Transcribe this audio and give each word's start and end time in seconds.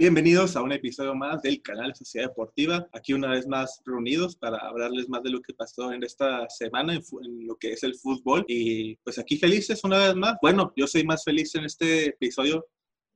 Bienvenidos 0.00 0.56
a 0.56 0.62
un 0.62 0.72
episodio 0.72 1.14
más 1.14 1.42
del 1.42 1.60
canal 1.60 1.94
Sociedad 1.94 2.28
Deportiva. 2.28 2.88
Aquí 2.94 3.12
una 3.12 3.32
vez 3.32 3.46
más 3.46 3.82
reunidos 3.84 4.34
para 4.34 4.56
hablarles 4.56 5.10
más 5.10 5.22
de 5.22 5.28
lo 5.28 5.42
que 5.42 5.52
pasó 5.52 5.92
en 5.92 6.02
esta 6.02 6.48
semana 6.48 6.94
en, 6.94 7.02
en, 7.22 7.46
lo 7.46 7.54
que 7.56 7.72
es 7.72 7.82
el 7.82 7.94
fútbol. 7.94 8.42
Y 8.48 8.96
pues 9.04 9.18
aquí 9.18 9.36
felices 9.36 9.84
una 9.84 9.98
vez 9.98 10.14
más. 10.16 10.36
Bueno, 10.40 10.72
yo 10.74 10.86
soy 10.86 11.04
más 11.04 11.22
feliz 11.22 11.54
en 11.54 11.66
este 11.66 12.06
episodio 12.06 12.64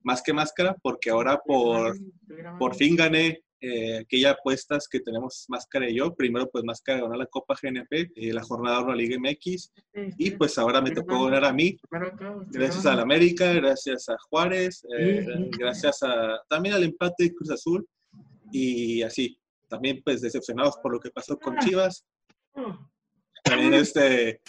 más 0.03 0.21
que 0.21 0.31
máscara 0.31 0.75
porque 0.83 1.09
ahora 1.09 1.41
por, 1.43 1.97
por 2.59 2.75
fin 2.75 2.95
gané 2.95 3.43
eh, 3.61 3.99
aquellas 3.99 4.33
apuestas 4.33 4.87
que 4.87 4.99
tenemos 4.99 5.45
Máscara 5.47 5.89
y 5.89 5.95
yo. 5.95 6.13
Primero, 6.13 6.49
pues 6.49 6.63
Máscara 6.63 7.01
ganó 7.01 7.15
la 7.15 7.25
Copa 7.25 7.55
GNP, 7.61 8.11
eh, 8.15 8.33
la 8.33 8.43
jornada 8.43 8.81
de 8.81 8.87
la 8.87 8.95
Liga 8.95 9.17
MX, 9.19 9.71
y 10.17 10.31
pues 10.31 10.57
ahora 10.57 10.81
me 10.81 10.91
tocó 10.91 11.25
ganar 11.25 11.45
a 11.45 11.53
mí. 11.53 11.77
Gracias 12.51 12.85
al 12.85 12.99
América, 12.99 13.53
gracias 13.53 14.09
a 14.09 14.15
Juárez, 14.29 14.85
eh, 14.97 15.25
gracias 15.57 16.03
a, 16.03 16.39
también 16.49 16.75
al 16.75 16.83
empate 16.83 17.25
de 17.25 17.33
Cruz 17.33 17.51
Azul, 17.51 17.87
y 18.51 19.01
así. 19.01 19.39
También, 19.67 20.01
pues, 20.05 20.21
decepcionados 20.21 20.77
por 20.77 20.93
lo 20.93 20.99
que 20.99 21.09
pasó 21.09 21.37
con 21.37 21.57
Chivas. 21.57 22.05
También 23.43 23.73
este, 23.73 24.41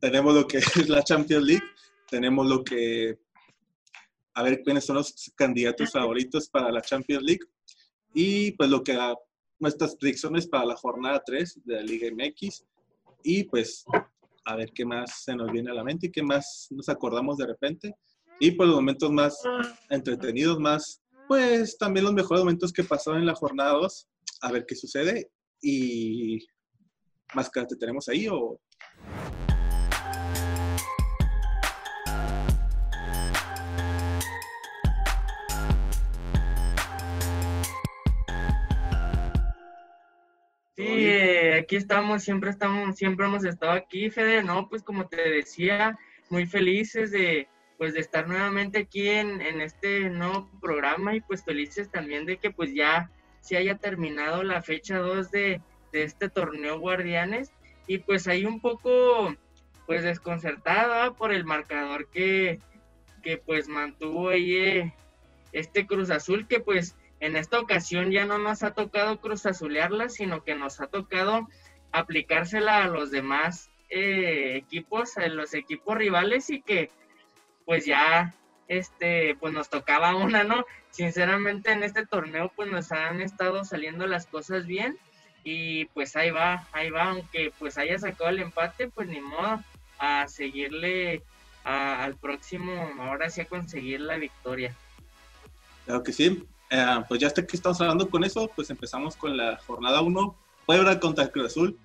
tenemos 0.00 0.34
lo 0.34 0.46
que 0.46 0.58
es 0.58 0.88
la 0.88 1.02
Champions 1.02 1.44
League, 1.44 1.64
tenemos 2.08 2.46
lo 2.46 2.62
que 2.62 3.18
a 4.34 4.42
ver 4.42 4.60
quiénes 4.62 4.84
son 4.84 4.96
los 4.96 5.32
candidatos 5.34 5.90
favoritos 5.90 6.48
para 6.50 6.70
la 6.70 6.82
Champions 6.82 7.22
League 7.22 7.40
y 8.18 8.52
pues 8.52 8.70
lo 8.70 8.82
que 8.82 8.98
nuestras 9.58 9.94
predicciones 9.96 10.48
para 10.48 10.64
la 10.64 10.74
jornada 10.74 11.22
3 11.24 11.60
de 11.66 11.74
la 11.74 11.82
Liga 11.82 12.08
MX 12.10 12.64
y 13.22 13.44
pues 13.44 13.84
a 14.46 14.56
ver 14.56 14.72
qué 14.72 14.86
más 14.86 15.22
se 15.24 15.36
nos 15.36 15.52
viene 15.52 15.70
a 15.70 15.74
la 15.74 15.84
mente 15.84 16.06
y 16.06 16.10
qué 16.10 16.22
más 16.22 16.66
nos 16.70 16.88
acordamos 16.88 17.36
de 17.36 17.46
repente. 17.46 17.94
Y 18.40 18.52
por 18.52 18.58
pues, 18.58 18.68
los 18.68 18.76
momentos 18.76 19.10
más 19.12 19.42
entretenidos, 19.90 20.58
más 20.58 21.02
pues 21.28 21.76
también 21.76 22.04
los 22.04 22.14
mejores 22.14 22.42
momentos 22.42 22.72
que 22.72 22.84
pasaron 22.84 23.20
en 23.20 23.26
la 23.26 23.34
jornada 23.34 23.72
2, 23.72 24.08
a 24.40 24.52
ver 24.52 24.64
qué 24.64 24.76
sucede. 24.76 25.30
Y 25.60 26.38
más 27.34 27.50
que 27.50 27.66
te 27.66 27.76
tenemos 27.76 28.08
ahí 28.08 28.28
o 28.28 28.58
Sí, 40.76 41.10
aquí 41.58 41.76
estamos, 41.76 42.22
siempre 42.22 42.50
estamos, 42.50 42.96
siempre 42.96 43.24
hemos 43.24 43.44
estado 43.44 43.72
aquí, 43.72 44.10
Fede, 44.10 44.42
¿no? 44.42 44.68
Pues 44.68 44.82
como 44.82 45.08
te 45.08 45.16
decía, 45.30 45.98
muy 46.28 46.44
felices 46.44 47.10
de, 47.10 47.48
pues 47.78 47.94
de 47.94 48.00
estar 48.00 48.28
nuevamente 48.28 48.80
aquí 48.80 49.08
en, 49.08 49.40
en 49.40 49.62
este 49.62 50.10
nuevo 50.10 50.50
programa 50.60 51.14
y 51.14 51.22
pues 51.22 51.42
felices 51.42 51.90
también 51.90 52.26
de 52.26 52.36
que 52.36 52.50
pues 52.50 52.74
ya 52.74 53.10
se 53.40 53.56
haya 53.56 53.78
terminado 53.78 54.42
la 54.42 54.62
fecha 54.62 54.98
2 54.98 55.30
de, 55.30 55.62
de 55.92 56.02
este 56.02 56.28
torneo 56.28 56.78
Guardianes 56.78 57.52
y 57.86 57.98
pues 57.98 58.28
ahí 58.28 58.44
un 58.44 58.60
poco 58.60 59.34
pues 59.86 60.02
desconcertada 60.02 61.14
por 61.14 61.32
el 61.32 61.44
marcador 61.44 62.10
que, 62.10 62.60
que 63.22 63.38
pues 63.38 63.68
mantuvo 63.68 64.28
ahí 64.28 64.56
eh, 64.56 64.94
este 65.52 65.86
Cruz 65.86 66.10
Azul 66.10 66.46
que 66.46 66.60
pues 66.60 66.96
en 67.20 67.36
esta 67.36 67.58
ocasión 67.58 68.10
ya 68.10 68.24
no 68.26 68.38
nos 68.38 68.62
ha 68.62 68.72
tocado 68.72 69.20
cruzazulearla, 69.20 70.08
sino 70.08 70.44
que 70.44 70.54
nos 70.54 70.80
ha 70.80 70.86
tocado 70.86 71.48
aplicársela 71.92 72.84
a 72.84 72.88
los 72.88 73.10
demás 73.10 73.70
eh, 73.88 74.56
equipos, 74.56 75.16
a 75.16 75.26
los 75.28 75.54
equipos 75.54 75.96
rivales 75.96 76.50
y 76.50 76.60
que 76.60 76.90
pues 77.64 77.86
ya 77.86 78.34
este 78.68 79.36
pues 79.40 79.54
nos 79.54 79.70
tocaba 79.70 80.14
una, 80.14 80.44
¿no? 80.44 80.64
Sinceramente 80.90 81.72
en 81.72 81.82
este 81.82 82.04
torneo 82.04 82.52
pues 82.54 82.70
nos 82.70 82.92
han 82.92 83.20
estado 83.20 83.64
saliendo 83.64 84.06
las 84.06 84.26
cosas 84.26 84.66
bien 84.66 84.98
y 85.44 85.84
pues 85.86 86.16
ahí 86.16 86.30
va, 86.30 86.66
ahí 86.72 86.90
va, 86.90 87.10
aunque 87.10 87.52
pues 87.58 87.78
haya 87.78 87.98
sacado 87.98 88.30
el 88.30 88.40
empate, 88.40 88.88
pues 88.88 89.08
ni 89.08 89.20
modo 89.20 89.62
a 89.98 90.26
seguirle 90.28 91.22
al 91.64 92.16
próximo, 92.16 92.72
ahora 93.00 93.30
sí 93.30 93.40
a 93.40 93.46
conseguir 93.46 94.00
la 94.00 94.16
victoria. 94.16 94.74
Claro 95.84 96.02
que 96.02 96.12
sí, 96.12 96.46
eh, 96.70 97.04
pues 97.08 97.20
ya 97.20 97.26
hasta 97.28 97.46
que 97.46 97.56
estamos 97.56 97.80
hablando 97.80 98.08
con 98.08 98.24
eso, 98.24 98.50
pues 98.54 98.70
empezamos 98.70 99.16
con 99.16 99.36
la 99.36 99.58
jornada 99.66 100.00
1, 100.00 100.36
Puebla 100.66 100.98
contra 100.98 101.28
Cruz 101.28 101.46
Azul. 101.46 101.78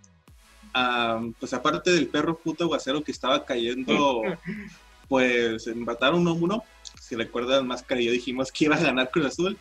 pues 1.39 1.53
aparte 1.53 1.91
del 1.91 2.07
perro 2.07 2.37
puto 2.37 2.63
aguacero 2.63 3.03
que 3.03 3.11
estaba 3.11 3.45
cayendo, 3.45 4.21
pues 5.07 5.67
empataron 5.67 6.25
1-1. 6.25 6.63
Si 6.99 7.15
recuerdan, 7.15 7.67
más 7.67 7.83
que 7.83 8.03
yo 8.03 8.11
dijimos 8.11 8.51
que 8.51 8.65
iba 8.65 8.75
a 8.75 8.81
ganar 8.81 9.11
Cruz 9.11 9.27
Azul. 9.27 9.57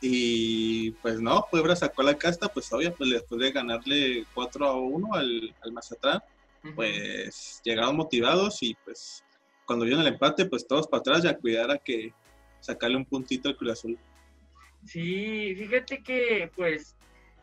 Y 0.00 0.92
pues 1.02 1.20
no, 1.20 1.46
Puebla 1.50 1.76
sacó 1.76 2.02
la 2.02 2.16
casta, 2.16 2.48
pues 2.48 2.72
obvio, 2.72 2.94
pues 2.94 3.10
después 3.10 3.40
de 3.42 3.52
ganarle 3.52 4.24
4 4.32 4.66
a 4.66 4.74
1 4.74 5.14
al, 5.14 5.54
al 5.60 5.72
Mazatlán, 5.72 6.22
pues 6.74 7.60
llegaron 7.62 7.96
motivados 7.96 8.62
y 8.62 8.74
pues 8.84 9.22
cuando 9.66 9.84
vieron 9.84 10.02
el 10.02 10.14
empate, 10.14 10.46
pues 10.46 10.66
todos 10.66 10.86
para 10.88 11.00
atrás 11.00 11.22
ya 11.22 11.36
cuidar 11.36 11.70
a 11.70 11.78
que 11.78 12.12
sacarle 12.60 12.96
un 12.96 13.04
puntito 13.04 13.48
al 13.48 13.56
Cruz 13.56 13.72
Azul. 13.72 13.98
Sí, 14.84 15.54
fíjate 15.56 16.02
que 16.02 16.50
pues 16.56 16.96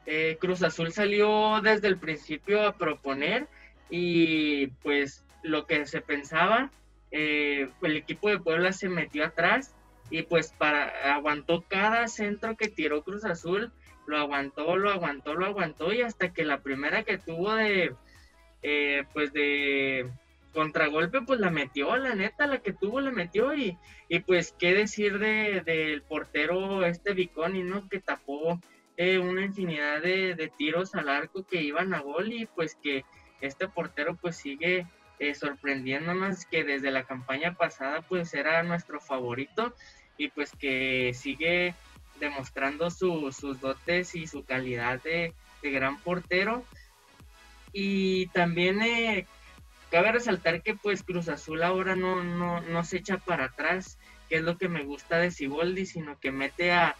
eh, 0.05 0.37
Cruz 0.39 0.63
Azul 0.63 0.91
salió 0.91 1.61
desde 1.61 1.87
el 1.87 1.97
principio 1.97 2.65
a 2.65 2.77
proponer 2.77 3.47
y 3.89 4.67
pues 4.67 5.23
lo 5.43 5.65
que 5.65 5.85
se 5.85 6.01
pensaba, 6.01 6.71
eh, 7.11 7.69
el 7.81 7.95
equipo 7.97 8.29
de 8.29 8.39
Puebla 8.39 8.73
se 8.73 8.89
metió 8.89 9.25
atrás 9.25 9.75
y 10.09 10.23
pues 10.23 10.51
para 10.53 11.13
aguantó 11.15 11.63
cada 11.67 12.07
centro 12.07 12.55
que 12.55 12.69
tiró 12.69 13.03
Cruz 13.03 13.25
Azul, 13.25 13.71
lo 14.07 14.17
aguantó, 14.17 14.77
lo 14.77 14.91
aguantó, 14.91 15.33
lo 15.35 15.45
aguantó 15.45 15.93
y 15.93 16.01
hasta 16.01 16.33
que 16.33 16.45
la 16.45 16.61
primera 16.61 17.03
que 17.03 17.17
tuvo 17.17 17.53
de 17.55 17.93
eh, 18.63 19.03
pues 19.13 19.33
de 19.33 20.09
contragolpe, 20.57 21.21
pues 21.21 21.39
la 21.39 21.51
metió, 21.51 21.95
la 21.97 22.15
neta, 22.15 22.47
la 22.47 22.57
que 22.57 22.73
tuvo 22.73 22.99
la 22.99 23.11
metió 23.11 23.53
y, 23.53 23.77
y 24.09 24.19
pues 24.21 24.55
qué 24.57 24.73
decir 24.73 25.19
de, 25.19 25.61
del 25.61 26.01
portero 26.01 26.83
este 26.83 27.13
Viconi, 27.13 27.61
¿no? 27.61 27.87
Que 27.87 27.99
tapó 27.99 28.59
eh, 28.97 29.19
una 29.19 29.45
infinidad 29.45 30.01
de, 30.01 30.51
tiros 30.57 30.95
al 30.95 31.09
arco 31.09 31.45
que 31.45 31.61
iban 31.61 31.93
a 31.93 31.99
gol 31.99 32.33
y 32.33 32.47
pues 32.47 32.73
que 32.73 33.05
este 33.39 33.67
portero 33.67 34.15
pues 34.15 34.37
sigue 34.37 34.87
eh, 35.19 35.35
sorprendiéndonos 35.35 36.47
que 36.47 36.63
desde 36.63 36.89
la 36.89 37.03
campaña 37.03 37.53
pasada 37.53 38.01
pues 38.01 38.33
era 38.33 38.63
nuestro 38.63 38.99
favorito 38.99 39.75
y 40.17 40.29
pues 40.29 40.53
que 40.57 41.13
sigue 41.13 41.75
demostrando 42.19 42.89
sus 42.89 43.61
dotes 43.61 44.15
y 44.15 44.25
su 44.25 44.43
calidad 44.43 45.03
de, 45.03 45.35
de 45.61 45.69
gran 45.69 45.99
portero. 45.99 46.65
Y 47.71 48.25
también 48.29 48.81
eh, 48.81 49.27
Cabe 49.91 50.11
resaltar 50.11 50.61
que 50.61 50.75
pues 50.75 51.03
Cruz 51.03 51.29
Azul 51.29 51.63
ahora 51.63 51.95
no, 51.95 52.23
no, 52.23 52.61
no 52.61 52.83
se 52.83 52.97
echa 52.97 53.17
para 53.17 53.45
atrás, 53.45 53.97
que 54.29 54.37
es 54.37 54.41
lo 54.43 54.57
que 54.57 54.67
me 54.67 54.83
gusta 54.83 55.17
de 55.17 55.31
Siboldi, 55.31 55.85
sino 55.85 56.19
que 56.19 56.31
mete 56.31 56.71
a, 56.71 56.95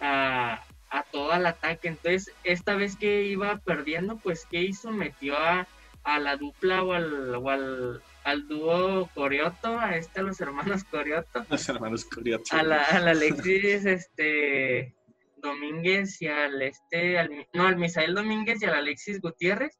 a, 0.00 0.60
todo 1.10 1.32
el 1.34 1.46
ataque. 1.46 1.88
Entonces, 1.88 2.32
esta 2.44 2.74
vez 2.74 2.96
que 2.96 3.24
iba 3.24 3.58
perdiendo, 3.58 4.16
pues 4.16 4.46
¿qué 4.50 4.62
hizo? 4.62 4.90
Metió 4.90 5.36
a, 5.38 5.68
a 6.02 6.18
la 6.18 6.36
dupla 6.36 6.82
o 6.82 6.92
al, 6.92 7.34
o 7.36 7.48
al, 7.48 8.02
al 8.24 8.48
dúo 8.48 9.08
Corioto, 9.14 9.78
a 9.78 9.96
este, 9.96 10.20
a 10.20 10.22
los 10.24 10.40
hermanos 10.40 10.84
Corioto. 10.84 11.46
Los 11.50 11.68
hermanos 11.68 12.04
Corioto. 12.04 12.56
A 12.56 12.62
la, 12.62 12.82
Alexis 12.82 13.84
este, 13.84 14.94
Domínguez 15.36 16.20
y 16.20 16.26
al 16.26 16.60
este, 16.60 17.18
al, 17.18 17.46
no, 17.52 17.66
al 17.66 17.76
Misael 17.76 18.14
Domínguez 18.14 18.60
y 18.62 18.66
al 18.66 18.74
Alexis 18.74 19.20
Gutiérrez 19.20 19.78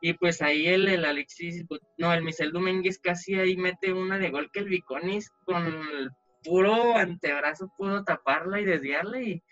y 0.00 0.14
pues 0.14 0.40
ahí 0.42 0.66
el, 0.66 0.88
el 0.88 1.04
Alexis, 1.04 1.64
no, 1.98 2.12
el 2.12 2.22
Michel 2.22 2.52
Domínguez 2.52 2.98
casi 2.98 3.34
ahí 3.34 3.56
mete 3.56 3.92
una 3.92 4.18
de 4.18 4.30
gol 4.30 4.50
que 4.50 4.60
el 4.60 4.68
Viconis 4.68 5.30
con 5.44 5.66
el 5.66 6.10
puro 6.42 6.96
antebrazo 6.96 7.70
pudo 7.76 8.02
taparla 8.02 8.60
y 8.60 8.64
desviarla 8.64 9.22
y 9.22 9.42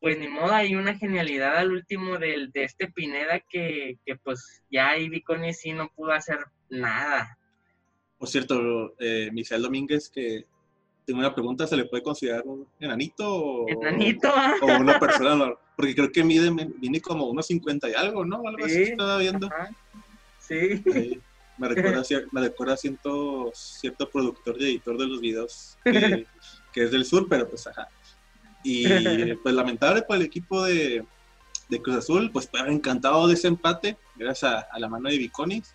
pues 0.00 0.18
ni 0.18 0.28
modo, 0.28 0.52
hay 0.52 0.74
una 0.74 0.98
genialidad 0.98 1.56
al 1.56 1.72
último 1.72 2.18
del, 2.18 2.52
de 2.52 2.64
este 2.64 2.88
Pineda 2.88 3.40
que, 3.40 3.98
que 4.04 4.16
pues 4.16 4.62
ya 4.70 4.90
ahí 4.90 5.08
Viconis 5.08 5.60
sí 5.60 5.72
no 5.72 5.88
pudo 5.88 6.12
hacer 6.12 6.40
nada. 6.68 7.38
Por 8.18 8.28
cierto, 8.28 8.94
eh, 8.98 9.30
Michel 9.32 9.62
Domínguez 9.62 10.10
que 10.10 10.44
tengo 11.04 11.20
una 11.20 11.34
pregunta, 11.34 11.66
¿se 11.66 11.76
le 11.76 11.84
puede 11.84 12.02
considerar 12.02 12.42
un 12.46 12.66
enanito 12.80 13.28
o, 13.28 13.68
¿Enanito? 13.68 14.32
o 14.62 14.66
una 14.66 14.98
persona? 14.98 15.52
Porque 15.76 15.94
creo 15.94 16.10
que 16.10 16.24
mide, 16.24 16.50
viene 16.78 17.00
como 17.00 17.26
unos 17.26 17.46
50 17.46 17.90
y 17.90 17.94
algo, 17.94 18.24
¿no? 18.24 18.46
Algo 18.46 18.64
así 18.64 18.82
estaba 18.82 19.18
viendo. 19.18 19.48
Sí. 20.38 20.82
me 21.58 21.68
recuerda, 21.68 22.02
me 22.32 22.40
recuerda 22.40 22.76
cierto, 22.76 23.50
cierto 23.54 24.08
productor 24.08 24.60
y 24.60 24.64
editor 24.64 24.98
de 24.98 25.06
los 25.06 25.20
videos 25.20 25.76
que, 25.84 26.26
es 26.74 26.90
del 26.90 27.04
sur, 27.04 27.26
pero 27.28 27.48
pues 27.48 27.66
ajá. 27.66 27.88
Y 28.62 29.34
pues 29.36 29.54
lamentable 29.54 30.02
para 30.02 30.20
el 30.20 30.26
equipo 30.26 30.64
de, 30.64 31.04
de 31.68 31.82
Cruz 31.82 31.96
Azul, 31.96 32.30
pues 32.32 32.48
haber 32.58 32.72
encantado 32.72 33.26
de 33.28 33.34
ese 33.34 33.48
empate, 33.48 33.96
gracias 34.16 34.64
a, 34.70 34.78
la 34.78 34.88
mano 34.88 35.10
de 35.10 35.18
Viconis. 35.18 35.74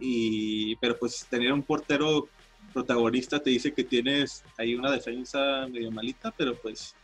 y, 0.00 0.76
pero 0.76 0.96
pues 0.96 1.26
tener 1.28 1.52
un 1.52 1.62
portero 1.62 2.28
protagonista 2.72 3.38
te 3.38 3.50
dice 3.50 3.72
que 3.72 3.84
tienes 3.84 4.44
ahí 4.56 4.74
una 4.74 4.90
defensa 4.90 5.66
medio 5.68 5.90
malita, 5.90 6.32
pero 6.36 6.54
pues 6.56 6.94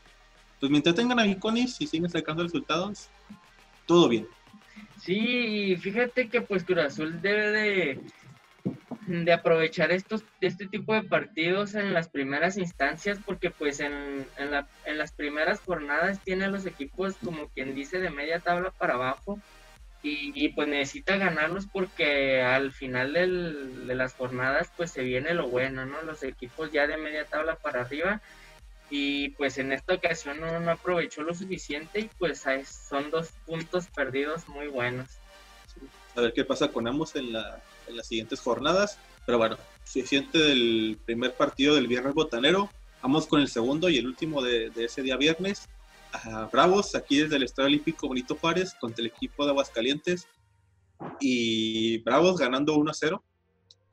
pues 0.60 0.70
mientras 0.70 0.94
tengan 0.94 1.20
a 1.20 1.24
Viconis 1.24 1.78
y 1.80 1.86
siguen 1.86 2.08
sacando 2.08 2.42
resultados, 2.42 3.08
todo 3.86 4.08
bien. 4.08 4.26
Sí, 4.98 5.76
fíjate 5.76 6.28
que 6.28 6.40
pues 6.40 6.64
Cruz 6.64 6.78
Azul 6.78 7.20
debe 7.20 7.50
de, 7.50 8.00
de 9.06 9.32
aprovechar 9.32 9.92
estos, 9.92 10.24
este 10.40 10.66
tipo 10.66 10.94
de 10.94 11.02
partidos 11.02 11.74
en 11.74 11.92
las 11.92 12.08
primeras 12.08 12.56
instancias, 12.56 13.18
porque 13.26 13.50
pues 13.50 13.80
en, 13.80 14.26
en, 14.38 14.50
la, 14.50 14.66
en 14.86 14.96
las 14.96 15.12
primeras 15.12 15.60
jornadas 15.60 16.20
tiene 16.24 16.48
los 16.48 16.64
equipos 16.64 17.16
como 17.22 17.48
quien 17.48 17.74
dice 17.74 17.98
de 17.98 18.10
media 18.10 18.40
tabla 18.40 18.70
para 18.70 18.94
abajo 18.94 19.38
y, 20.06 20.50
pues 20.50 20.68
necesita 20.68 21.16
ganarlos 21.16 21.66
porque 21.66 22.42
al 22.42 22.72
final 22.72 23.14
del, 23.14 23.86
de 23.86 23.94
las 23.94 24.12
jornadas 24.12 24.70
pues 24.76 24.90
se 24.90 25.02
viene 25.02 25.32
lo 25.32 25.48
bueno, 25.48 25.86
¿no? 25.86 26.02
Los 26.02 26.22
equipos 26.22 26.70
ya 26.70 26.86
de 26.86 26.98
media 26.98 27.24
tabla 27.24 27.56
para 27.56 27.80
arriba 27.80 28.20
y 28.90 29.30
pues 29.30 29.56
en 29.56 29.72
esta 29.72 29.94
ocasión 29.94 30.40
no, 30.40 30.70
aprovechó 30.70 31.22
lo 31.22 31.34
suficiente 31.34 32.00
y 32.00 32.10
pues 32.18 32.44
son 32.66 33.10
dos 33.10 33.30
puntos 33.46 33.86
perdidos 33.86 34.46
muy 34.46 34.66
buenos. 34.66 35.08
A 36.14 36.20
ver 36.20 36.34
qué 36.34 36.44
pasa 36.44 36.68
con 36.68 36.86
ambos 36.86 37.16
en, 37.16 37.32
la, 37.32 37.62
en 37.88 37.96
las 37.96 38.06
siguientes 38.06 38.40
jornadas, 38.40 38.98
pero 39.24 39.38
bueno, 39.38 39.56
suficiente 39.84 40.36
del 40.36 40.98
primer 41.06 41.32
partido 41.32 41.76
del 41.76 41.88
viernes 41.88 42.12
botanero, 42.12 42.68
vamos 43.02 43.26
con 43.26 43.40
el 43.40 43.48
segundo 43.48 43.88
y 43.88 43.96
el 43.96 44.06
último 44.06 44.42
de 44.42 44.70
ese 44.76 45.00
día 45.00 45.16
viernes, 45.16 45.66
Bravos, 46.52 46.94
aquí 46.94 47.18
desde 47.18 47.36
el 47.36 47.42
Estadio 47.42 47.68
Olímpico 47.68 48.08
Bonito 48.08 48.36
Juárez, 48.36 48.74
contra 48.80 49.02
el 49.02 49.10
equipo 49.10 49.44
de 49.44 49.50
Aguascalientes. 49.50 50.28
Y 51.20 51.98
Bravos 52.02 52.38
ganando 52.38 52.76
1 52.76 52.90
a 52.90 52.94
0 52.94 53.24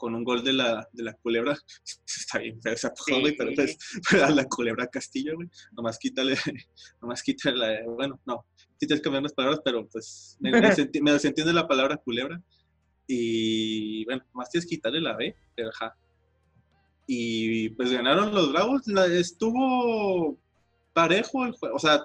con 0.02 0.16
un 0.16 0.24
gol 0.24 0.44
de 0.44 0.54
la, 0.54 0.90
de 0.94 1.04
la 1.04 1.14
culebra. 1.14 1.56
Está 2.08 2.40
bien 2.40 2.60
feo 2.60 2.74
esa 2.74 2.92
güey, 3.08 3.36
pero 3.38 3.52
pues 3.54 3.78
la 4.36 4.46
culebra 4.46 4.88
Castillo, 4.88 5.36
güey. 5.36 5.48
Nomás 5.74 6.00
quítale, 6.00 6.36
nomás 7.02 7.22
quítale, 7.22 7.84
bueno, 7.86 8.20
no, 8.26 8.46
sí 8.56 8.88
tienes 8.88 9.00
que 9.00 9.04
cambiar 9.04 9.24
las 9.24 9.34
palabras, 9.34 9.62
pero 9.64 9.88
pues 9.88 10.38
me, 10.40 10.52
me, 10.52 10.74
se 10.74 11.28
entiende 11.28 11.54
la 11.54 11.68
palabra 11.68 11.98
culebra. 11.98 12.42
Y 13.06 14.04
bueno, 14.06 14.24
nomás 14.34 14.50
tienes 14.50 14.68
que 14.68 14.76
quitarle 14.76 15.02
la 15.02 15.16
B, 15.16 15.36
pero 15.56 15.70
ajá. 15.70 15.96
Y 17.06 17.70
pues 17.70 17.92
ganaron 17.92 18.34
los 18.34 18.52
Bravos. 18.52 18.88
estuvo 18.88 20.40
parejo 20.94 21.46
el 21.46 21.54
juego, 21.54 21.76
o 21.76 21.80
sea, 21.80 22.04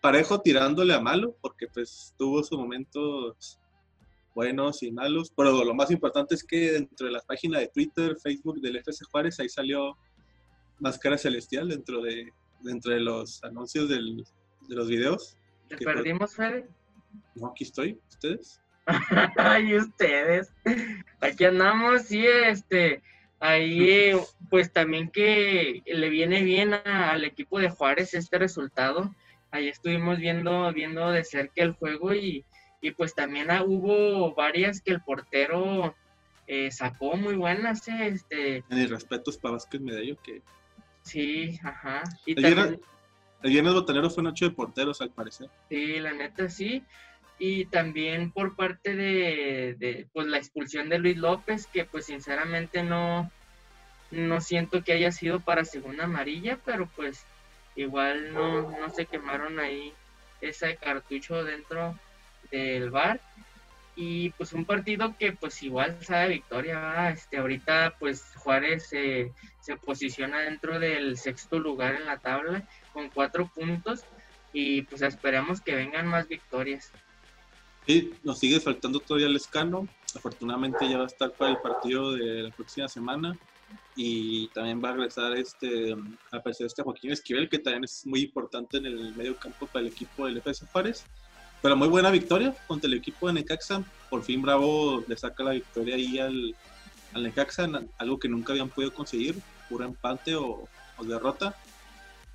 parejo 0.00 0.40
tirándole 0.40 0.94
a 0.94 1.00
malo, 1.00 1.36
porque 1.40 1.66
pues 1.68 2.14
tuvo 2.18 2.42
sus 2.42 2.58
momentos 2.58 3.58
buenos 4.34 4.82
y 4.82 4.92
malos, 4.92 5.32
pero 5.36 5.64
lo 5.64 5.74
más 5.74 5.90
importante 5.90 6.34
es 6.34 6.44
que 6.44 6.72
dentro 6.72 7.06
de 7.06 7.12
la 7.12 7.20
página 7.20 7.58
de 7.58 7.68
Twitter, 7.68 8.16
Facebook 8.22 8.60
del 8.60 8.76
FC 8.76 9.04
Juárez, 9.10 9.38
ahí 9.40 9.48
salió 9.48 9.96
Máscara 10.78 11.18
Celestial 11.18 11.68
dentro 11.68 12.00
de, 12.02 12.32
dentro 12.60 12.92
de 12.92 13.00
los 13.00 13.42
anuncios 13.44 13.88
del, 13.88 14.24
de 14.68 14.74
los 14.74 14.88
videos. 14.88 15.36
¿Te 15.68 15.76
perdimos, 15.76 16.34
Fede? 16.34 16.68
No, 17.34 17.48
aquí 17.48 17.64
estoy, 17.64 18.00
¿ustedes? 18.08 18.60
Ay, 19.36 19.76
ustedes. 19.76 20.52
Aquí 21.20 21.44
andamos, 21.44 22.10
y 22.10 22.26
este, 22.26 23.02
ahí 23.40 24.12
pues 24.50 24.72
también 24.72 25.10
que 25.10 25.82
le 25.86 26.08
viene 26.10 26.42
bien 26.42 26.74
al 26.74 27.24
equipo 27.24 27.58
de 27.58 27.70
Juárez 27.70 28.14
este 28.14 28.38
resultado. 28.38 29.14
Ahí 29.50 29.68
estuvimos 29.68 30.18
viendo, 30.18 30.72
viendo 30.72 31.10
de 31.10 31.24
cerca 31.24 31.62
el 31.62 31.72
juego 31.72 32.14
y, 32.14 32.44
pues 32.96 33.14
también 33.14 33.48
hubo 33.66 34.34
varias 34.34 34.80
que 34.80 34.92
el 34.92 35.00
portero 35.00 35.94
eh, 36.46 36.70
sacó 36.70 37.16
muy 37.16 37.34
buenas. 37.34 37.88
Eh, 37.88 38.08
este... 38.08 38.56
En 38.70 38.78
el 38.78 38.90
respeto 38.90 39.32
para 39.40 39.52
Vázquez 39.52 39.80
Medallo 39.80 40.16
que... 40.22 40.42
Sí, 41.02 41.58
ajá. 41.64 42.04
Y 42.26 42.32
el, 42.32 42.54
también... 42.54 42.80
viernes, 43.42 43.74
botanero 43.74 44.10
fue 44.10 44.22
noche 44.22 44.46
de 44.46 44.50
porteros 44.52 45.00
al 45.00 45.10
parecer. 45.10 45.48
Sí, 45.68 45.98
la 45.98 46.12
neta 46.12 46.48
sí 46.48 46.84
y 47.42 47.64
también 47.64 48.30
por 48.32 48.54
parte 48.54 48.94
de, 48.94 50.06
pues 50.12 50.26
la 50.26 50.36
expulsión 50.36 50.90
de 50.90 50.98
Luis 50.98 51.16
López, 51.16 51.66
que 51.66 51.86
pues 51.86 52.04
sinceramente 52.04 52.82
no, 52.82 53.32
no 54.10 54.42
siento 54.42 54.84
que 54.84 54.92
haya 54.92 55.10
sido 55.10 55.40
para 55.40 55.64
segunda 55.64 56.04
amarilla, 56.04 56.58
pero 56.66 56.86
pues 56.94 57.24
igual 57.76 58.34
no, 58.34 58.70
no 58.78 58.90
se 58.90 59.06
quemaron 59.06 59.58
ahí 59.58 59.94
ese 60.42 60.76
cartucho 60.76 61.42
dentro 61.42 61.98
del 62.50 62.90
bar. 62.90 63.20
Y 63.96 64.30
pues 64.32 64.52
un 64.52 64.66
partido 64.66 65.16
que 65.18 65.32
pues 65.32 65.62
igual 65.62 65.96
sabe 66.04 66.28
victoria, 66.28 67.08
este 67.08 67.38
ahorita 67.38 67.94
pues 67.98 68.22
Juárez 68.36 68.86
se 68.86 69.32
posiciona 69.82 70.40
dentro 70.40 70.78
del 70.78 71.16
sexto 71.16 71.58
lugar 71.58 71.94
en 71.94 72.04
la 72.04 72.18
tabla 72.18 72.64
con 72.92 73.08
cuatro 73.08 73.46
puntos 73.46 74.04
y 74.52 74.82
pues 74.82 75.00
esperemos 75.00 75.62
que 75.62 75.74
vengan 75.74 76.06
más 76.06 76.28
victorias. 76.28 76.92
Sí, 77.86 78.12
nos 78.22 78.38
sigue 78.38 78.60
faltando 78.60 79.00
todavía 79.00 79.26
el 79.26 79.36
escano. 79.36 79.88
Afortunadamente 80.14 80.88
ya 80.88 80.98
va 80.98 81.04
a 81.04 81.06
estar 81.06 81.32
para 81.32 81.50
el 81.50 81.58
partido 81.58 82.12
de 82.12 82.42
la 82.42 82.50
próxima 82.50 82.88
semana. 82.88 83.36
Y 83.96 84.48
también 84.48 84.82
va 84.82 84.90
a 84.90 84.92
regresar 84.92 85.36
este, 85.36 85.92
a 86.32 86.36
aparecer 86.36 86.66
este 86.66 86.82
Joaquín 86.82 87.12
Esquivel, 87.12 87.48
que 87.48 87.58
también 87.58 87.84
es 87.84 88.06
muy 88.06 88.22
importante 88.22 88.78
en 88.78 88.86
el 88.86 89.14
medio 89.14 89.36
campo 89.36 89.66
para 89.66 89.80
el 89.80 89.92
equipo 89.92 90.26
del 90.26 90.38
FC 90.38 90.66
Juárez. 90.72 91.04
Pero 91.62 91.76
muy 91.76 91.88
buena 91.88 92.10
victoria 92.10 92.54
contra 92.66 92.88
el 92.88 92.94
equipo 92.94 93.26
de 93.26 93.34
Necaxa. 93.34 93.82
Por 94.08 94.22
fin 94.22 94.40
Bravo 94.40 95.04
le 95.06 95.16
saca 95.16 95.42
la 95.42 95.52
victoria 95.52 95.94
ahí 95.94 96.18
al, 96.18 96.54
al 97.12 97.22
Necaxa, 97.22 97.68
algo 97.98 98.18
que 98.18 98.28
nunca 98.28 98.52
habían 98.52 98.70
podido 98.70 98.94
conseguir, 98.94 99.36
puro 99.68 99.84
empate 99.84 100.34
o, 100.36 100.66
o 100.96 101.04
derrota. 101.04 101.54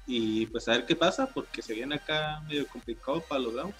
Y 0.07 0.45
pues 0.47 0.67
a 0.67 0.73
ver 0.73 0.85
qué 0.85 0.95
pasa, 0.95 1.27
porque 1.27 1.61
se 1.61 1.73
viene 1.73 1.95
acá 1.95 2.41
medio 2.47 2.67
complicado 2.67 3.21
para 3.21 3.41
los 3.41 3.53
Bravos. 3.53 3.75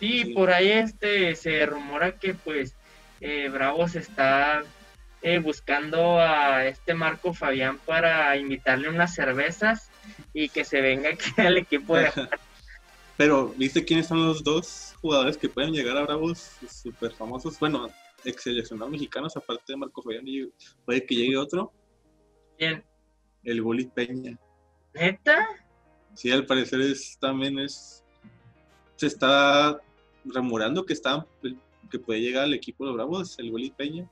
Sí, 0.00 0.32
por 0.34 0.50
ahí 0.50 0.70
este 0.70 1.36
se 1.36 1.64
rumora 1.66 2.18
que 2.18 2.34
pues 2.34 2.74
eh, 3.20 3.48
Bravos 3.50 3.94
está 3.94 4.64
eh, 5.22 5.38
buscando 5.38 6.18
a 6.18 6.66
este 6.66 6.94
Marco 6.94 7.34
Fabián 7.34 7.78
para 7.84 8.34
invitarle 8.38 8.88
unas 8.88 9.14
cervezas 9.14 9.90
y 10.32 10.48
que 10.48 10.64
se 10.64 10.80
venga 10.80 11.10
aquí 11.10 11.30
al 11.36 11.58
equipo 11.58 11.96
de 11.96 12.10
Pero, 13.18 13.52
¿viste 13.58 13.84
quiénes 13.84 14.06
son 14.06 14.26
los 14.26 14.42
dos 14.42 14.94
jugadores 15.02 15.36
que 15.36 15.50
pueden 15.50 15.74
llegar 15.74 15.94
a 15.98 16.04
Bravos 16.04 16.52
súper 16.66 17.12
famosos? 17.12 17.58
Bueno, 17.60 17.90
ex 18.24 18.44
seleccionados 18.44 18.90
mexicanos, 18.90 19.36
aparte 19.36 19.64
de 19.68 19.76
Marco 19.76 20.00
Fabián, 20.00 20.26
y 20.26 20.46
puede 20.86 21.04
que 21.04 21.14
llegue 21.14 21.36
otro. 21.36 21.70
¿Quién? 22.56 22.82
El 23.44 23.60
Goli 23.60 23.84
Peña. 23.84 24.38
¿Neta? 24.94 25.46
Sí, 26.14 26.30
al 26.30 26.46
parecer 26.46 26.80
es, 26.80 27.18
también 27.20 27.58
es. 27.58 28.02
Se 28.96 29.08
está 29.08 29.78
remurando 30.24 30.84
que 30.84 30.92
está 30.92 31.26
que 31.90 31.98
puede 31.98 32.20
llegar 32.20 32.44
al 32.44 32.54
equipo 32.54 32.84
de 32.84 32.88
los 32.88 32.96
Bravos, 32.96 33.38
el 33.38 33.50
Willy 33.50 33.70
Peña, 33.70 34.06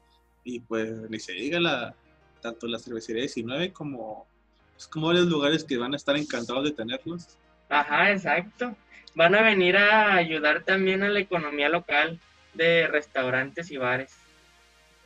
y 0.45 0.61
pues 0.61 0.91
ni 1.09 1.19
se 1.21 1.33
diga 1.33 1.61
la, 1.61 1.95
tanto 2.41 2.67
la 2.67 2.79
cervecería 2.79 3.23
19 3.23 3.73
como, 3.73 4.27
pues, 4.75 4.87
como 4.89 5.09
varios 5.09 5.27
lugares 5.27 5.65
que 5.65 5.77
van 5.77 5.95
a 5.95 5.97
estar 5.97 6.17
encantados 6.17 6.65
de 6.65 6.73
tenerlos. 6.73 7.29
Ajá, 7.69 8.13
exacto. 8.13 8.77
Van 9.15 9.35
a 9.35 9.43
venir 9.43 9.77
a 9.77 10.15
ayudar 10.15 10.65
también 10.65 11.03
a 11.03 11.09
la 11.09 11.21
economía 11.21 11.69
local 11.69 12.21
de 12.55 12.87
restaurantes 12.89 13.71
y 13.71 13.77
bares. 13.77 14.15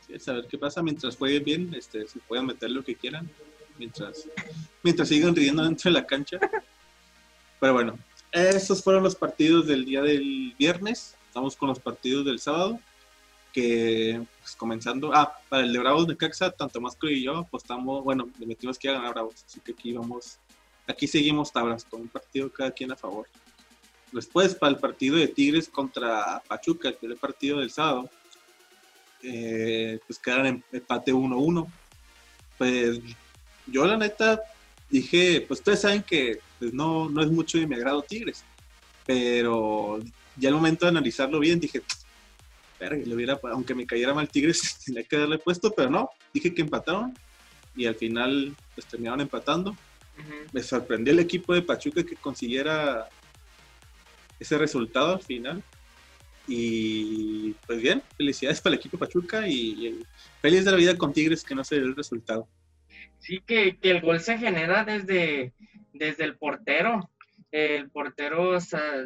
Sí, 0.05 0.19
saber 0.19 0.47
qué 0.47 0.57
pasa 0.57 0.81
mientras 0.81 1.15
jueguen 1.15 1.43
bien, 1.43 1.73
este, 1.75 2.07
si 2.07 2.19
pueden 2.19 2.45
meter 2.45 2.69
lo 2.71 2.83
que 2.83 2.95
quieran, 2.95 3.29
mientras, 3.77 4.27
mientras 4.81 5.07
sigan 5.07 5.35
riendo 5.35 5.63
dentro 5.63 5.89
de 5.91 5.99
la 5.99 6.05
cancha. 6.05 6.39
Pero 7.59 7.73
bueno, 7.73 7.97
esos 8.33 8.83
fueron 8.83 9.03
los 9.03 9.15
partidos 9.15 9.67
del 9.67 9.85
día 9.85 10.01
del 10.01 10.55
viernes. 10.57 11.15
Estamos 11.27 11.55
con 11.55 11.69
los 11.69 11.79
partidos 11.79 12.25
del 12.25 12.39
sábado. 12.39 12.79
Que 13.53 14.21
pues, 14.41 14.55
comenzando. 14.55 15.11
Ah, 15.13 15.39
para 15.47 15.63
el 15.63 15.71
de 15.71 15.79
Bravos 15.79 16.07
de 16.07 16.17
Caxa, 16.17 16.49
tanto 16.49 16.81
Másco 16.81 17.07
y 17.07 17.23
yo 17.23 17.37
apostamos. 17.37 18.03
Bueno, 18.03 18.27
le 18.39 18.47
metimos 18.47 18.79
que 18.79 18.87
iba 18.87 18.97
a 18.97 18.99
ganar 18.99 19.13
Bravos. 19.13 19.43
Así 19.45 19.59
que 19.59 19.73
aquí 19.73 19.93
vamos. 19.93 20.39
Aquí 20.87 21.07
seguimos 21.07 21.51
tablas 21.51 21.85
con 21.85 22.01
un 22.01 22.07
partido 22.07 22.51
cada 22.51 22.71
quien 22.71 22.91
a 22.91 22.95
favor. 22.95 23.27
Después, 24.11 24.55
para 24.55 24.73
el 24.73 24.79
partido 24.79 25.15
de 25.15 25.27
Tigres 25.27 25.69
contra 25.69 26.41
Pachuca, 26.47 26.89
el 26.89 26.95
primer 26.95 27.17
partido 27.17 27.59
del 27.59 27.71
sábado, 27.71 28.09
eh, 29.21 29.99
pues 30.05 30.19
quedaron 30.19 30.47
en 30.47 30.63
empate 30.71 31.13
1-1. 31.13 31.67
Pues 32.57 32.99
yo, 33.67 33.85
la 33.85 33.97
neta, 33.97 34.41
dije, 34.89 35.41
pues 35.47 35.59
ustedes 35.59 35.81
saben 35.81 36.03
que 36.03 36.39
pues, 36.63 36.73
no, 36.73 37.09
no 37.09 37.21
es 37.21 37.29
mucho 37.29 37.57
de 37.57 37.67
mi 37.67 37.75
agrado 37.75 38.01
Tigres, 38.03 38.45
pero 39.05 39.99
ya 40.37 40.47
al 40.47 40.55
momento 40.55 40.85
de 40.85 40.91
analizarlo 40.91 41.39
bien 41.39 41.59
dije, 41.59 41.81
le 42.79 43.15
hubiera, 43.15 43.37
aunque 43.51 43.75
me 43.75 43.85
cayera 43.85 44.13
mal 44.13 44.29
Tigres, 44.29 44.79
tenía 44.85 45.03
que 45.03 45.17
darle 45.17 45.39
puesto, 45.39 45.71
pero 45.71 45.89
no, 45.89 46.09
dije 46.33 46.53
que 46.53 46.61
empataron 46.61 47.13
y 47.75 47.85
al 47.85 47.95
final 47.95 48.55
pues 48.75 48.87
terminaron 48.87 49.19
empatando. 49.19 49.75
Me 50.53 50.63
sorprendió 50.63 51.11
el 51.11 51.19
equipo 51.19 51.53
de 51.53 51.63
Pachuca 51.63 52.03
que 52.03 52.15
consiguiera 52.15 53.09
ese 54.39 54.57
resultado 54.57 55.15
al 55.15 55.21
final. 55.21 55.63
Y 56.47 57.53
pues 57.65 57.81
bien, 57.81 58.01
felicidades 58.15 58.61
para 58.61 58.75
el 58.75 58.79
equipo 58.79 58.97
Pachuca 58.97 59.47
y, 59.47 60.01
feliz 60.41 60.63
de 60.63 60.71
la 60.71 60.77
vida 60.77 60.97
con 60.97 61.11
Tigres 61.11 61.43
que 61.43 61.55
no 61.55 61.63
se 61.63 61.75
dio 61.75 61.85
el 61.85 61.95
resultado 61.95 62.47
sí 63.23 63.41
que, 63.45 63.77
el 63.81 64.01
gol 64.01 64.19
se 64.19 64.37
genera 64.37 64.83
desde, 64.83 65.53
desde 65.93 66.23
el 66.25 66.37
portero. 66.37 67.09
el 67.51 67.89
portero 67.91 68.57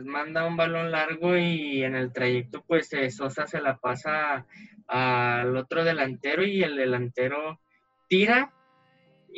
manda 0.05 0.47
un 0.47 0.57
balón 0.57 0.91
largo 0.91 1.37
y 1.37 1.83
en 1.83 1.95
el 1.95 2.13
trayecto 2.13 2.63
pues 2.65 2.91
eh, 2.93 3.11
Sosa 3.11 3.45
se 3.45 3.61
la 3.61 3.77
pasa 3.77 4.45
al 4.87 5.55
otro 5.57 5.83
delantero 5.83 6.43
y 6.43 6.63
el 6.63 6.77
delantero 6.77 7.59
tira 8.07 8.53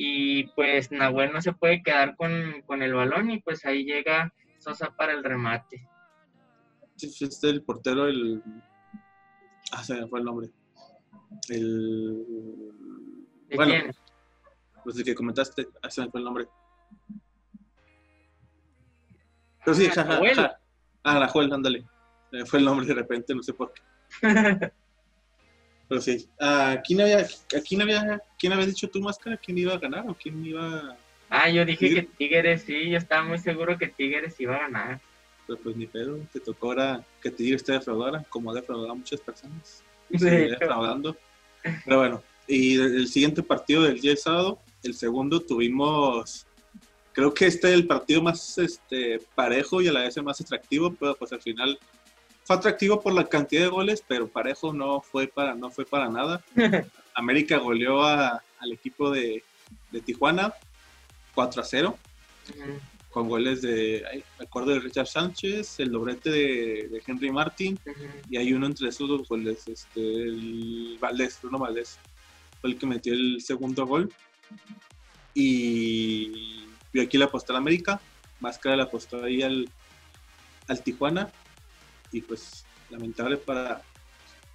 y 0.02 0.44
pues 0.56 0.92
Nahuel 0.92 1.34
no 1.34 1.42
se 1.42 1.54
puede 1.54 1.84
quedar 1.84 2.16
con, 2.16 2.82
el 2.82 2.94
balón 2.94 3.32
y 3.32 3.42
pues 3.42 3.66
ahí 3.66 3.84
llega 3.84 4.34
Sosa 4.60 4.96
para 4.96 5.14
el 5.14 5.24
remate. 5.24 5.88
Sí, 6.96 7.26
este 7.26 7.50
el 7.50 7.64
portero, 7.64 8.08
el... 8.08 8.42
Ah, 9.72 9.84
se 9.84 9.96
me 9.96 10.08
fue 10.08 10.20
el 10.20 10.26
nombre. 10.26 10.50
El... 11.50 12.26
bueno, 13.56 13.92
Pues 14.84 14.98
el 14.98 15.04
que 15.04 15.16
comentaste, 15.16 15.68
ah, 15.82 15.90
se 15.90 16.02
me 16.02 16.10
fue 16.10 16.20
el 16.20 16.26
nombre. 16.26 16.48
Pero 19.64 19.76
sí, 19.76 19.88
jaja, 19.90 20.20
ah, 20.22 20.36
ja, 20.36 20.60
Ah, 21.04 21.32
ándale. 21.52 21.86
fue 22.46 22.60
el 22.60 22.66
nombre 22.66 22.86
de 22.86 22.94
repente, 22.94 23.34
no 23.34 23.44
sé 23.44 23.54
por 23.54 23.74
qué. 23.74 23.82
Pero 25.90 26.02
sí. 26.02 26.30
¿A 26.40 26.82
quién 26.86 27.02
había, 27.02 27.26
quién 27.68 27.82
había, 27.82 28.22
quién 28.38 28.54
había 28.54 28.66
dicho 28.68 28.88
tu 28.90 29.02
máscara? 29.02 29.38
¿Quién 29.38 29.58
iba 29.58 29.74
a 29.74 29.80
ganar 29.80 30.08
o 30.08 30.14
quién 30.14 30.46
iba 30.46 30.96
Ah, 31.30 31.50
yo 31.50 31.64
dije 31.64 31.94
que 31.94 32.04
Tigres, 32.04 32.64
sí, 32.64 32.90
yo 32.90 32.98
estaba 32.98 33.24
muy 33.24 33.38
seguro 33.38 33.78
que 33.78 33.88
Tigres 33.88 34.40
iba 34.40 34.56
a 34.56 34.60
ganar. 34.62 35.02
Pero 35.46 35.60
pues 35.60 35.76
ni 35.76 35.86
pedo, 35.86 36.18
te 36.32 36.40
tocó 36.40 36.70
ahora 36.70 37.04
que 37.22 37.30
Tigres 37.32 37.64
te 37.64 37.74
defraudara, 37.74 38.24
como 38.30 38.52
ha 38.52 38.56
defraudado 38.56 38.92
a 38.92 38.96
muchas 38.96 39.20
personas. 39.22 39.84
Sí, 40.12 40.26
defraudando. 40.26 41.16
Pero 41.86 41.98
bueno, 41.98 42.24
y 42.48 42.80
el 42.80 43.08
siguiente 43.08 43.44
partido 43.44 43.84
del 43.84 44.00
día 44.00 44.12
de 44.12 44.18
sábado, 44.18 44.60
el 44.84 44.96
segundo, 44.96 45.40
tuvimos, 45.40 46.48
creo 47.20 47.34
que 47.34 47.48
este 47.48 47.68
es 47.68 47.74
el 47.74 47.86
partido 47.86 48.22
más 48.22 48.58
este, 48.58 49.20
parejo 49.36 49.82
y 49.82 49.90
a 49.90 49.92
la 49.92 50.04
vez 50.04 50.16
el 50.16 50.24
más 50.24 50.40
atractivo, 50.40 50.94
pero 50.94 51.16
pues 51.16 51.34
al 51.34 51.42
final 51.42 51.78
fue 52.46 52.56
atractivo 52.56 53.02
por 53.02 53.12
la 53.12 53.28
cantidad 53.28 53.64
de 53.64 53.68
goles, 53.68 54.02
pero 54.08 54.30
parejo 54.30 54.72
no 54.72 55.02
fue 55.02 55.28
para, 55.28 55.54
no 55.54 55.70
fue 55.70 55.86
para 55.86 56.08
nada. 56.08 56.42
América 57.14 57.58
goleó 57.58 58.06
al 58.06 58.72
equipo 58.72 59.12
de, 59.12 59.44
Tijuana 60.06 60.54
4 61.36 61.62
a 61.62 61.66
0, 61.66 61.98
con 63.10 63.28
goles 63.28 63.64
de, 63.64 64.24
me 64.40 64.46
acuerdo 64.46 64.72
de 64.72 64.80
Richard 64.80 65.08
Sánchez, 65.08 65.82
el 65.82 65.92
doblete 65.92 66.30
de, 66.30 67.04
Henry 67.06 67.32
Martin, 67.32 67.78
y 68.30 68.38
hay 68.38 68.54
uno 68.54 68.66
entre 68.66 68.88
esos 68.88 69.10
dos 69.10 69.28
goles, 69.28 69.68
este, 69.68 70.00
el 70.00 70.98
Valdés, 71.02 71.38
Bruno 71.42 71.60
Valdés, 71.60 72.00
fue 72.62 72.70
el 72.70 72.78
que 72.78 72.86
metió 72.86 73.12
el 73.12 73.42
segundo 73.42 73.86
gol. 73.86 74.10
Y, 75.34 76.60
y 76.94 77.00
aquí 77.00 77.18
le 77.18 77.26
apostó 77.26 77.54
a 77.54 77.58
América, 77.58 78.00
Máscara 78.40 78.76
le 78.76 78.84
apostó 78.84 79.24
ahí 79.24 79.42
al, 79.42 79.70
al 80.68 80.84
Tijuana, 80.84 81.30
y 82.12 82.22
pues 82.22 82.66
lamentable 82.90 83.38
para, 83.38 83.82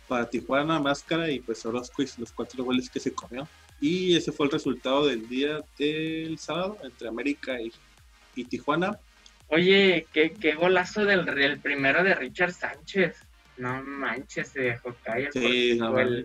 para 0.09 0.29
Tijuana, 0.29 0.81
Máscara 0.81 1.31
y 1.31 1.41
pues 1.41 1.65
Orozco 1.67 2.03
y 2.03 2.09
los 2.19 2.33
cuatro 2.33 2.65
goles 2.65 2.91
que 2.91 3.01
se 3.01 3.13
comió. 3.13 3.49
Y 3.81 4.17
ese 4.17 4.33
fue 4.33 4.47
el 4.47 4.53
resultado 4.53 5.07
del 5.07 5.29
día 5.29 5.61
del 5.79 6.39
sábado 6.39 6.79
entre 6.83 7.09
América 7.09 7.57
y, 7.61 8.45
Tijuana. 8.45 8.99
Oye, 9.49 10.07
qué, 10.13 10.33
qué 10.33 10.55
golazo 10.55 11.05
del, 11.05 11.25
del, 11.25 11.61
primero 11.61 12.03
de 12.03 12.15
Richard 12.15 12.53
Sánchez. 12.53 13.17
No 13.59 13.83
manches, 13.83 14.49
se 14.49 14.61
dejó 14.63 14.95
caer. 15.05 15.31
Sí, 15.33 15.77
no 15.79 15.99
el... 15.99 16.25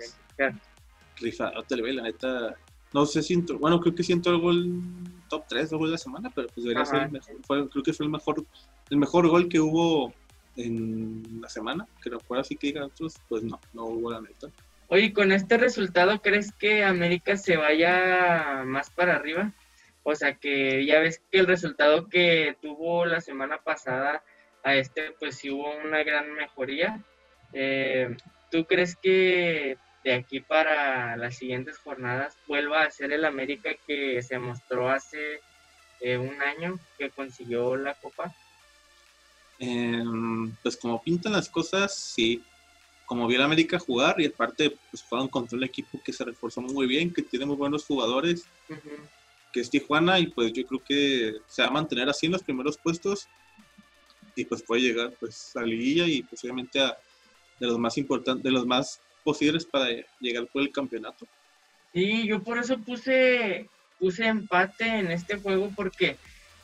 Rifado, 1.17 1.61
te 1.63 1.75
la 1.75 2.01
neta. 2.03 2.55
No 2.93 3.05
sé 3.05 3.21
si 3.21 3.35
bueno, 3.59 3.79
creo 3.79 3.93
que 3.93 4.03
siento 4.03 4.31
el 4.31 4.39
gol 4.39 4.81
top 5.29 5.45
3 5.47 5.69
de 5.69 5.77
gol 5.77 5.87
de 5.87 5.91
la 5.91 5.97
semana, 5.97 6.31
pero 6.33 6.47
pues 6.47 6.63
debería 6.63 6.85
ser 6.85 7.03
el 7.03 7.11
mejor. 7.11 7.69
creo 7.69 7.83
que 7.83 7.93
fue 7.93 8.05
el 8.05 8.11
mejor, 8.11 8.45
el 8.89 8.97
mejor 8.97 9.27
gol 9.27 9.47
que 9.47 9.59
hubo 9.59 10.13
en 10.55 11.39
la 11.41 11.49
semana, 11.49 11.87
que 12.01 12.09
no 12.09 12.19
fuera 12.19 12.41
así 12.41 12.55
que 12.55 12.67
digan 12.67 12.83
otros, 12.83 13.15
pues 13.29 13.43
no, 13.43 13.59
no 13.73 13.85
hubo 13.85 14.11
la 14.11 14.21
neta. 14.21 14.47
Oye, 14.87 15.13
con 15.13 15.31
este 15.31 15.57
resultado, 15.57 16.19
¿crees 16.21 16.51
que 16.51 16.83
América 16.83 17.37
se 17.37 17.57
vaya 17.57 18.63
más 18.65 18.89
para 18.89 19.15
arriba? 19.15 19.53
O 20.01 20.15
sea, 20.15 20.35
que 20.35 20.83
ya 20.85 20.99
ves 20.99 21.21
que 21.31 21.39
el 21.39 21.45
resultado 21.45 22.07
que 22.09 22.57
tuvo 22.59 23.05
la 23.05 23.21
semana 23.21 23.59
pasada 23.63 24.23
a 24.63 24.75
este, 24.75 25.11
pues 25.19 25.35
sí 25.35 25.51
hubo 25.51 25.71
una 25.85 26.03
gran 26.03 26.33
mejoría. 26.33 27.03
Eh, 27.53 28.17
¿Tú 28.49 28.65
crees 28.65 28.95
que 28.95 29.77
de 30.03 30.13
aquí 30.13 30.39
para 30.39 31.17
las 31.17 31.37
siguientes 31.37 31.77
jornadas 31.77 32.37
vuelva 32.47 32.83
a 32.83 32.91
ser 32.91 33.11
el 33.11 33.25
América 33.25 33.71
que 33.85 34.21
se 34.21 34.39
mostró 34.39 34.89
hace 34.89 35.41
eh, 35.99 36.17
un 36.17 36.41
año 36.41 36.79
que 36.97 37.09
consiguió 37.09 37.75
la 37.75 37.93
Copa? 37.95 38.33
Em, 39.59 40.55
pues 40.63 40.77
como 40.77 41.01
pintan 41.01 41.33
las 41.33 41.49
cosas, 41.49 41.93
sí. 41.95 42.43
Como 43.05 43.27
vi 43.27 43.35
a 43.35 43.43
América 43.43 43.79
jugar 43.79 44.21
y 44.21 44.27
aparte 44.27 44.77
pues 44.91 45.03
jugaron 45.03 45.27
contra 45.27 45.57
un 45.57 45.63
equipo 45.63 45.99
que 46.03 46.13
se 46.13 46.23
reforzó 46.23 46.61
muy 46.61 46.87
bien, 46.87 47.11
que 47.11 47.23
tiene 47.23 47.45
muy 47.45 47.55
buenos 47.55 47.85
jugadores, 47.85 48.45
que 49.51 49.59
es 49.59 49.69
Tijuana 49.69 50.19
y 50.19 50.27
pues 50.27 50.53
yo 50.53 50.65
creo 50.65 50.83
que 50.83 51.33
se 51.47 51.63
va 51.63 51.69
a 51.69 51.71
mantener 51.71 52.07
así 52.07 52.27
en 52.27 52.33
los 52.33 52.43
primeros 52.43 52.77
puestos 52.77 53.27
y 54.35 54.45
pues 54.45 54.61
puede 54.61 54.83
llegar 54.83 55.11
pues 55.19 55.55
a 55.55 55.63
liguilla 55.63 56.05
y 56.05 56.21
posiblemente 56.21 56.79
a 56.79 56.95
de 57.59 57.67
los 57.67 57.77
más 57.77 57.97
importantes, 57.97 58.43
de 58.43 58.51
los 58.51 58.65
más 58.65 59.01
posibles 59.23 59.65
para 59.65 59.87
llegar 60.19 60.47
por 60.47 60.61
el 60.61 60.71
campeonato. 60.71 61.27
Sí, 61.93 62.27
yo 62.27 62.41
por 62.43 62.59
eso 62.59 62.77
puse 62.77 63.67
puse 63.99 64.25
empate 64.25 64.85
en 64.85 65.11
este 65.11 65.37
juego 65.37 65.71
porque 65.75 66.15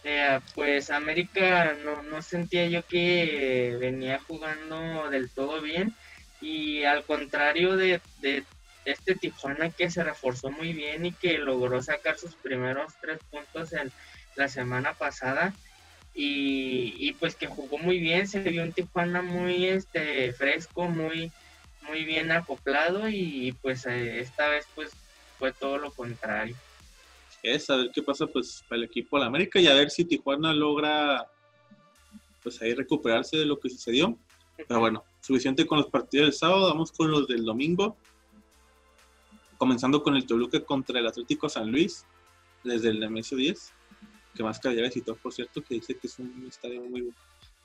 eh, 0.04 0.40
pues 0.54 0.90
América 0.90 1.76
no, 1.84 2.22
sentía 2.22 2.68
yo 2.68 2.86
que 2.86 3.76
venía 3.80 4.20
jugando 4.20 5.10
del 5.10 5.30
todo 5.30 5.62
bien 5.62 5.94
y 6.42 6.84
al 6.84 7.04
contrario 7.04 7.76
de, 7.76 8.00
este 8.86 9.16
Tijuana 9.16 9.72
que 9.72 9.90
se 9.90 10.04
reforzó 10.04 10.52
muy 10.52 10.74
bien 10.74 11.08
y 11.08 11.12
que 11.12 11.40
logró 11.40 11.82
sacar 11.82 12.18
sus 12.18 12.36
primeros 12.36 12.94
tres 13.02 13.20
puntos 13.32 13.74
en 13.74 13.92
la 14.36 14.48
semana 14.48 14.94
pasada 14.94 15.54
y, 16.18 17.12
pues 17.20 17.36
que 17.36 17.48
jugó 17.48 17.78
muy 17.78 18.00
bien, 18.00 18.26
se 18.26 18.40
vio 18.40 18.64
un 18.64 18.72
Tijuana 18.72 19.22
muy 19.22 19.66
este 19.66 20.32
fresco, 20.32 20.88
muy 20.88 21.32
muy 21.88 22.04
bien 22.06 22.32
acoplado 22.32 23.08
y 23.10 23.56
pues 23.62 23.86
eh, 23.86 24.20
esta 24.20 24.48
vez 24.50 24.65
pues 24.75 24.92
fue 25.38 25.51
todo 25.51 25.77
lo 25.77 25.92
contrario 25.92 26.56
es 27.54 27.70
a 27.70 27.77
ver 27.77 27.92
qué 27.94 28.01
pasa 28.01 28.27
pues 28.27 28.63
para 28.68 28.80
el 28.80 28.86
equipo 28.86 29.18
de 29.18 29.22
la 29.22 29.27
América 29.27 29.60
y 29.60 29.68
a 29.68 29.74
ver 29.74 29.89
si 29.89 30.06
Tijuana 30.06 30.54
logra 30.54 31.27
pues 32.42 32.62
ahí 32.62 32.74
recuperarse 32.74 33.38
de 33.38 33.46
lo 33.46 33.60
que 33.60 33.70
sucedió. 33.70 34.18
Pero 34.56 34.80
bueno, 34.80 35.04
suficiente 35.20 35.65
con 35.65 35.80
los 35.80 35.88
partidos 35.88 36.27
del 36.27 36.34
sábado, 36.34 36.68
vamos 36.68 36.92
con 36.92 37.12
los 37.12 37.27
del 37.27 37.44
domingo. 37.44 37.98
Comenzando 39.58 40.04
con 40.04 40.15
el 40.15 40.25
Toluca 40.25 40.60
contra 40.60 41.00
el 41.00 41.08
Atlético 41.08 41.50
San 41.50 41.72
Luis, 41.72 42.06
desde 42.63 42.89
el 42.89 43.00
Nemesio 43.00 43.38
10, 43.38 43.74
que 44.36 44.44
más 44.44 44.60
que 44.60 44.75
ya 44.75 44.82
visitó, 44.82 45.15
por 45.15 45.34
cierto, 45.34 45.62
que 45.63 45.75
dice 45.75 45.98
que 45.98 46.08
es 46.08 46.20
un 46.20 46.46
estadio 46.48 46.84
muy, 46.84 47.12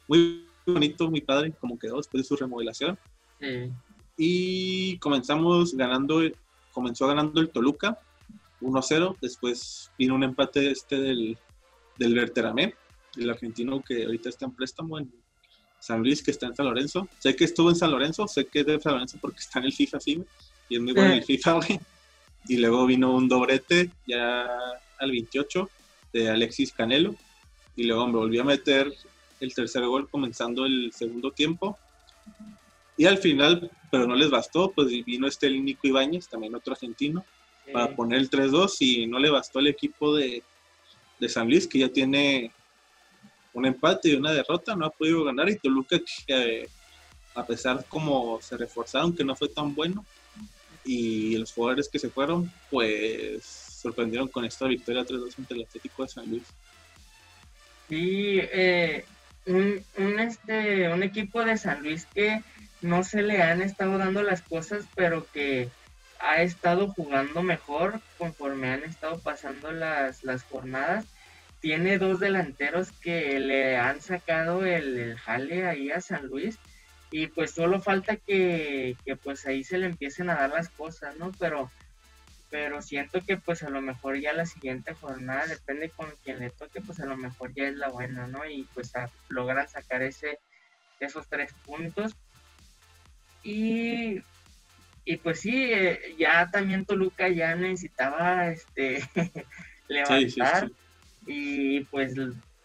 muy 0.09 0.47
bonito, 0.67 1.11
muy 1.11 1.21
padre, 1.21 1.53
como 1.61 1.79
quedó 1.79 1.97
después 1.97 2.23
de 2.23 2.29
su 2.29 2.37
remodelación. 2.37 2.99
Y 4.23 4.99
comenzamos 4.99 5.75
ganando, 5.75 6.21
comenzó 6.73 7.07
ganando 7.07 7.41
el 7.41 7.49
Toluca 7.49 7.99
1-0. 8.61 9.17
Después 9.19 9.91
vino 9.99 10.15
un 10.15 10.23
empate 10.23 10.71
este 10.71 11.01
del, 11.01 11.39
del 11.97 12.15
Berteramé, 12.15 12.75
el 13.17 13.31
argentino 13.31 13.81
que 13.81 14.05
ahorita 14.05 14.29
está 14.29 14.45
en 14.45 14.53
préstamo 14.53 14.99
en 14.99 15.11
San 15.79 16.03
Luis, 16.03 16.23
que 16.23 16.33
está 16.33 16.49
en 16.49 16.55
San 16.55 16.67
Lorenzo. 16.67 17.09
Sé 17.19 17.35
que 17.35 17.45
estuvo 17.45 17.71
en 17.71 17.77
San 17.77 17.91
Lorenzo, 17.91 18.29
sé 18.29 18.45
que 18.45 18.61
es 18.61 18.67
de 18.67 18.79
San 18.79 18.93
Lorenzo 18.93 19.17
porque 19.23 19.39
está 19.39 19.59
en 19.59 19.65
el 19.65 19.73
FIFA, 19.73 20.01
sí, 20.01 20.23
y 20.69 20.77
es 20.77 20.83
muy 20.83 20.93
bueno 20.93 21.13
en 21.13 21.17
el 21.17 21.25
FIFA, 21.25 21.53
güey. 21.55 21.81
Y 22.47 22.59
luego 22.59 22.85
vino 22.85 23.15
un 23.15 23.27
doblete 23.27 23.91
ya 24.07 24.47
al 24.99 25.11
28 25.13 25.71
de 26.13 26.29
Alexis 26.29 26.73
Canelo. 26.73 27.15
Y 27.75 27.85
luego 27.85 28.07
me 28.07 28.19
volvió 28.19 28.43
a 28.43 28.45
meter 28.45 28.93
el 29.41 29.55
tercer 29.55 29.87
gol 29.87 30.11
comenzando 30.11 30.67
el 30.67 30.93
segundo 30.93 31.31
tiempo. 31.31 31.79
Y 32.97 33.07
al 33.07 33.19
final, 33.19 33.71
pero 33.91 34.07
no 34.07 34.15
les 34.15 34.31
bastó, 34.31 34.71
pues 34.73 34.89
vino 35.05 35.27
este 35.27 35.51
Nico 35.51 35.87
Ibáñez, 35.87 36.29
también 36.29 36.55
otro 36.55 36.73
argentino, 36.73 37.25
para 37.73 37.95
poner 37.95 38.19
el 38.19 38.31
3-2 38.31 38.77
y 38.81 39.07
no 39.07 39.19
le 39.19 39.31
bastó 39.31 39.59
al 39.59 39.69
equipo 39.69 40.15
de, 40.15 40.43
San 41.29 41.49
Luis 41.49 41.67
que 41.67 41.79
ya 41.79 41.89
tiene 41.89 42.51
un 43.53 43.67
empate 43.67 44.09
y 44.09 44.15
una 44.15 44.33
derrota, 44.33 44.75
no 44.75 44.87
ha 44.87 44.91
podido 44.91 45.23
ganar 45.25 45.51
y 45.51 45.57
Toluca 45.57 45.99
que 46.27 46.69
a 47.35 47.47
pesar 47.47 47.85
como 47.89 48.41
se 48.41 48.57
reforzaron 48.57 49.15
que 49.15 49.23
no 49.23 49.37
fue 49.37 49.49
tan 49.49 49.75
bueno 49.75 50.05
y 50.85 51.37
los 51.37 51.53
jugadores 51.53 51.89
que 51.89 51.99
se 51.99 52.09
fueron 52.09 52.51
pues 52.71 53.45
sorprendieron 53.45 54.29
con 54.29 54.45
esta 54.45 54.67
victoria 54.67 55.05
3-2 55.05 55.39
ante 55.39 55.55
el 55.55 55.63
Atlético 55.63 56.03
de 56.03 56.09
San 56.09 56.29
Luis. 56.29 56.43
Sí, 57.89 58.39
eh, 58.41 59.05
un, 59.47 59.83
un, 59.99 60.21
este, 60.21 60.89
un 60.89 61.03
equipo 61.03 61.45
de 61.45 61.57
San 61.57 61.83
Luis 61.83 62.07
que 62.07 62.43
no 62.83 63.05
se 63.05 63.23
le 63.23 63.43
han 63.43 63.63
estado 63.63 63.99
dando 63.99 64.23
las 64.23 64.43
cosas, 64.43 64.85
pero 64.95 65.27
que 65.33 65.69
ha 66.19 66.43
estado 66.43 66.89
jugando 66.89 67.43
mejor 67.43 68.01
conforme 68.19 68.71
han 68.71 68.85
estado 68.85 69.19
pasando 69.19 69.73
las, 69.73 70.23
las 70.25 70.43
jornadas 70.45 71.07
tiene 71.61 71.99
dos 71.99 72.21
delanteros 72.21 72.91
que 72.91 73.39
le 73.39 73.77
han 73.77 74.01
sacado 74.01 74.65
el, 74.65 75.17
jale 75.19 75.67
ahí 75.67 75.91
a 75.91 76.01
San 76.01 76.27
Luis 76.27 76.59
y 77.11 77.27
pues 77.27 77.53
solo 77.53 77.81
falta 77.81 78.17
que, 78.17 78.97
que, 79.05 79.17
pues 79.17 79.47
ahí 79.47 79.63
se 79.65 79.79
le 79.79 79.87
empiecen 79.87 80.31
a 80.31 80.37
dar 80.37 80.51
las 80.51 80.69
cosas, 80.71 81.17
¿no? 81.17 81.33
Pero, 81.39 81.71
pero 82.51 82.81
siento 82.83 83.21
que 83.21 83.37
pues 83.37 83.63
a 83.63 83.71
lo 83.71 83.83
mejor 83.83 84.19
ya 84.19 84.33
la 84.33 84.47
siguiente 84.47 84.95
jornada, 84.95 85.47
depende 85.47 85.91
con 85.91 86.09
quien 86.25 86.39
le 86.39 86.51
toque, 86.51 86.81
pues 86.81 87.01
a 87.01 87.07
lo 87.07 87.17
mejor 87.17 87.53
ya 87.55 87.65
es 87.65 87.77
la 87.77 87.89
buena, 87.89 88.27
¿no? 88.27 88.47
Y 88.47 88.67
pues 88.75 88.93
logran 89.29 89.69
sacar 89.69 90.03
ese, 90.03 90.39
esos 91.01 91.27
tres 91.29 91.53
puntos. 91.67 92.17
Y, 93.43 94.21
y 95.05 95.17
pues 95.23 95.41
sí, 95.41 95.73
eh, 95.73 96.15
ya 96.19 96.51
también 96.51 96.85
Toluca 96.85 97.29
ya 97.29 97.55
necesitaba 97.55 98.49
este 98.49 99.03
levantar 99.89 100.71
y 101.27 101.81
pues 101.85 102.15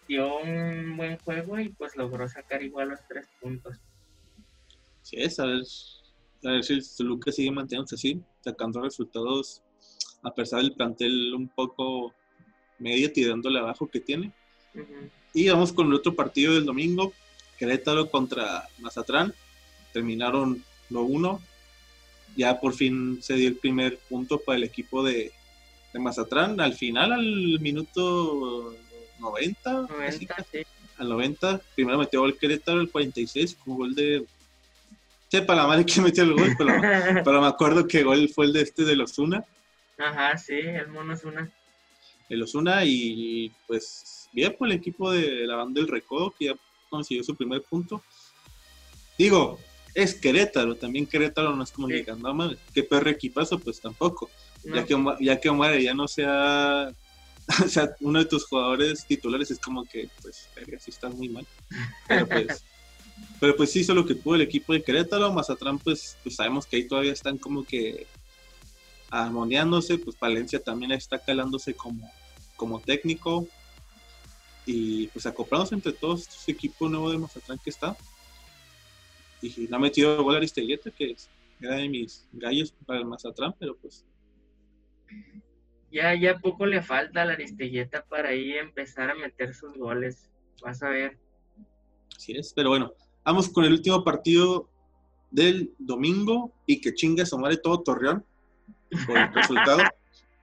dio 0.08 0.38
un 0.38 0.96
buen 0.96 1.18
juego 1.18 1.58
y 1.58 1.70
pues 1.70 1.96
logró 1.96 2.28
sacar 2.28 2.62
igual 2.62 2.90
los 2.90 3.00
tres 3.08 3.26
puntos. 3.40 3.76
Sí, 5.02 5.16
es, 5.18 5.38
a 5.38 5.46
ver, 5.46 5.62
a 6.44 6.50
ver 6.50 6.64
si 6.64 6.96
Toluca 6.96 7.32
sigue 7.32 7.50
manteniéndose 7.50 7.94
así, 7.94 8.20
sacando 8.42 8.82
resultados 8.82 9.62
a 10.22 10.34
pesar 10.34 10.60
del 10.60 10.72
plantel 10.72 11.34
un 11.34 11.48
poco 11.48 12.12
medio 12.78 13.12
tirándole 13.12 13.58
abajo 13.58 13.88
que 13.88 14.00
tiene. 14.00 14.32
Y 15.32 15.48
vamos 15.48 15.72
con 15.72 15.86
el 15.86 15.94
otro 15.94 16.14
partido 16.14 16.54
del 16.54 16.64
domingo, 16.64 17.12
Querétaro 17.58 18.10
contra 18.10 18.68
Mazatlán. 18.78 19.32
Terminaron 19.92 20.62
lo 20.90 21.02
uno. 21.02 21.40
Ya 22.36 22.60
por 22.60 22.74
fin 22.74 23.22
se 23.22 23.34
dio 23.34 23.48
el 23.48 23.56
primer 23.56 23.98
punto 23.98 24.38
para 24.38 24.58
el 24.58 24.64
equipo 24.64 25.02
de, 25.02 25.32
de 25.92 25.98
Mazatlán. 25.98 26.60
Al 26.60 26.74
final, 26.74 27.12
al 27.12 27.60
minuto 27.60 28.74
90, 29.18 29.86
al 30.98 31.08
90, 31.08 31.60
primero 31.74 31.98
metió 31.98 32.20
gol 32.20 32.38
Querétaro, 32.38 32.80
el 32.80 32.90
46, 32.90 33.56
con 33.64 33.76
gol 33.76 33.94
de. 33.94 34.24
Sepa 35.28 35.54
la 35.54 35.66
madre 35.66 35.84
que 35.84 36.00
metió 36.00 36.22
el 36.22 36.34
gol, 36.34 36.54
pero, 37.24 37.40
me 37.40 37.46
acuerdo 37.46 37.86
que 37.86 38.02
gol 38.02 38.28
fue 38.28 38.46
el 38.46 38.52
de 38.52 38.62
este 38.62 38.84
de 38.84 38.96
los 38.96 39.18
Una. 39.18 39.44
Ajá, 39.98 40.36
sí, 40.36 40.54
el 40.54 40.88
mono 40.88 41.14
Osuna. 41.14 41.50
El 42.28 42.42
Osuna, 42.42 42.84
y 42.84 43.52
pues 43.66 44.28
bien 44.32 44.54
por 44.58 44.68
el 44.68 44.74
equipo 44.74 45.10
de 45.10 45.46
la 45.46 45.56
banda 45.56 45.80
del 45.80 45.88
Recodo, 45.88 46.34
que 46.38 46.46
ya 46.46 46.54
consiguió 46.88 47.24
su 47.24 47.34
primer 47.34 47.62
punto. 47.62 48.02
Digo, 49.18 49.58
es 49.96 50.14
Querétaro, 50.14 50.74
también 50.74 51.06
Querétaro 51.06 51.56
no 51.56 51.64
es 51.64 51.72
como 51.72 51.88
sí. 51.88 52.04
no 52.06 52.34
mames, 52.34 52.58
qué 52.74 52.82
perro 52.82 53.08
equipazo, 53.08 53.58
pues 53.58 53.80
tampoco. 53.80 54.28
Ya, 54.62 54.84
que, 54.84 54.94
ya 55.20 55.40
que 55.40 55.48
Omar 55.48 55.78
ya 55.78 55.94
no 55.94 56.06
sea, 56.06 56.92
o 57.64 57.68
sea 57.68 57.96
uno 58.00 58.18
de 58.18 58.26
tus 58.26 58.44
jugadores 58.44 59.06
titulares, 59.06 59.50
es 59.50 59.58
como 59.58 59.86
que, 59.86 60.10
pues, 60.20 60.50
así 60.76 60.90
estás 60.90 61.14
muy 61.14 61.30
mal. 61.30 61.46
Pero 62.06 62.28
pues, 62.28 62.62
pero 63.40 63.56
pues 63.56 63.72
sí 63.72 63.80
hizo 63.80 63.94
lo 63.94 64.04
que 64.04 64.14
pudo 64.14 64.34
el 64.34 64.42
equipo 64.42 64.74
de 64.74 64.82
Querétaro, 64.82 65.32
Mazatlán, 65.32 65.78
pues, 65.78 66.18
pues 66.22 66.36
sabemos 66.36 66.66
que 66.66 66.76
ahí 66.76 66.86
todavía 66.86 67.12
están 67.12 67.38
como 67.38 67.64
que 67.64 68.06
armoniándose, 69.08 69.96
pues 69.96 70.14
Palencia 70.14 70.62
también 70.62 70.92
está 70.92 71.18
calándose 71.18 71.72
como, 71.72 72.12
como 72.56 72.80
técnico 72.80 73.48
y 74.66 75.06
pues 75.06 75.24
acoplándose 75.24 75.74
entre 75.74 75.92
todos 75.92 76.28
este 76.28 76.52
equipo 76.52 76.86
nuevo 76.86 77.10
de 77.10 77.16
Mazatlán 77.16 77.58
que 77.64 77.70
está. 77.70 77.96
Y 79.42 79.68
no 79.68 79.76
ha 79.76 79.80
metido 79.80 80.22
gol 80.22 80.36
Aristegueta, 80.36 80.90
que 80.90 81.16
era 81.60 81.76
de 81.76 81.88
mis 81.88 82.28
gallos 82.32 82.74
para 82.84 83.00
el 83.00 83.06
Mazatlán, 83.06 83.54
pero 83.58 83.76
pues 83.76 84.04
ya, 85.90 86.14
ya 86.14 86.38
poco 86.38 86.66
le 86.66 86.82
falta 86.82 87.22
a 87.22 87.24
la 87.24 87.32
Aristegueta 87.34 88.04
para 88.04 88.30
ahí 88.30 88.52
empezar 88.52 89.10
a 89.10 89.14
meter 89.14 89.54
sus 89.54 89.74
goles. 89.76 90.28
Vas 90.62 90.82
a 90.82 90.88
ver. 90.88 91.16
Así 92.14 92.32
es, 92.32 92.52
pero 92.54 92.70
bueno, 92.70 92.92
vamos 93.24 93.48
con 93.48 93.64
el 93.64 93.72
último 93.72 94.02
partido 94.02 94.68
del 95.30 95.72
domingo 95.78 96.52
y 96.66 96.80
que 96.80 96.94
chingue 96.94 97.22
a 97.22 97.36
madre 97.36 97.58
todo 97.58 97.82
Torreón 97.82 98.24
por 99.06 99.16
el 99.16 99.32
resultado. 99.32 99.82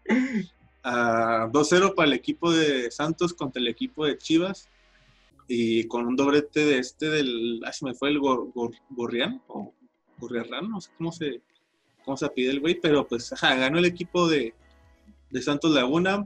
2-0 0.84 1.95
para 1.95 2.08
el 2.08 2.13
equipo 2.13 2.51
de 2.51 2.91
Santos 2.91 3.34
contra 3.34 3.62
el 3.62 3.69
equipo 3.69 4.06
de 4.06 4.17
Chivas 4.17 4.69
y 5.47 5.86
con 5.86 6.06
un 6.06 6.15
doblete 6.15 6.65
de 6.65 6.79
este 6.79 7.10
del, 7.10 7.62
ah, 7.65 7.73
se 7.73 7.86
me 7.86 7.93
fue 7.93 8.10
el 8.10 8.19
Gorrián 8.19 9.41
o 9.47 9.73
Gorriarrán, 10.17 10.69
no 10.69 10.79
sé 10.82 10.91
cómo 10.97 11.12
se, 11.12 11.41
cómo 12.06 12.17
se 12.17 12.29
pide 12.29 12.51
el 12.51 12.60
güey, 12.60 12.79
pero 12.79 13.08
pues 13.08 13.32
ajá, 13.34 13.56
ganó 13.56 13.79
el 13.79 13.86
equipo 13.86 14.27
de, 14.27 14.53
de 15.29 15.41
Santos 15.41 15.71
Laguna. 15.71 16.25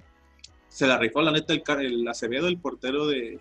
Se 0.70 0.86
la 0.86 0.98
rifó 0.98 1.22
la 1.22 1.32
neta 1.32 1.54
el, 1.54 1.64
el 1.80 2.08
Acevedo, 2.08 2.48
el 2.48 2.60
portero 2.60 3.08
de, 3.08 3.40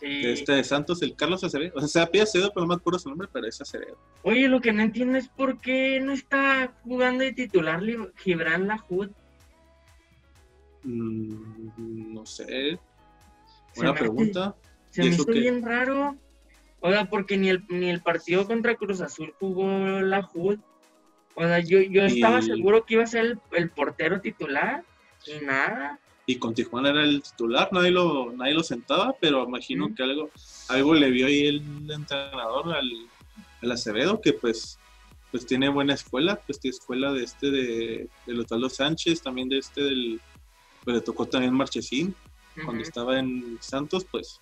de 0.00 0.32
este 0.32 0.52
de 0.52 0.64
Santos, 0.64 1.02
el 1.02 1.14
Carlos 1.14 1.42
Acevedo. 1.44 1.72
O 1.76 1.80
sea, 1.80 2.04
se 2.04 2.10
pide 2.10 2.22
Acevedo, 2.22 2.50
pero 2.52 2.66
no 2.66 2.68
me 2.68 2.74
acuerdo 2.74 2.98
su 2.98 3.08
nombre, 3.08 3.28
pero 3.32 3.46
es 3.46 3.60
Acevedo. 3.60 3.96
Oye, 4.22 4.48
lo 4.48 4.60
que 4.60 4.72
no 4.72 4.82
entiendo 4.82 5.18
es 5.18 5.28
por 5.28 5.60
qué 5.60 6.00
no 6.00 6.12
está 6.12 6.74
jugando 6.82 7.24
de 7.24 7.32
titular 7.32 7.80
Gibran 8.16 8.66
Lajud. 8.66 9.08
Mm, 10.82 12.12
no 12.14 12.26
sé. 12.26 12.78
Buena 13.76 13.94
pregunta. 13.94 14.56
se 14.90 15.02
me 15.02 15.08
hizo 15.08 15.24
bien 15.26 15.62
raro. 15.62 16.16
Oiga, 16.80 17.06
porque 17.06 17.36
ni 17.36 17.48
el, 17.48 17.64
ni 17.68 17.90
el 17.90 18.00
partido 18.00 18.46
contra 18.46 18.74
Cruz 18.76 19.00
Azul 19.00 19.34
jugó 19.38 19.66
la 20.00 20.28
o 21.38 21.42
sea, 21.42 21.60
yo, 21.60 21.80
yo 21.82 22.02
estaba 22.02 22.40
seguro 22.40 22.84
que 22.86 22.94
iba 22.94 23.04
a 23.04 23.06
ser 23.06 23.38
el, 23.52 23.70
portero 23.70 24.22
titular 24.22 24.82
y 25.26 25.44
nada. 25.44 26.00
Y 26.24 26.36
con 26.36 26.54
Tijuana 26.54 26.90
era 26.90 27.04
el 27.04 27.22
titular, 27.22 27.68
nadie 27.72 27.90
lo, 27.90 28.32
nadie 28.32 28.54
lo 28.54 28.62
sentaba, 28.62 29.14
pero 29.20 29.44
imagino 29.44 29.94
que 29.94 30.02
algo, 30.02 30.30
algo 30.68 30.94
le 30.94 31.10
vio 31.10 31.26
ahí 31.26 31.46
el 31.46 31.62
entrenador 31.90 32.74
al, 32.74 32.90
al, 33.62 33.70
Acevedo, 33.70 34.20
que 34.22 34.32
pues, 34.32 34.78
pues 35.30 35.44
tiene 35.44 35.68
buena 35.68 35.92
escuela, 35.92 36.40
pues 36.46 36.58
tiene 36.58 36.74
escuela 36.74 37.12
de 37.12 37.24
este 37.24 37.50
de, 37.50 38.08
de 38.26 38.70
Sánchez, 38.70 39.22
también 39.22 39.50
de 39.50 39.58
este 39.58 39.82
del, 39.82 40.20
pues 40.84 40.96
le 40.96 41.02
tocó 41.02 41.26
también 41.26 41.52
Marchesín, 41.52 42.14
cuando 42.64 42.82
estaba 42.82 43.18
en 43.18 43.58
Santos, 43.60 44.04
pues 44.04 44.40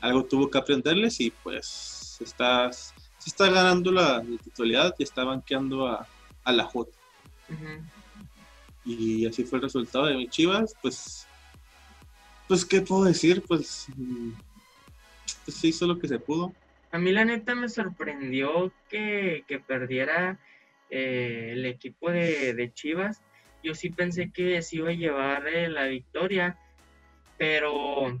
algo 0.00 0.24
tuvo 0.24 0.50
que 0.50 0.58
aprenderles 0.58 1.20
y 1.20 1.30
pues 1.30 2.18
está, 2.20 2.72
se 2.72 2.94
está 3.26 3.50
ganando 3.50 3.90
la, 3.90 4.22
la 4.22 4.38
titularidad 4.38 4.94
y 4.98 5.02
está 5.02 5.24
banqueando 5.24 5.86
a, 5.86 6.06
a 6.46 6.52
la 6.52 6.64
J. 6.64 6.90
Y 8.84 9.26
así 9.26 9.44
fue 9.44 9.58
el 9.58 9.64
resultado 9.64 10.06
de 10.06 10.14
mi 10.14 10.28
Chivas, 10.28 10.74
pues, 10.80 11.26
pues, 12.48 12.64
¿qué 12.64 12.80
puedo 12.80 13.04
decir? 13.04 13.42
Pues, 13.46 13.86
mm, 13.96 14.30
pues 15.44 15.56
se 15.56 15.68
hizo 15.68 15.86
lo 15.86 15.98
que 15.98 16.08
se 16.08 16.20
pudo. 16.20 16.54
A 16.92 16.98
mí 16.98 17.10
la 17.10 17.24
neta 17.24 17.54
me 17.54 17.68
sorprendió 17.68 18.72
que, 18.88 19.44
perdiera 19.66 20.38
eh, 20.88 21.50
el 21.52 21.66
equipo 21.66 22.10
de, 22.10 22.70
Chivas. 22.72 23.22
Yo 23.62 23.74
sí 23.74 23.90
pensé 23.90 24.30
que 24.30 24.62
se 24.62 24.76
iba 24.76 24.90
a 24.90 24.94
llevar 24.94 25.48
eh, 25.48 25.68
la 25.68 25.86
victoria, 25.86 26.56
pero 27.38 28.18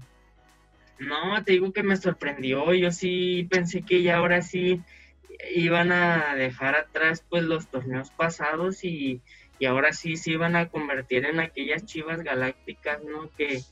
no, 0.98 1.44
te 1.44 1.52
digo 1.52 1.72
que 1.72 1.82
me 1.82 1.96
sorprendió. 1.96 2.72
Yo 2.74 2.90
sí 2.90 3.46
pensé 3.50 3.82
que 3.82 4.02
ya 4.02 4.16
ahora 4.16 4.42
sí 4.42 4.80
iban 5.54 5.92
a 5.92 6.34
dejar 6.34 6.76
atrás 6.76 7.24
pues 7.28 7.42
los 7.42 7.68
torneos 7.68 8.10
pasados 8.10 8.84
y, 8.84 9.20
ahora 9.66 9.92
sí 9.92 10.16
se 10.16 10.32
iban 10.32 10.54
a 10.54 10.68
convertir 10.68 11.24
en 11.24 11.40
aquellas 11.40 11.84
chivas 11.84 12.22
galácticas, 12.22 13.02
¿no? 13.02 13.30
Que, 13.36 13.62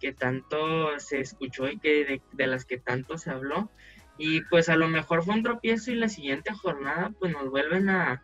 que 0.00 0.12
tanto 0.12 0.98
se 0.98 1.20
escuchó 1.20 1.68
y 1.68 1.78
que 1.78 2.20
de, 2.32 2.46
las 2.46 2.64
que 2.64 2.78
tanto 2.78 3.18
se 3.18 3.30
habló. 3.30 3.70
Y 4.16 4.42
pues 4.42 4.68
a 4.68 4.76
lo 4.76 4.88
mejor 4.88 5.24
fue 5.24 5.34
un 5.34 5.42
tropiezo 5.42 5.90
y 5.90 5.96
la 5.96 6.08
siguiente 6.08 6.52
jornada 6.52 7.12
pues 7.18 7.32
nos 7.32 7.50
vuelven 7.50 7.90
a, 7.90 8.22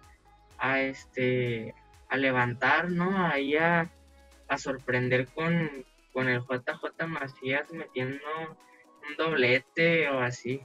a 0.58 0.80
este 0.80 1.74
a 2.08 2.16
levantar, 2.16 2.90
¿no? 2.90 3.26
Ahí 3.26 3.56
a, 3.56 3.90
a 4.48 4.58
sorprender 4.58 5.28
con, 5.28 5.84
con 6.12 6.28
el 6.28 6.40
JJ 6.40 7.06
Macías 7.06 7.70
metiendo 7.72 8.24
un 9.08 9.16
doblete 9.16 10.08
o 10.08 10.20
así. 10.20 10.60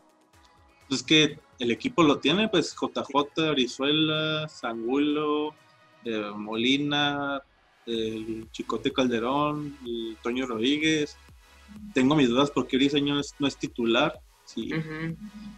Pues 0.88 1.04
que 1.04 1.40
el 1.60 1.72
equipo 1.72 2.04
lo 2.04 2.20
tiene, 2.20 2.48
pues 2.50 2.76
JJ, 2.76 3.52
Brizuela, 3.52 4.48
Sangulo, 4.50 5.56
eh, 6.04 6.32
Molina, 6.36 7.42
el 7.86 8.48
Chicote 8.52 8.92
Calderón, 8.92 9.78
el 9.86 10.18
Toño 10.22 10.46
Rodríguez. 10.46 11.18
Tengo 11.94 12.16
mis 12.16 12.30
dudas 12.30 12.52
porque 12.52 12.78
Briseño 12.78 13.16
no 13.40 13.48
es, 13.48 13.58
titular. 13.58 14.20
Si, 14.46 14.70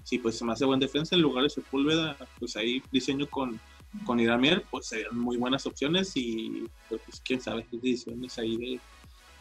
sí, 0.04 0.17
pues 0.19 0.38
se 0.38 0.45
me 0.45 0.54
hace 0.54 0.63
buen 0.63 0.80
defensa 0.80 1.15
en 1.15 1.21
lugar 1.21 1.43
de 1.43 1.50
Sepúlveda, 1.50 2.15
pues 2.39 2.56
ahí 2.56 2.82
Briseño 2.89 3.28
con, 3.28 3.60
con 4.06 4.19
Iramier, 4.19 4.63
pues 4.71 4.88
serían 4.88 5.17
muy 5.17 5.36
buenas 5.36 5.65
opciones 5.65 6.13
y 6.15 6.63
pues, 6.88 7.21
quién 7.26 7.41
sabe 7.41 7.65
qué 7.69 7.78
decisiones 7.78 8.38
ahí 8.39 8.56
de 8.56 8.80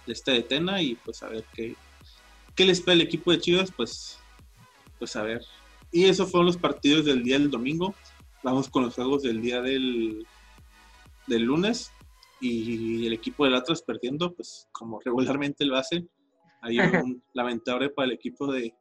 este 0.06 0.32
de 0.32 0.42
Tena 0.42 0.82
y 0.82 0.94
pues 0.96 1.22
a 1.22 1.28
ver 1.28 1.44
qué, 1.54 1.74
qué 2.54 2.64
les 2.64 2.78
espera 2.78 2.94
el 2.94 3.02
equipo 3.02 3.32
de 3.32 3.40
Chivas, 3.40 3.72
pues, 3.72 4.18
pues 4.98 5.16
a 5.16 5.22
ver 5.22 5.42
y 5.96 6.04
esos 6.04 6.30
fueron 6.30 6.46
los 6.46 6.56
partidos 6.56 7.04
del 7.04 7.22
día 7.22 7.38
del 7.38 7.50
domingo. 7.50 7.94
Vamos 8.42 8.68
con 8.68 8.84
los 8.84 8.94
juegos 8.94 9.22
del 9.22 9.40
día 9.40 9.62
del, 9.62 10.26
del 11.26 11.42
lunes. 11.42 11.90
Y 12.40 13.06
el 13.06 13.14
equipo 13.14 13.44
del 13.44 13.54
Atlas 13.54 13.82
perdiendo, 13.82 14.34
pues 14.34 14.68
como 14.72 15.00
regularmente 15.00 15.64
lo 15.64 15.76
hace. 15.76 16.06
Ahí 16.60 16.78
un 16.78 17.22
lamentable 17.32 17.90
para 17.90 18.08
el 18.08 18.12
equipo 18.12 18.52
de, 18.52 18.74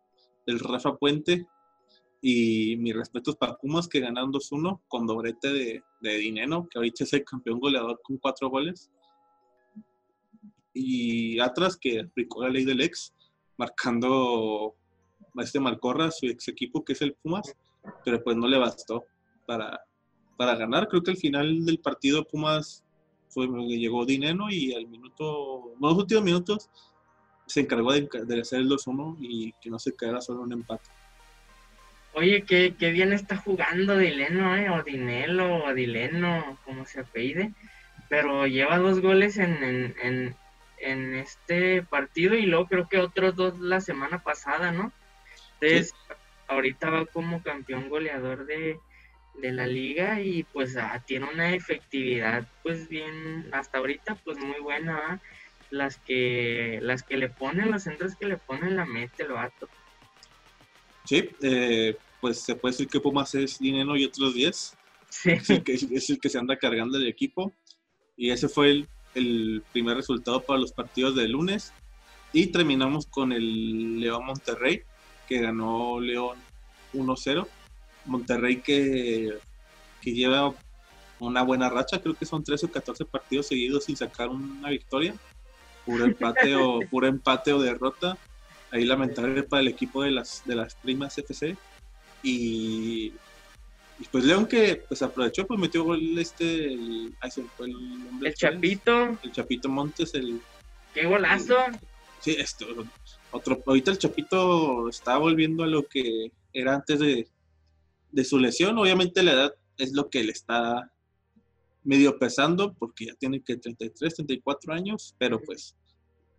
del 0.45 0.59
Rafa 0.59 0.97
Puente. 0.97 1.45
Y 2.21 2.75
mis 2.77 2.95
respetos 2.95 3.35
para 3.37 3.55
Pumas 3.55 3.87
que 3.87 3.99
ganaron 3.99 4.33
2-1 4.33 4.81
con 4.87 5.05
doblete 5.05 5.53
de, 5.53 5.83
de 6.01 6.17
Dineno, 6.17 6.67
que 6.69 6.79
ahorita 6.79 7.03
es 7.03 7.13
el 7.13 7.23
campeón 7.23 7.59
goleador 7.59 8.01
con 8.03 8.17
cuatro 8.17 8.49
goles. 8.49 8.91
Y 10.75 11.39
atrás 11.39 11.77
que 11.77 12.01
aplicó 12.01 12.43
la 12.43 12.49
ley 12.49 12.65
del 12.65 12.81
ex, 12.81 13.13
marcando 13.57 14.75
este 15.37 15.59
Marcorra, 15.59 16.11
su 16.11 16.27
ex 16.27 16.47
equipo 16.49 16.85
que 16.85 16.93
es 16.93 17.01
el 17.01 17.13
Pumas, 17.13 17.55
pero 18.03 18.23
pues 18.23 18.37
no 18.37 18.47
le 18.47 18.57
bastó 18.57 19.05
para, 19.47 19.81
para 20.37 20.55
ganar. 20.55 20.87
Creo 20.87 21.01
que 21.01 21.11
al 21.11 21.17
final 21.17 21.65
del 21.65 21.79
partido 21.79 22.27
Pumas 22.27 22.83
fue, 23.29 23.47
llegó 23.47 24.05
Dineno 24.05 24.51
y 24.51 24.73
al 24.73 24.87
minuto, 24.87 25.73
en 25.73 25.81
los 25.81 25.97
últimos 25.97 26.23
minutos, 26.23 26.69
se 27.47 27.61
encargó 27.61 27.93
de, 27.93 28.07
de 28.25 28.41
hacer 28.41 28.59
el 28.59 28.69
2-1 28.69 29.17
y 29.19 29.53
que 29.61 29.69
no 29.69 29.79
se 29.79 29.95
quedara 29.95 30.21
solo 30.21 30.41
un 30.41 30.53
empate. 30.53 30.89
Oye, 32.15 32.43
qué, 32.43 32.75
qué 32.79 32.91
bien 32.91 33.11
está 33.11 33.35
jugando 33.35 33.97
Dileno, 33.97 34.55
¿eh? 34.55 34.69
o 34.69 34.81
Dinelo, 34.83 35.65
o 35.65 35.73
Dileno, 35.73 36.57
como 36.63 36.85
se 36.85 37.01
apellide, 37.01 37.51
pero 38.07 38.47
lleva 38.47 38.77
dos 38.77 39.01
goles 39.01 39.37
en, 39.37 39.61
en, 39.61 39.95
en, 40.01 40.35
este 40.77 41.83
partido 41.83 42.35
y 42.35 42.45
luego 42.45 42.67
creo 42.67 42.89
que 42.89 42.99
otros 42.99 43.35
dos 43.35 43.59
la 43.59 43.81
semana 43.81 44.23
pasada, 44.23 44.71
¿no? 44.71 44.91
Entonces, 45.59 45.93
ahorita 46.47 46.89
va 46.89 47.05
como 47.05 47.41
campeón 47.41 47.89
goleador 47.89 48.45
de, 48.45 48.79
de 49.35 49.51
la 49.51 49.67
liga 49.67 50.21
y 50.21 50.43
pues 50.43 50.75
ah, 50.77 51.03
tiene 51.05 51.27
una 51.31 51.53
efectividad 51.53 52.47
pues 52.63 52.87
bien, 52.87 53.49
hasta 53.51 53.79
ahorita 53.79 54.15
pues 54.23 54.37
muy 54.37 54.59
buena, 54.59 55.21
las 55.69 55.97
que 55.97 56.79
las 56.81 57.03
que 57.03 57.17
le 57.17 57.29
ponen, 57.29 57.71
los 57.71 57.83
centros 57.83 58.15
que 58.15 58.27
le 58.27 58.37
ponen 58.37 58.75
la 58.75 58.85
mete 58.85 59.23
el 59.23 59.33
vato. 59.33 59.67
Sí, 61.05 61.29
eh, 61.41 61.95
pues 62.19 62.39
se 62.39 62.55
puede 62.55 62.73
decir 62.73 62.87
que 62.87 62.99
Pumas 62.99 63.35
es 63.35 63.59
dinero 63.59 63.95
y 63.95 64.05
otros 64.05 64.33
10. 64.33 64.77
Sí. 65.09 65.31
Es, 65.31 65.49
el 65.49 65.63
que, 65.63 65.73
es 65.73 66.09
el 66.09 66.19
que 66.19 66.29
se 66.29 66.39
anda 66.39 66.57
cargando 66.57 66.97
el 66.97 67.07
equipo. 67.07 67.53
Y 68.17 68.31
ese 68.31 68.49
fue 68.49 68.71
el, 68.71 68.89
el 69.15 69.63
primer 69.71 69.97
resultado 69.97 70.41
para 70.41 70.59
los 70.59 70.71
partidos 70.71 71.15
de 71.15 71.27
lunes. 71.27 71.73
Y 72.33 72.47
terminamos 72.47 73.07
con 73.07 73.31
el 73.31 73.99
León 73.99 74.25
Monterrey, 74.25 74.81
que 75.27 75.39
ganó 75.39 75.99
León 75.99 76.37
1-0. 76.93 77.47
Monterrey 78.05 78.57
que, 78.57 79.37
que 80.01 80.13
lleva 80.13 80.53
una 81.19 81.41
buena 81.43 81.69
racha, 81.69 82.01
creo 82.01 82.13
que 82.13 82.25
son 82.25 82.43
13 82.43 82.67
o 82.67 82.71
14 82.71 83.05
partidos 83.05 83.47
seguidos 83.47 83.85
sin 83.85 83.95
sacar 83.95 84.29
una 84.29 84.69
victoria. 84.69 85.15
Puro 85.85 86.05
empate 86.05 86.55
o 86.55 86.79
puro 86.91 87.07
empate 87.07 87.53
o 87.53 87.61
derrota. 87.61 88.17
Ahí 88.71 88.83
lamentable 88.83 89.43
para 89.43 89.61
el 89.61 89.67
equipo 89.67 90.03
de 90.03 90.11
las 90.11 90.43
de 90.45 90.55
las 90.55 90.75
primas 90.75 91.17
FC. 91.17 91.55
Y, 92.23 93.13
pues 94.11 94.25
León 94.25 94.45
que 94.45 94.83
pues 94.87 95.01
aprovechó, 95.01 95.47
pues 95.47 95.59
metió 95.59 95.83
gol 95.83 96.17
este 96.17 96.73
el, 96.73 97.15
el, 98.21 98.33
Chapito. 98.33 99.17
El 99.23 99.31
Chapito 99.31 99.69
Montes, 99.69 100.13
el 100.13 100.41
qué 100.93 101.05
golazo. 101.05 101.55
sí, 102.19 102.35
esto 102.37 102.65
otro 103.31 103.61
ahorita 103.65 103.91
el 103.91 103.97
Chapito 103.97 104.89
está 104.89 105.17
volviendo 105.17 105.63
a 105.63 105.67
lo 105.67 105.87
que 105.87 106.31
era 106.53 106.75
antes 106.75 106.99
de, 106.99 107.27
de 108.11 108.25
su 108.25 108.39
lesión. 108.39 108.77
Obviamente 108.77 109.23
la 109.23 109.33
edad 109.33 109.53
es 109.77 109.93
lo 109.93 110.09
que 110.09 110.23
le 110.23 110.31
está 110.31 110.91
medio 111.83 112.17
pesando 112.17 112.73
porque 112.73 113.05
ya 113.05 113.13
tiene 113.15 113.41
que 113.41 113.57
33, 113.57 114.15
34 114.15 114.73
años, 114.73 115.15
pero 115.17 115.39
pues 115.41 115.75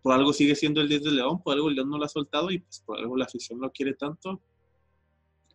por 0.01 0.13
algo 0.13 0.33
sigue 0.33 0.55
siendo 0.55 0.81
el 0.81 0.89
10 0.89 1.03
de 1.03 1.11
León, 1.11 1.41
por 1.41 1.53
algo 1.53 1.69
el 1.69 1.75
León 1.75 1.89
no 1.89 1.97
lo 1.97 2.05
ha 2.05 2.09
soltado 2.09 2.51
y 2.51 2.59
pues 2.59 2.81
por 2.85 2.97
algo 2.97 3.17
la 3.17 3.25
afición 3.25 3.59
lo 3.59 3.71
quiere 3.71 3.93
tanto. 3.93 4.41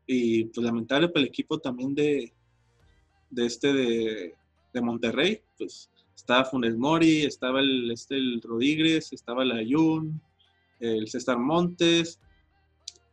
Y 0.06 0.44
pues 0.46 0.64
lamentable 0.64 1.08
para 1.08 1.20
el 1.20 1.28
equipo 1.28 1.58
también 1.58 1.94
de, 1.94 2.32
de 3.30 3.46
este 3.46 3.72
de, 3.72 4.34
de 4.72 4.80
Monterrey, 4.80 5.40
pues 5.56 5.90
estaba 6.14 6.44
Funes 6.44 6.76
Mori, 6.76 7.22
estaba 7.22 7.60
el, 7.60 7.90
este, 7.90 8.16
el 8.16 8.40
Rodríguez, 8.42 9.12
estaba 9.12 9.42
el 9.42 9.52
Ayun, 9.52 10.20
el 10.80 11.08
César 11.08 11.38
Montes, 11.38 12.20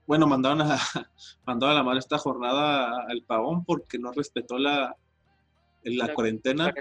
bueno, 0.10 0.26
mandaron 0.26 0.64
a, 0.64 0.76
mandaron 1.46 1.76
a 1.76 1.80
la 1.80 1.84
madre 1.84 2.00
esta 2.00 2.18
jornada 2.18 3.06
al 3.08 3.22
pavón 3.22 3.64
porque 3.64 4.00
no 4.00 4.12
respetó 4.12 4.58
la, 4.58 4.96
la, 5.84 6.14
cuarentena. 6.16 6.74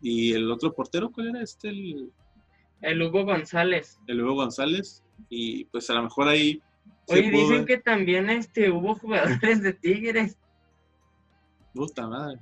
Y 0.00 0.32
el 0.32 0.50
otro 0.50 0.74
portero, 0.74 1.12
¿cuál 1.12 1.28
era 1.28 1.42
este? 1.42 1.68
El, 1.68 3.02
Hugo 3.02 3.24
González. 3.24 4.00
El 4.08 4.20
Hugo 4.20 4.34
González. 4.34 5.04
Y 5.28 5.66
pues 5.66 5.88
a 5.90 5.94
lo 5.94 6.02
mejor 6.02 6.26
ahí. 6.26 6.60
Oye, 7.06 7.30
dicen 7.30 7.66
que 7.66 7.78
también 7.78 8.30
este 8.30 8.70
hubo 8.70 8.94
jugadores 8.94 9.62
de 9.62 9.72
Tigres. 9.72 10.36
Puta 11.74 12.06
madre. 12.06 12.38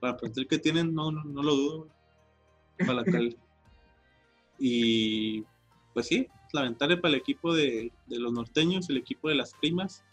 para 0.00 0.16
pensar 0.16 0.46
que 0.46 0.58
tienen, 0.58 0.94
no, 0.94 1.10
no, 1.10 1.42
lo 1.42 1.54
dudo. 1.54 1.88
Para 2.78 2.94
la 2.94 3.04
cal. 3.04 3.36
y 4.58 5.44
pues 5.94 6.06
sí, 6.06 6.28
lamentable 6.52 6.96
para 6.96 7.14
el 7.14 7.20
equipo 7.20 7.54
de, 7.54 7.92
los 8.06 8.32
norteños, 8.32 8.88
el 8.88 8.98
equipo 8.98 9.28
de 9.28 9.34
las 9.34 9.54
primas, 9.54 10.04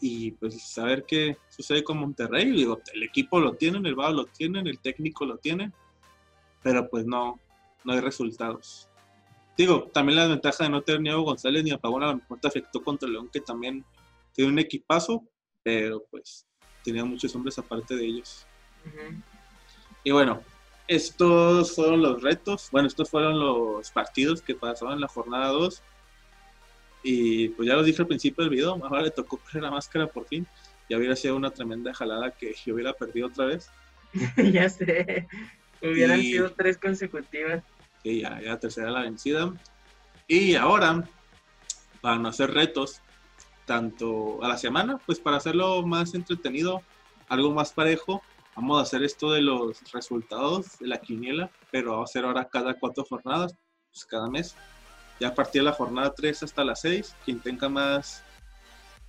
y 0.00 0.32
pues 0.32 0.60
saber 0.62 1.04
qué 1.06 1.36
sucede 1.48 1.84
con 1.84 1.98
Monterrey. 1.98 2.50
Digo, 2.50 2.80
el 2.92 3.02
equipo 3.04 3.40
lo 3.40 3.54
tienen, 3.54 3.86
el 3.86 3.94
VAO 3.94 4.12
lo 4.12 4.24
tienen, 4.26 4.66
el 4.66 4.78
técnico 4.78 5.24
lo 5.24 5.38
tiene, 5.38 5.72
pero 6.62 6.88
pues 6.88 7.06
no, 7.06 7.38
no 7.84 7.92
hay 7.92 8.00
resultados. 8.00 8.88
Digo, 9.56 9.90
también 9.92 10.18
la 10.18 10.26
ventaja 10.26 10.64
de 10.64 10.70
no 10.70 10.82
tener 10.82 11.00
ni 11.02 11.10
a 11.10 11.14
González 11.16 11.62
ni 11.62 11.70
a 11.70 11.78
Pagón 11.78 12.02
a 12.02 12.06
lo 12.06 12.16
mejor 12.16 12.40
te 12.40 12.48
afectó 12.48 12.82
contra 12.82 13.08
León, 13.08 13.28
que 13.32 13.40
también 13.40 13.84
tiene 14.32 14.50
un 14.50 14.58
equipazo, 14.58 15.24
pero 15.62 16.04
pues 16.10 16.46
tenía 16.82 17.04
muchos 17.04 17.34
hombres 17.34 17.58
aparte 17.58 17.94
de 17.94 18.04
ellos. 18.04 18.46
Y 20.04 20.10
bueno, 20.10 20.42
estos 20.88 21.74
fueron 21.74 22.02
los 22.02 22.22
retos, 22.22 22.68
bueno, 22.72 22.88
estos 22.88 23.10
fueron 23.10 23.38
los 23.38 23.90
partidos 23.90 24.42
que 24.42 24.54
pasaron 24.54 24.94
en 24.94 25.00
la 25.00 25.08
jornada 25.08 25.48
2. 25.48 25.82
Y 27.04 27.48
pues 27.50 27.68
ya 27.68 27.74
lo 27.74 27.82
dije 27.82 28.02
al 28.02 28.08
principio 28.08 28.44
del 28.44 28.54
video, 28.54 28.78
ahora 28.82 29.02
le 29.02 29.10
tocó 29.10 29.36
poner 29.36 29.62
la 29.62 29.70
máscara 29.70 30.06
por 30.06 30.26
fin. 30.26 30.46
Ya 30.88 30.96
hubiera 30.96 31.16
sido 31.16 31.36
una 31.36 31.50
tremenda 31.50 31.94
jalada 31.94 32.30
que 32.32 32.54
yo 32.64 32.74
hubiera 32.74 32.92
perdido 32.92 33.28
otra 33.28 33.46
vez. 33.46 33.70
ya 34.52 34.68
sé, 34.68 35.26
hubieran 35.82 36.20
sido 36.20 36.52
tres 36.52 36.78
consecutivas. 36.78 37.62
Sí, 38.02 38.20
ya, 38.20 38.40
ya 38.40 38.58
tercera 38.58 38.90
la 38.90 39.02
vencida. 39.02 39.52
Y 40.26 40.54
ahora, 40.54 41.04
para 42.00 42.18
no 42.18 42.28
hacer 42.28 42.52
retos, 42.52 43.00
tanto 43.66 44.42
a 44.42 44.48
la 44.48 44.56
semana, 44.56 44.98
pues 45.06 45.20
para 45.20 45.36
hacerlo 45.36 45.86
más 45.86 46.14
entretenido, 46.14 46.82
algo 47.28 47.52
más 47.52 47.72
parejo, 47.72 48.22
vamos 48.56 48.78
a 48.78 48.82
hacer 48.82 49.02
esto 49.02 49.32
de 49.32 49.42
los 49.42 49.80
resultados 49.92 50.78
de 50.78 50.88
la 50.88 50.98
quiniela, 50.98 51.50
pero 51.70 51.92
vamos 51.92 52.10
a 52.10 52.10
hacer 52.10 52.24
ahora 52.24 52.48
cada 52.48 52.74
cuatro 52.74 53.04
jornadas, 53.04 53.54
pues 53.92 54.04
cada 54.04 54.28
mes. 54.28 54.56
Ya 55.20 55.28
a 55.28 55.34
partir 55.34 55.62
de 55.62 55.66
la 55.66 55.72
jornada 55.72 56.12
3 56.14 56.42
hasta 56.42 56.64
la 56.64 56.74
6, 56.74 57.14
quien 57.24 57.40
tenga 57.40 57.68
más 57.68 58.22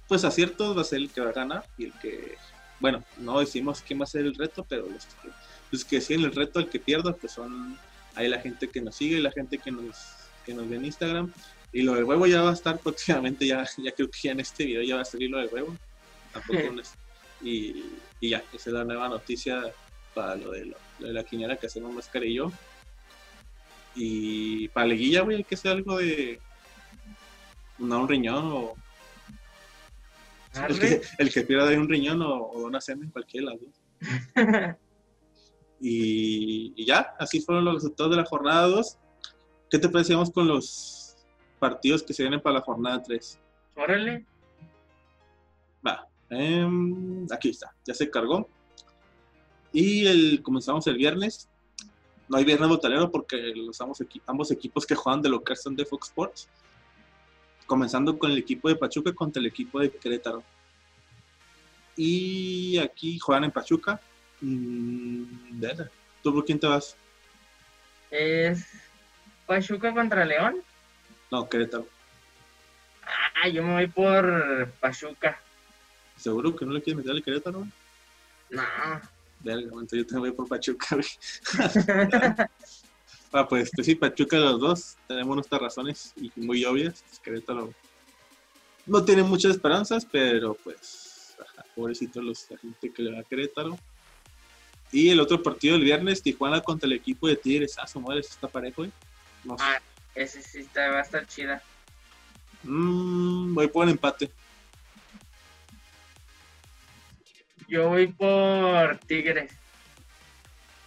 pues 0.08 0.26
aciertos 0.26 0.78
va 0.78 0.82
a 0.82 0.86
ser 0.86 1.00
el 1.00 1.10
que 1.10 1.22
va 1.22 1.30
a 1.30 1.34
ganar 1.34 1.66
y 1.78 1.86
el 1.86 1.94
que, 1.94 2.38
bueno, 2.80 3.04
no 3.18 3.40
decimos 3.40 3.82
quién 3.82 4.00
va 4.00 4.04
a 4.04 4.08
ser 4.08 4.26
el 4.26 4.36
reto, 4.36 4.66
pero 4.68 4.88
los 4.88 5.06
que, 5.06 5.30
los 5.72 5.86
que 5.86 6.02
siguen 6.02 6.26
el 6.26 6.36
reto, 6.36 6.60
el 6.60 6.70
que 6.70 6.80
pierda, 6.80 7.14
pues 7.14 7.34
son 7.34 7.78
ahí 8.16 8.28
la 8.28 8.40
gente 8.40 8.68
que 8.68 8.82
nos 8.82 8.96
sigue, 8.96 9.20
la 9.20 9.32
gente 9.32 9.58
que 9.58 9.72
nos, 9.72 9.98
que 10.46 10.54
nos 10.54 10.70
ve 10.70 10.76
en 10.78 10.86
Instagram. 10.86 11.34
Y 11.72 11.82
lo 11.82 11.96
del 11.96 12.04
huevo 12.04 12.28
ya 12.28 12.42
va 12.42 12.52
a 12.52 12.54
estar 12.54 12.78
próximamente, 12.84 13.48
ya, 13.48 13.66
ya 13.78 13.92
creo 13.92 14.10
que 14.10 14.20
ya 14.24 14.32
en 14.32 14.40
este 14.40 14.66
video 14.66 14.84
ya 14.84 14.96
va 14.96 15.02
a 15.02 15.06
salir 15.06 15.30
lo 15.30 15.40
del 15.40 15.50
huevo. 15.52 15.76
Tampoco 16.32 16.60
y, 17.42 17.84
y 18.20 18.30
ya, 18.30 18.44
esa 18.54 18.70
es 18.70 18.74
la 18.74 18.84
nueva 18.84 19.10
noticia 19.10 19.64
para 20.14 20.36
lo 20.36 20.52
de, 20.52 20.74
la 21.00 21.24
quiniela 21.24 21.58
que 21.58 21.68
hacemos 21.68 21.94
Máscara 21.94 22.26
y 22.26 22.36
yo. 22.36 22.52
Y 23.96 24.68
para 24.70 24.88
Leguilla, 24.88 25.22
güey, 25.22 25.38
hay 25.38 25.44
que 25.44 25.56
hacer 25.56 25.72
algo 25.72 25.98
de. 25.98 26.40
No, 27.78 28.02
un 28.02 28.08
riñón 28.08 28.46
o. 28.52 28.76
El 30.68 30.80
que, 30.80 31.02
el 31.18 31.34
que, 31.34 31.42
pierda 31.42 31.66
de 31.66 31.80
un 31.80 31.90
riñón 31.90 32.22
o, 32.22 32.36
o 32.36 32.66
una 32.66 32.80
cena 32.80 33.04
en 33.04 33.10
cualquiera 33.10 33.52
de 33.52 33.52
las 33.52 33.62
dos. 33.62 34.78
Y, 35.86 36.72
y, 36.78 36.86
ya, 36.86 37.14
así 37.20 37.42
fueron 37.42 37.66
los 37.66 37.74
resultados 37.74 38.12
de 38.12 38.18
la 38.22 38.26
jornada 38.26 38.68
2. 38.68 38.98
¿Qué 39.70 39.78
te 39.78 39.90
parecemos 39.90 40.32
con 40.32 40.48
los 40.48 41.18
partidos 41.60 42.02
que 42.04 42.14
se 42.14 42.24
vienen 42.24 42.40
para 42.40 42.60
la 42.60 42.62
jornada 42.62 43.04
3? 43.04 43.38
Órale. 43.76 44.26
Va. 45.86 46.08
Em, 46.30 47.28
aquí 47.30 47.50
está, 47.50 47.76
ya 47.86 47.94
se 47.94 48.10
cargó. 48.10 48.48
Y 49.74 50.08
el, 50.08 50.42
comenzamos 50.42 50.88
el 50.88 50.96
viernes. 50.96 51.50
No 52.30 52.38
hay 52.38 52.46
viernes 52.46 52.70
botalero 52.70 53.12
porque 53.12 53.52
los 53.54 53.82
ambos, 53.82 54.00
equipos 54.52 54.86
que 54.86 54.96
juegan 54.96 55.22
de 55.22 55.28
local 55.28 55.58
son 55.58 55.76
de 55.76 55.86
Fox 55.86 56.08
Sports. 56.08 56.50
Comenzando 57.66 58.18
con 58.18 58.32
el 58.32 58.38
equipo 58.38 58.70
de 58.70 58.78
Pachuca 58.78 59.14
contra 59.14 59.42
el 59.42 59.48
equipo 59.48 59.82
de 59.82 59.92
Querétaro. 59.92 60.44
Y 61.98 62.78
aquí 62.78 63.20
juegan 63.20 63.44
en 63.44 63.52
Pachuca. 63.52 64.00
Mm, 64.44 65.24
¿Tú 66.22 66.34
por 66.34 66.44
quién 66.44 66.60
te 66.60 66.68
vas? 66.68 66.98
Es 68.12 68.66
Pachuca 69.46 69.94
contra 69.94 70.26
León. 70.26 70.62
No, 71.32 71.48
Querétaro. 71.48 71.88
Ah, 73.04 73.48
yo 73.48 73.64
me 73.64 73.74
voy 73.74 73.88
por 73.88 74.70
Pachuca. 74.82 75.40
¿Seguro 76.18 76.54
que 76.56 76.66
no 76.66 76.74
le 76.74 76.82
quieres 76.82 76.98
meter 76.98 77.12
al 77.14 77.24
Querétaro? 77.24 77.66
No. 78.50 78.64
Verga, 79.40 79.64
entonces 79.64 80.00
yo 80.00 80.08
también 80.08 80.36
voy 80.36 80.46
por 80.46 80.50
Pachuca, 80.50 80.88
ah, 83.32 83.48
pues, 83.48 83.72
pues 83.74 83.88
sí, 83.88 83.96
Pachuca 83.96 84.38
los 84.38 84.60
dos. 84.60 84.98
Tenemos 85.08 85.36
nuestras 85.36 85.62
razones 85.62 86.14
y 86.18 86.30
muy 86.36 86.66
obvias. 86.66 87.02
Pues, 87.08 87.20
Querétaro 87.20 87.74
no 88.86 89.06
tiene 89.06 89.24
muchas 89.24 89.52
esperanzas, 89.52 90.06
pero 90.06 90.54
pues, 90.54 91.34
ajá, 91.40 91.64
pobrecito 91.74 92.22
los, 92.22 92.52
la 92.52 92.58
gente 92.58 92.92
que 92.92 93.04
le 93.04 93.14
va 93.14 93.22
a 93.22 93.24
Querétaro. 93.24 93.80
Y 94.94 95.10
el 95.10 95.20
otro 95.20 95.42
partido 95.42 95.74
del 95.74 95.84
viernes, 95.84 96.22
Tijuana 96.22 96.62
contra 96.62 96.86
el 96.86 96.94
equipo 96.94 97.28
de 97.28 97.36
Tigres. 97.36 97.76
Ah, 97.80 97.88
su 97.88 98.00
madre, 98.00 98.20
está 98.20 98.48
parejo, 98.48 98.84
güey. 98.84 98.92
No 99.44 99.58
sé. 99.58 99.64
Ah, 99.66 99.82
ese 100.14 100.42
sí 100.42 100.60
está, 100.60 100.90
va 100.90 101.00
a 101.00 101.02
estar 101.02 101.26
chida. 101.26 101.62
Mm, 102.62 103.56
voy 103.56 103.68
por 103.68 103.86
el 103.86 103.92
empate. 103.92 104.30
Yo 107.68 107.90
voy 107.90 108.08
por 108.08 109.00
Tigres. 109.00 109.52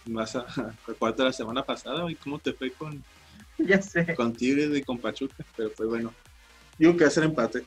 Vas 0.05 0.37
a 0.37 0.45
acuérdate 0.87 1.23
la 1.23 1.33
semana 1.33 1.63
pasada, 1.63 2.03
güey, 2.03 2.15
¿cómo 2.15 2.39
te 2.39 2.53
fue 2.53 2.71
con, 2.71 3.03
Ya 3.57 3.81
sé. 3.81 4.15
con 4.15 4.33
Tigres 4.33 4.75
y 4.75 4.83
con 4.83 4.97
Pachuca? 4.97 5.35
Pero 5.57 5.71
pues 5.73 5.89
bueno, 5.89 6.13
digo 6.77 6.95
que 6.95 7.09
ser 7.09 7.25
empate. 7.25 7.65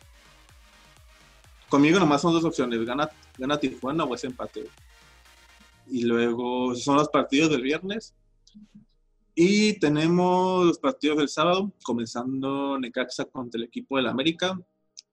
Conmigo 1.68 1.98
nomás 2.00 2.22
son 2.22 2.33
dos 2.33 2.44
opciones, 2.44 2.83
gana, 2.87 3.11
gana 3.37 3.61
Tijuana 3.61 4.05
o 4.05 4.14
es 4.14 4.24
empate. 4.24 4.66
Y 5.90 6.05
luego 6.05 6.74
son 6.74 6.96
los 6.96 7.09
partidos 7.09 7.50
del 7.50 7.62
viernes. 7.62 8.14
Y 9.35 9.79
tenemos 9.79 10.66
los 10.66 10.79
partidos 10.79 11.18
del 11.18 11.29
sábado, 11.29 11.72
comenzando 11.83 12.79
Necaxa 12.79 13.24
contra 13.24 13.59
el 13.59 13.64
equipo 13.64 13.96
del 13.96 14.07
América, 14.07 14.61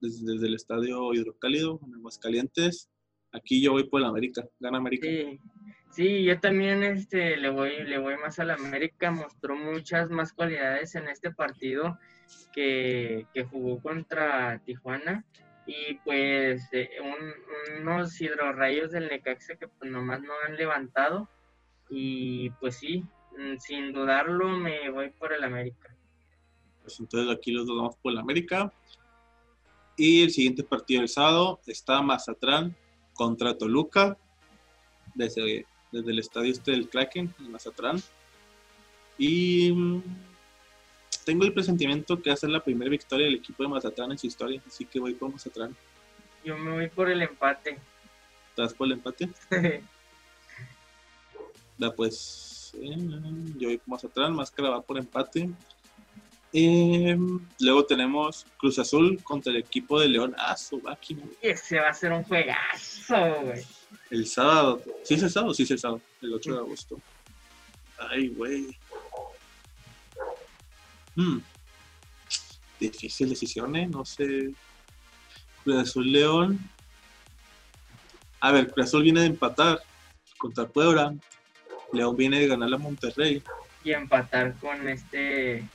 desde, 0.01 0.33
desde 0.33 0.47
el 0.47 0.55
estadio 0.55 1.13
Hidrocálido, 1.13 1.79
en 1.85 1.95
Aguascalientes. 1.95 2.89
Aquí 3.31 3.61
yo 3.61 3.73
voy 3.73 3.85
por 3.85 4.01
el 4.01 4.07
América, 4.07 4.47
gana 4.59 4.77
América. 4.77 5.07
Sí, 5.07 5.39
sí, 5.91 6.23
yo 6.23 6.39
también 6.39 6.83
este, 6.83 7.37
le, 7.37 7.49
voy, 7.49 7.83
le 7.85 7.97
voy 7.99 8.15
más 8.17 8.39
al 8.39 8.51
América. 8.51 9.11
Mostró 9.11 9.55
muchas 9.55 10.09
más 10.09 10.33
cualidades 10.33 10.95
en 10.95 11.07
este 11.07 11.31
partido 11.31 11.97
que, 12.53 13.27
que 13.33 13.43
jugó 13.43 13.81
contra 13.81 14.61
Tijuana. 14.65 15.25
Y 15.67 15.95
pues 16.05 16.67
eh, 16.71 16.89
un- 17.03 17.81
unos 17.81 18.19
hidrorrayos 18.21 18.91
del 18.91 19.09
Necaxa 19.09 19.55
que 19.57 19.67
pues 19.67 19.91
nomás 19.91 20.21
no 20.21 20.31
han 20.45 20.55
levantado. 20.55 21.29
Y 21.89 22.49
pues 22.51 22.77
sí, 22.77 23.03
mm, 23.37 23.57
sin 23.59 23.91
dudarlo 23.93 24.47
me 24.49 24.89
voy 24.89 25.09
por 25.09 25.33
el 25.33 25.43
América. 25.43 25.93
Pues 26.81 26.99
entonces 27.01 27.35
aquí 27.35 27.51
los 27.51 27.67
dos 27.67 27.95
por 27.97 28.13
el 28.13 28.17
América. 28.17 28.71
Y 29.97 30.23
el 30.23 30.31
siguiente 30.31 30.63
partido 30.63 31.01
del 31.01 31.09
sábado 31.09 31.59
está 31.67 32.01
Mazatlán 32.01 32.75
contra 33.13 33.57
Toluca, 33.57 34.15
desde, 35.15 35.65
desde 35.91 36.11
el 36.11 36.19
estadio 36.19 36.51
este 36.51 36.71
del 36.71 36.87
Kraken, 36.87 37.33
en 37.39 37.51
Mazatlán. 37.51 37.97
Y 39.17 39.71
mm, 39.71 40.01
tengo 41.27 41.43
el 41.43 41.51
presentimiento 41.51 42.21
que 42.21 42.29
va 42.29 42.35
a 42.35 42.37
ser 42.37 42.49
la 42.51 42.63
primera 42.63 42.89
victoria 42.89 43.25
del 43.25 43.35
equipo 43.35 43.61
de 43.61 43.67
Mazatlán 43.67 44.13
en 44.13 44.17
su 44.17 44.27
historia, 44.27 44.61
así 44.65 44.85
que 44.85 44.97
voy 44.97 45.13
por 45.13 45.29
Mazatlán. 45.29 45.75
Yo 46.45 46.57
me 46.57 46.71
voy 46.71 46.87
por 46.87 47.09
el 47.09 47.21
empate. 47.21 47.77
¿Te 48.55 48.61
das 48.61 48.73
por 48.73 48.87
el 48.87 48.93
empate? 48.93 49.29
Da 51.77 51.93
pues, 51.93 52.73
eh, 52.81 52.95
yo 53.57 53.67
voy 53.67 53.77
por 53.77 53.89
Mazatlán, 53.89 54.35
Máscara 54.35 54.69
va 54.69 54.81
por 54.81 54.97
empate. 54.97 55.49
Eh, 56.53 57.17
luego 57.59 57.85
tenemos 57.85 58.47
Cruz 58.57 58.79
Azul 58.79 59.21
contra 59.21 59.51
el 59.51 59.57
equipo 59.57 59.99
de 59.99 60.07
León. 60.07 60.33
Ah, 60.37 60.55
su 60.55 60.79
máquina. 60.79 61.23
Ese 61.41 61.77
va 61.77 61.89
a 61.89 61.93
ser 61.93 62.13
un 62.13 62.23
juegazo, 62.23 63.41
güey. 63.43 63.63
El 64.09 64.25
sábado. 64.25 64.81
¿Sí 65.03 65.15
es 65.15 65.23
el 65.23 65.29
sábado? 65.29 65.53
Sí 65.53 65.63
es 65.63 65.71
el 65.71 65.79
sábado. 65.79 66.01
El 66.21 66.33
8 66.33 66.53
de 66.53 66.57
agosto. 66.57 67.01
Ay, 67.97 68.29
güey. 68.29 68.75
Hmm. 71.17 71.39
Difícil 72.79 73.29
decisión, 73.29 73.75
¿eh? 73.75 73.87
No 73.87 74.05
sé. 74.05 74.53
Cruz 75.63 75.77
Azul 75.77 76.11
León. 76.11 76.59
A 78.39 78.51
ver, 78.51 78.71
Cruz 78.71 78.85
Azul 78.85 79.01
viene 79.01 79.21
de 79.21 79.25
empatar 79.25 79.81
contra 80.37 80.67
Puebla. 80.67 81.15
León 81.91 82.15
viene 82.15 82.39
de 82.39 82.47
ganar 82.47 82.71
a 82.71 82.77
Monterrey. 82.77 83.41
Y 83.83 83.93
empatar 83.93 84.55
con 84.59 84.87
este, 84.87 85.67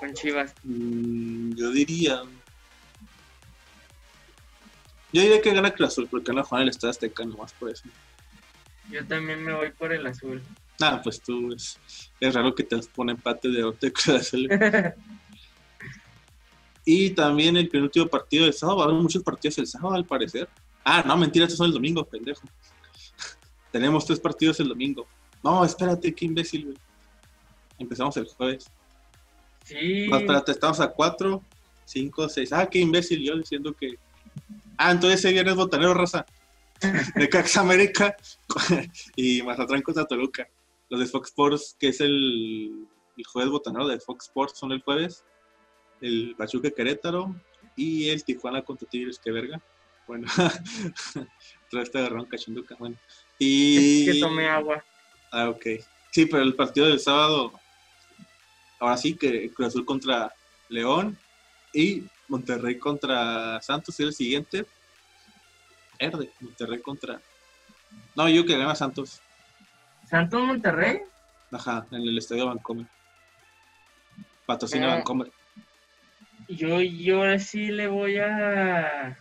con 0.00 0.14
Chivas. 0.14 0.54
Mm, 0.64 1.54
yo 1.54 1.70
diría. 1.72 2.22
Yo 5.12 5.20
diría 5.20 5.42
que 5.42 5.52
gana 5.52 5.72
Cruz 5.72 5.90
Azul 5.90 6.08
porque 6.10 6.32
van 6.32 6.38
a 6.38 6.44
jugar 6.44 6.62
en 6.62 6.68
el 6.68 6.70
Estadio 6.70 6.92
Azteca 6.92 7.22
nomás 7.26 7.52
por 7.52 7.70
eso. 7.70 7.84
Yo 8.90 9.06
también 9.06 9.44
me 9.44 9.52
voy 9.52 9.70
por 9.72 9.92
el 9.92 10.06
azul. 10.06 10.42
Ah, 10.82 11.00
pues 11.02 11.20
tú 11.20 11.52
es, 11.52 11.78
es 12.18 12.34
raro 12.34 12.54
que 12.54 12.64
te 12.64 12.76
pone 12.94 13.12
empate 13.12 13.48
de 13.48 13.72
Azul. 14.16 14.48
Y 16.84 17.10
también 17.10 17.56
el 17.56 17.68
penúltimo 17.68 18.06
partido 18.06 18.44
del 18.44 18.54
sábado. 18.54 18.78
Va 18.78 18.84
a 18.84 18.88
haber 18.88 19.00
muchos 19.00 19.22
partidos 19.22 19.58
el 19.58 19.66
sábado, 19.66 19.94
al 19.94 20.04
parecer. 20.04 20.48
Ah, 20.84 21.04
no, 21.06 21.16
mentira, 21.16 21.44
estos 21.44 21.58
son 21.58 21.68
el 21.68 21.72
domingo, 21.72 22.04
pendejo. 22.04 22.42
Tenemos 23.72 24.04
tres 24.04 24.18
partidos 24.18 24.58
el 24.60 24.68
domingo. 24.68 25.06
No, 25.42 25.64
espérate, 25.64 26.12
qué 26.12 26.24
imbécil, 26.24 26.64
güey. 26.64 26.76
Empezamos 27.78 28.16
el 28.16 28.26
jueves. 28.26 28.70
sí, 29.64 30.08
No, 30.08 30.18
espérate, 30.18 30.52
estamos 30.52 30.80
a 30.80 30.88
cuatro, 30.88 31.42
cinco, 31.84 32.28
seis. 32.28 32.52
Ah, 32.52 32.66
qué 32.66 32.80
imbécil, 32.80 33.22
yo 33.22 33.36
diciendo 33.36 33.72
que. 33.72 33.96
Ah, 34.76 34.90
entonces 34.90 35.20
ese 35.20 35.32
viernes 35.32 35.54
botanero, 35.54 35.94
raza. 35.94 36.26
De 37.14 37.28
Cax 37.28 37.56
América 37.58 38.16
y 39.14 39.40
Mazatlán 39.42 39.82
contra 39.82 40.04
Toluca. 40.04 40.48
Los 40.92 41.00
de 41.00 41.06
Fox 41.06 41.30
Sports, 41.30 41.74
que 41.80 41.88
es 41.88 42.02
el, 42.02 42.86
el 43.16 43.24
jueves 43.24 43.50
botanero 43.50 43.88
de 43.88 43.98
Fox 43.98 44.26
Sports, 44.26 44.58
son 44.58 44.72
el 44.72 44.82
jueves. 44.82 45.24
El 46.02 46.34
Pachuca 46.36 46.70
Querétaro 46.70 47.34
y 47.76 48.10
el 48.10 48.22
Tijuana 48.22 48.60
contra 48.60 48.86
Tigres, 48.86 49.18
que 49.18 49.30
verga. 49.30 49.58
Bueno, 50.06 50.28
trae 51.70 51.82
este 51.82 51.98
agarrón 51.98 52.26
cachinduca. 52.26 52.76
Bueno, 52.78 52.94
y. 53.38 54.04
que 54.04 54.20
tome 54.20 54.46
agua. 54.46 54.84
Ah, 55.30 55.48
ok. 55.48 55.64
Sí, 56.10 56.26
pero 56.26 56.42
el 56.42 56.54
partido 56.54 56.86
del 56.86 57.00
sábado, 57.00 57.54
ahora 58.78 58.98
sí 58.98 59.16
que 59.16 59.50
Cruz 59.50 59.68
Azul 59.68 59.86
contra 59.86 60.34
León 60.68 61.16
y 61.72 62.02
Monterrey 62.28 62.78
contra 62.78 63.62
Santos 63.62 63.98
es 63.98 64.06
el 64.08 64.12
siguiente. 64.12 64.66
Verde, 65.98 66.30
Monterrey 66.40 66.82
contra. 66.82 67.18
No, 68.14 68.28
yo 68.28 68.44
que 68.44 68.58
gana 68.58 68.74
Santos. 68.74 69.22
Santos 70.12 70.42
Monterrey. 70.42 71.00
Ajá, 71.52 71.86
en 71.90 72.02
el 72.02 72.18
estadio 72.18 72.44
Vancomer. 72.46 72.86
Patrocina 74.44 74.88
Ah. 74.92 74.94
Vancomer. 74.96 75.32
Yo, 76.48 76.82
yo 76.82 77.38
sí 77.38 77.68
le 77.68 77.86
voy 77.88 78.18
a, 78.18 79.16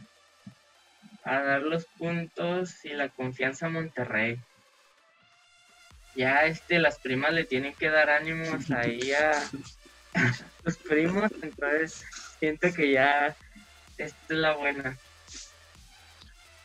a 1.23 1.39
dar 1.41 1.61
los 1.61 1.85
puntos 1.97 2.83
y 2.83 2.89
la 2.89 3.07
confianza 3.07 3.67
a 3.67 3.69
Monterrey. 3.69 4.37
Ya 6.17 6.43
este, 6.43 6.77
las 6.77 6.99
primas 6.99 7.31
le 7.31 7.45
tienen 7.45 7.73
que 7.73 7.89
dar 7.89 8.09
ánimos 8.09 8.69
ahí 8.71 9.13
a 9.13 9.31
los 10.65 10.75
primos, 10.75 11.31
entonces 11.41 12.03
siento 12.37 12.67
que 12.73 12.91
ya 12.91 13.33
esta 13.97 14.33
es 14.33 14.39
la 14.39 14.57
buena. 14.57 14.97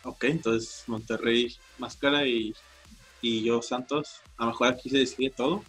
Ok, 0.02 0.24
entonces 0.24 0.82
Monterrey 0.88 1.56
Máscara 1.78 2.26
y, 2.26 2.52
y 3.22 3.42
yo 3.44 3.62
Santos. 3.62 4.20
A 4.36 4.44
lo 4.44 4.50
mejor 4.50 4.68
aquí 4.68 4.88
se 4.90 4.98
decide 4.98 5.30
todo. 5.30 5.64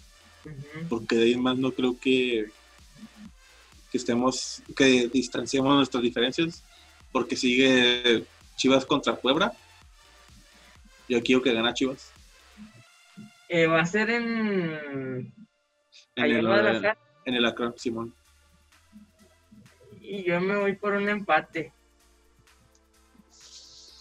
Porque 0.89 1.15
de 1.17 1.23
ahí 1.25 1.35
más 1.35 1.57
no 1.57 1.71
creo 1.71 1.99
que, 1.99 2.49
que 3.91 3.97
estemos, 3.97 4.61
que 4.77 5.09
distanciemos 5.09 5.75
nuestras 5.75 6.01
diferencias, 6.01 6.63
porque 7.11 7.35
sigue 7.35 8.23
Chivas 8.55 8.85
contra 8.85 9.15
Puebla. 9.17 9.51
Yo 11.09 11.21
quiero 11.21 11.41
que 11.41 11.53
gana 11.53 11.73
Chivas. 11.73 12.11
Eh, 13.49 13.67
va 13.67 13.81
a 13.81 13.85
ser 13.85 14.09
en, 14.09 15.33
En 16.15 16.25
el, 16.25 16.45
Guadalajara 16.45 16.97
en 17.25 17.33
el 17.33 17.45
Akron, 17.45 17.73
Simón. 17.77 18.13
y 20.01 20.23
yo 20.23 20.39
me 20.39 20.55
voy 20.55 20.75
por 20.75 20.93
un 20.93 21.09
empate. 21.09 21.73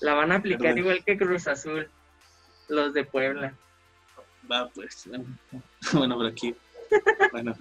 La 0.00 0.14
van 0.14 0.30
a 0.30 0.36
aplicar 0.36 0.62
Perdón. 0.74 0.78
igual 0.78 1.04
que 1.04 1.16
Cruz 1.16 1.48
Azul, 1.48 1.88
los 2.68 2.92
de 2.94 3.04
Puebla. 3.04 3.54
Va, 4.50 4.68
pues. 4.68 5.08
Bueno, 5.92 6.16
por 6.16 6.26
aquí. 6.26 6.54
Bueno. 7.32 7.54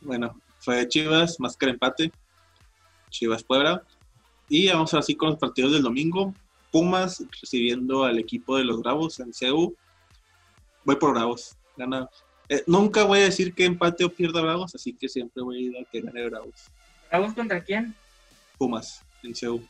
Bueno, 0.00 0.40
fue 0.60 0.86
Chivas, 0.88 1.38
máscara 1.38 1.72
empate. 1.72 2.10
Chivas 3.10 3.42
Puebla. 3.42 3.82
Y 4.48 4.68
vamos 4.68 4.94
así 4.94 5.14
con 5.14 5.30
los 5.30 5.38
partidos 5.38 5.72
del 5.72 5.82
domingo. 5.82 6.34
Pumas 6.70 7.24
recibiendo 7.40 8.04
al 8.04 8.18
equipo 8.18 8.56
de 8.56 8.64
los 8.64 8.80
Bravos 8.80 9.20
en 9.20 9.32
CEU. 9.32 9.74
Voy 10.84 10.96
por 10.96 11.12
Bravos. 11.12 11.56
Gana, 11.76 12.08
Eh, 12.48 12.62
nunca 12.66 13.04
voy 13.04 13.20
a 13.20 13.24
decir 13.24 13.54
que 13.54 13.66
empate 13.66 14.04
o 14.04 14.08
pierda 14.10 14.40
Bravos, 14.40 14.74
así 14.74 14.94
que 14.94 15.08
siempre 15.08 15.42
voy 15.42 15.56
a 15.56 15.60
ir 15.60 15.76
a 15.76 15.84
que 15.90 16.00
gane 16.00 16.28
Bravos. 16.28 16.66
¿Bravos 17.10 17.34
contra 17.34 17.62
quién? 17.62 17.94
Pumas, 18.56 19.04
en 19.22 19.34
Seúl. 19.34 19.68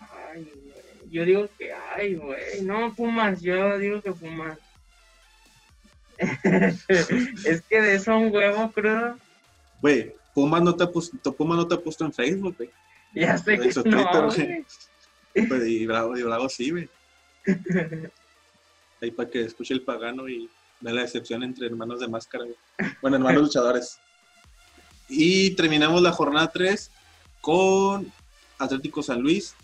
Ay. 0.00 0.71
Yo 1.12 1.26
digo 1.26 1.46
que, 1.58 1.70
ay, 1.74 2.14
güey. 2.14 2.62
No, 2.62 2.94
Pumas, 2.94 3.42
yo 3.42 3.78
digo 3.78 4.00
que 4.00 4.12
Pumas. 4.12 4.58
es 6.18 7.62
que 7.68 7.82
de 7.82 7.94
eso 7.96 8.16
un 8.16 8.34
huevo 8.34 8.72
crudo. 8.72 9.18
Güey, 9.82 10.14
Pumas 10.34 10.62
no 10.62 10.74
te 10.74 10.84
ha 10.84 10.90
puesto, 10.90 11.34
Pumas 11.34 11.58
no 11.58 11.68
te 11.68 11.74
ha 11.74 11.80
puesto 11.80 12.06
en 12.06 12.14
Facebook, 12.14 12.56
güey. 12.56 12.70
Ya 13.14 13.36
sé 13.36 13.58
que 13.58 13.68
no, 13.68 13.82
Twitter, 13.82 14.24
güey. 14.24 14.64
Pues, 15.48 15.66
y 15.66 15.86
Bravo, 15.86 16.16
y 16.16 16.22
Bravo 16.22 16.48
sí, 16.48 16.70
güey. 16.70 16.88
Ahí 19.02 19.10
para 19.10 19.28
que 19.28 19.42
escuche 19.42 19.74
el 19.74 19.82
pagano 19.82 20.30
y 20.30 20.48
vea 20.80 20.94
la 20.94 21.02
decepción 21.02 21.42
entre 21.42 21.66
hermanos 21.66 22.00
de 22.00 22.08
máscara, 22.08 22.44
güey. 22.44 22.56
Bueno, 23.02 23.18
hermanos 23.18 23.42
luchadores. 23.42 23.98
Y 25.10 25.50
terminamos 25.56 26.00
la 26.00 26.12
jornada 26.12 26.50
3 26.50 26.90
con 27.42 28.10
Atlético 28.58 29.02
San 29.02 29.20
Luis 29.20 29.54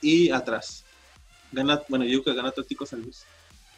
y 0.00 0.30
atrás. 0.30 0.84
Gana, 1.52 1.82
bueno, 1.88 2.04
yo 2.04 2.10
digo 2.10 2.24
que 2.24 2.34
gana 2.34 2.48
Atlético 2.48 2.86
San 2.86 3.02
Luis. 3.02 3.24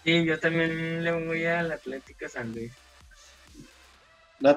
Sí, 0.04 0.24
yo 0.24 0.38
también 0.38 1.02
le 1.02 1.12
voy 1.12 1.44
al 1.44 1.72
Atlético 1.72 2.28
San 2.28 2.52
Luis. 2.52 2.72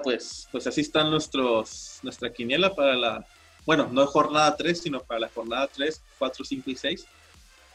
Pues, 0.03 0.47
pues 0.51 0.67
así 0.67 0.81
están 0.81 1.09
nuestros, 1.09 1.99
nuestra 2.03 2.31
quiniela 2.31 2.75
para 2.75 2.95
la, 2.95 3.25
bueno, 3.65 3.87
no 3.91 4.05
jornada 4.05 4.55
3, 4.55 4.81
sino 4.81 4.99
para 5.01 5.21
la 5.21 5.29
jornada 5.29 5.67
3, 5.67 6.01
4, 6.17 6.45
5 6.45 6.69
y 6.69 6.75
6. 6.75 7.05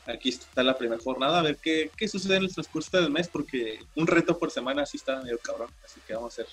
Aquí 0.06 0.28
está 0.28 0.62
la 0.62 0.76
primera 0.76 1.02
jornada, 1.02 1.38
a 1.38 1.42
ver 1.42 1.56
qué, 1.56 1.90
qué 1.96 2.06
sucede 2.06 2.36
en 2.36 2.44
el 2.44 2.52
transcurso 2.52 2.94
del 3.00 3.10
mes, 3.10 3.26
porque 3.26 3.78
un 3.94 4.06
reto 4.06 4.38
por 4.38 4.50
semana 4.50 4.82
así 4.82 4.98
está 4.98 5.22
medio 5.22 5.38
cabrón, 5.38 5.70
así 5.82 5.98
que 6.06 6.14
vamos 6.14 6.38
a 6.38 6.42
hacer 6.42 6.52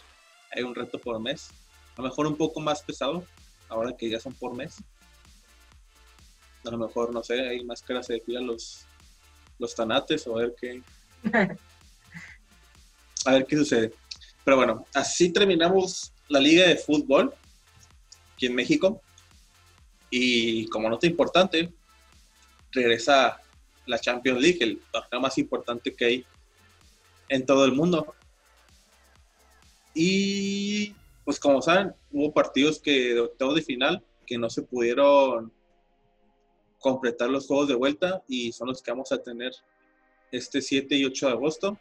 hay 0.51 0.63
un 0.63 0.75
reto 0.75 0.99
por 0.99 1.19
mes. 1.19 1.49
A 1.97 2.01
lo 2.01 2.07
mejor 2.07 2.27
un 2.27 2.35
poco 2.35 2.59
más 2.59 2.81
pesado, 2.81 3.23
ahora 3.69 3.95
que 3.95 4.09
ya 4.09 4.19
son 4.19 4.33
por 4.33 4.53
mes. 4.53 4.75
A 6.65 6.69
lo 6.69 6.77
mejor, 6.77 7.13
no 7.13 7.23
sé, 7.23 7.39
hay 7.39 7.63
máscaras 7.63 8.07
se 8.07 8.21
cuidan 8.21 8.47
los, 8.47 8.85
los 9.57 9.73
tanates 9.75 10.27
o 10.27 10.37
a 10.37 10.41
ver 10.41 10.55
qué. 10.59 10.81
A 13.23 13.33
ver 13.33 13.45
qué 13.45 13.55
sucede. 13.55 13.93
Pero 14.43 14.57
bueno, 14.57 14.87
así 14.95 15.31
terminamos 15.31 16.11
la 16.27 16.39
liga 16.39 16.67
de 16.67 16.75
fútbol 16.75 17.31
aquí 18.33 18.47
en 18.47 18.55
México. 18.55 18.99
Y 20.09 20.65
como 20.69 20.89
nota 20.89 21.05
importante, 21.05 21.71
regresa 22.71 23.39
la 23.85 23.99
Champions 23.99 24.41
League, 24.41 24.57
el 24.61 24.81
torneo 24.91 25.21
más 25.21 25.37
importante 25.37 25.93
que 25.93 26.05
hay 26.05 26.25
en 27.29 27.45
todo 27.45 27.65
el 27.65 27.73
mundo. 27.73 28.15
Y 29.93 30.95
pues 31.23 31.39
como 31.39 31.61
saben, 31.61 31.93
hubo 32.11 32.33
partidos 32.33 32.79
que 32.79 33.13
de 33.13 33.19
octavo 33.19 33.53
de 33.53 33.61
final 33.61 34.03
que 34.25 34.37
no 34.37 34.49
se 34.49 34.63
pudieron 34.63 35.51
completar 36.81 37.29
los 37.29 37.47
juegos 37.47 37.69
de 37.69 37.75
vuelta 37.75 38.21
y 38.27 38.51
son 38.51 38.67
los 38.67 38.81
que 38.81 38.91
vamos 38.91 39.11
a 39.13 39.19
tener 39.19 39.53
este 40.31 40.61
7 40.61 40.95
y 40.95 41.05
8 41.05 41.27
de 41.27 41.31
agosto, 41.31 41.77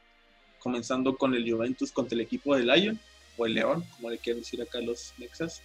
comenzando 0.60 1.16
con 1.16 1.34
el 1.34 1.50
Juventus 1.50 1.90
contra 1.90 2.14
el 2.14 2.20
equipo 2.20 2.54
de 2.54 2.62
Lyon, 2.62 3.00
o 3.36 3.46
el 3.46 3.54
León, 3.54 3.84
como 3.96 4.10
le 4.10 4.18
quieren 4.18 4.42
decir 4.42 4.60
acá 4.60 4.80
los 4.80 5.14
Nexas. 5.18 5.62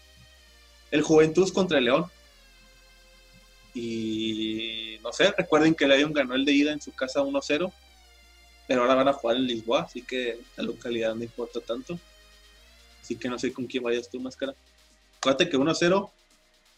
El 0.89 1.02
Juventus 1.02 1.52
contra 1.52 1.80
el 1.80 1.86
León. 1.86 2.06
Y 3.74 4.98
no 5.04 5.12
sé, 5.12 5.34
recuerden 5.38 5.76
que 5.76 5.84
el 5.84 5.91
Lyon 5.91 6.13
ganó 6.13 6.34
el 6.36 6.45
de 6.45 6.54
ida 6.54 6.71
en 6.71 6.82
su 6.82 6.93
casa 6.93 7.21
1-0, 7.21 7.71
pero 8.67 8.82
ahora 8.82 8.95
van 8.95 9.10
a 9.10 9.13
jugar 9.13 9.36
en 9.36 9.48
Lisboa, 9.48 9.82
así 9.82 10.02
que 10.02 10.39
la 10.56 10.63
localidad 10.63 11.13
no 11.13 11.24
importa 11.24 11.60
tanto. 11.60 12.00
Así 13.02 13.17
que 13.17 13.28
no 13.28 13.38
sé 13.38 13.52
con 13.52 13.65
quién 13.65 13.84
vayas 13.84 14.10
tú, 14.10 14.19
máscara. 14.21 14.56
Acuérdate 15.17 15.50
que 15.50 15.58
1-0, 15.58 16.10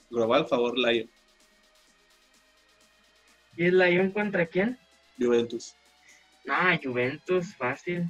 global, 0.10 0.48
favor 0.48 0.76
Lyon, 0.76 1.08
¿Y 3.58 3.66
el 3.66 3.78
Lyon 3.80 4.12
contra 4.12 4.46
quién? 4.46 4.78
Juventus. 5.20 5.76
Ah, 6.48 6.80
Juventus, 6.82 7.56
fácil. 7.58 8.04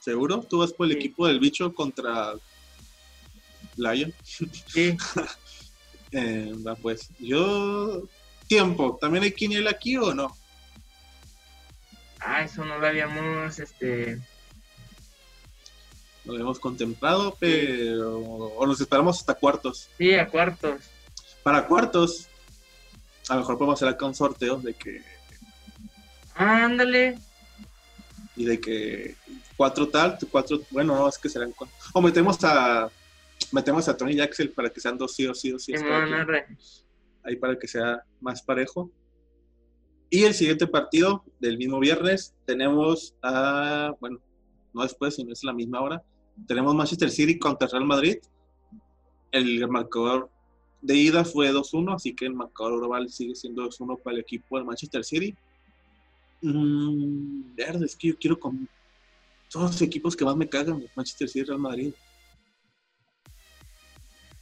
¿Seguro? 0.00 0.42
¿Tú 0.48 0.58
vas 0.58 0.72
por 0.72 0.86
el 0.86 0.92
Sí. 0.92 0.98
equipo 0.98 1.26
del 1.26 1.38
bicho 1.40 1.72
contra 1.72 2.34
Lyon? 3.76 4.12
Sí, 4.66 4.96
Eh, 6.10 6.50
va, 6.66 6.74
pues 6.74 7.10
yo. 7.18 8.08
Tiempo, 8.46 8.96
¿también 8.98 9.24
hay 9.24 9.32
quiniela 9.32 9.70
aquí 9.70 9.94
o 9.98 10.14
no? 10.14 10.34
ah, 12.20 12.42
eso 12.42 12.64
no 12.64 12.78
lo 12.78 12.86
habíamos, 12.86 13.58
este, 13.58 14.18
Lo 16.24 16.34
hemos 16.38 16.58
contemplado, 16.58 17.36
pero. 17.38 18.18
O 18.20 18.66
nos 18.66 18.80
esperamos 18.80 19.18
hasta 19.18 19.34
cuartos. 19.34 19.90
sí, 19.98 20.14
a 20.14 20.26
cuartos. 20.28 20.82
Para 21.42 21.66
cuartos, 21.66 22.26
a 23.28 23.34
lo 23.34 23.40
mejor 23.40 23.58
podemos 23.58 23.78
hacer 23.78 23.88
acá 23.88 24.06
un 24.06 24.14
sorteo 24.14 24.56
de 24.58 24.74
que. 24.74 25.02
Ándale, 26.34 27.18
Y 28.36 28.44
de 28.44 28.60
que 28.60 29.16
cuatro 29.56 29.88
tal, 29.88 30.18
cuatro. 30.30 30.60
Bueno, 30.70 30.94
no, 30.96 31.08
es 31.08 31.18
que 31.18 31.28
serán 31.28 31.52
cuatro. 31.52 31.76
O 31.92 32.00
metemos 32.00 32.42
a. 32.44 32.90
Metemos 33.52 33.88
a 33.88 33.96
Tony 33.96 34.14
Jackson 34.14 34.52
para 34.54 34.68
que 34.68 34.80
sean 34.80 34.98
dos 34.98 35.14
sí 35.14 35.26
o 35.26 35.34
sí 35.34 35.52
o 35.52 35.58
sí. 35.58 35.72
ahí 37.24 37.36
para 37.36 37.58
que 37.58 37.68
sea 37.68 38.02
más 38.20 38.42
parejo. 38.42 38.90
Y 40.10 40.24
el 40.24 40.34
siguiente 40.34 40.66
partido 40.66 41.24
del 41.38 41.58
mismo 41.58 41.78
viernes 41.78 42.34
tenemos 42.46 43.14
a, 43.22 43.94
bueno, 44.00 44.18
no 44.72 44.82
después, 44.82 45.14
sino 45.14 45.32
es 45.32 45.44
la 45.44 45.52
misma 45.52 45.80
hora, 45.82 46.02
tenemos 46.46 46.74
Manchester 46.74 47.10
City 47.10 47.38
contra 47.38 47.68
Real 47.68 47.84
Madrid. 47.84 48.18
El 49.30 49.68
marcador 49.68 50.30
de 50.80 50.94
ida 50.96 51.24
fue 51.24 51.50
2-1, 51.52 51.94
así 51.94 52.14
que 52.14 52.26
el 52.26 52.34
marcador 52.34 52.78
global 52.78 53.08
sigue 53.10 53.34
siendo 53.34 53.68
2-1 53.68 54.00
para 54.00 54.14
el 54.14 54.20
equipo 54.20 54.56
del 54.56 54.66
Manchester 54.66 55.04
City. 55.04 55.34
Mm, 56.40 57.54
verde, 57.54 57.86
es 57.86 57.96
que 57.96 58.08
yo 58.08 58.18
quiero 58.18 58.38
con 58.38 58.68
todos 59.50 59.72
los 59.72 59.82
equipos 59.82 60.14
que 60.14 60.24
más 60.24 60.36
me 60.36 60.48
cagan, 60.48 60.84
Manchester 60.94 61.28
City 61.28 61.40
y 61.40 61.44
Real 61.44 61.60
Madrid. 61.60 61.92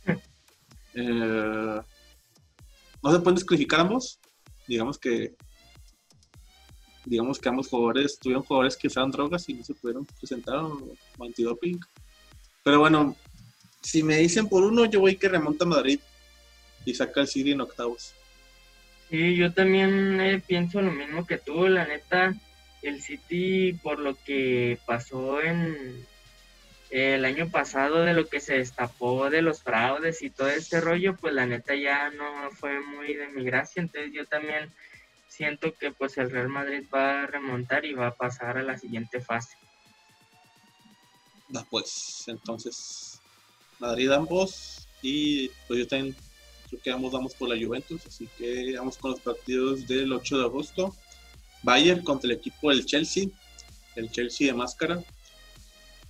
Eh, 0.99 1.81
no 3.03 3.13
se 3.13 3.21
pueden 3.21 3.35
descalificar 3.35 3.81
ambos. 3.81 4.19
Digamos 4.67 4.97
que 4.99 5.37
digamos 7.05 7.39
que 7.39 7.51
ambos 7.51 7.69
jugadores 7.69 8.19
tuvieron 8.19 8.43
jugadores 8.43 8.79
que 8.79 8.87
usaban 8.87 9.11
drogas 9.11 9.47
y 9.51 9.53
no 9.53 9.63
se 9.63 9.75
pudieron 9.75 10.07
presentar 10.07 10.57
o, 10.57 10.89
o 11.19 11.25
antidoping. 11.25 11.79
Pero 12.65 12.79
bueno, 12.79 13.15
si 13.83 14.03
me 14.03 14.17
dicen 14.17 14.49
por 14.49 14.65
uno, 14.65 14.87
yo 14.87 15.01
voy 15.01 15.17
que 15.17 15.29
remonta 15.29 15.67
a 15.67 15.69
Madrid 15.69 16.01
y 16.87 16.95
saca 16.95 17.21
al 17.21 17.29
City 17.29 17.53
en 17.53 17.61
octavos. 17.61 18.15
Sí, 19.11 19.37
yo 19.37 19.53
también 19.53 20.21
eh, 20.21 20.43
pienso 20.45 20.81
lo 20.81 20.91
mismo 20.91 21.27
que 21.27 21.37
tú, 21.37 21.69
la 21.69 21.85
neta, 21.85 22.35
el 22.83 23.03
City 23.03 23.75
por 23.75 23.99
lo 23.99 24.15
que 24.15 24.79
pasó 24.87 25.43
en 25.43 26.07
el 26.91 27.25
año 27.25 27.51
pasado, 27.51 28.05
de 28.05 28.15
lo 28.15 28.29
que 28.29 28.41
se 28.41 28.59
destapó 28.59 29.29
de 29.29 29.43
los 29.43 29.63
fraudes 29.63 30.23
y 30.23 30.31
todo 30.31 30.49
este 30.49 30.81
rollo, 30.81 31.17
pues 31.17 31.35
la 31.35 31.45
neta 31.45 31.75
ya 31.75 32.11
no 32.11 32.51
fue 32.53 32.81
muy 32.81 33.15
de 33.15 33.29
mi 33.29 33.45
gracia, 33.45 33.83
entonces 33.83 34.13
yo 34.15 34.25
también 34.27 34.73
siento 35.29 35.75
que 35.75 35.91
pues 35.91 36.17
el 36.19 36.31
Real 36.31 36.49
Madrid 36.49 36.85
va 36.93 37.23
a 37.23 37.27
remontar 37.27 37.85
y 37.85 37.93
va 37.93 38.09
a 38.09 38.15
pasar 38.15 38.57
a 38.57 38.63
la 38.63 38.79
siguiente 38.79 39.21
fase. 39.21 39.57
Ah, 41.55 41.65
pues 41.71 42.25
entonces 42.27 43.21
Madrid 43.79 44.11
ambos 44.11 44.89
y 45.03 45.49
pues 45.69 45.81
yo 45.81 45.87
también 45.87 46.17
creo 46.69 46.81
que 46.83 46.91
ambos 46.91 47.13
vamos 47.13 47.35
por 47.35 47.49
la 47.49 47.65
Juventus, 47.65 48.07
así 48.07 48.29
que 48.39 48.75
vamos 48.77 48.99
con 48.99 49.13
los 49.13 49.21
partidos 49.21 49.87
del 49.87 50.13
8 50.13 50.39
de 50.39 50.45
agosto. 50.45 50.95
Bayern 51.63 52.03
contra 52.03 52.31
el 52.31 52.37
equipo 52.37 52.71
del 52.71 52.87
Chelsea, 52.87 53.27
el 53.97 54.11
Chelsea 54.11 54.49
de 54.49 54.55
máscara. 54.55 55.01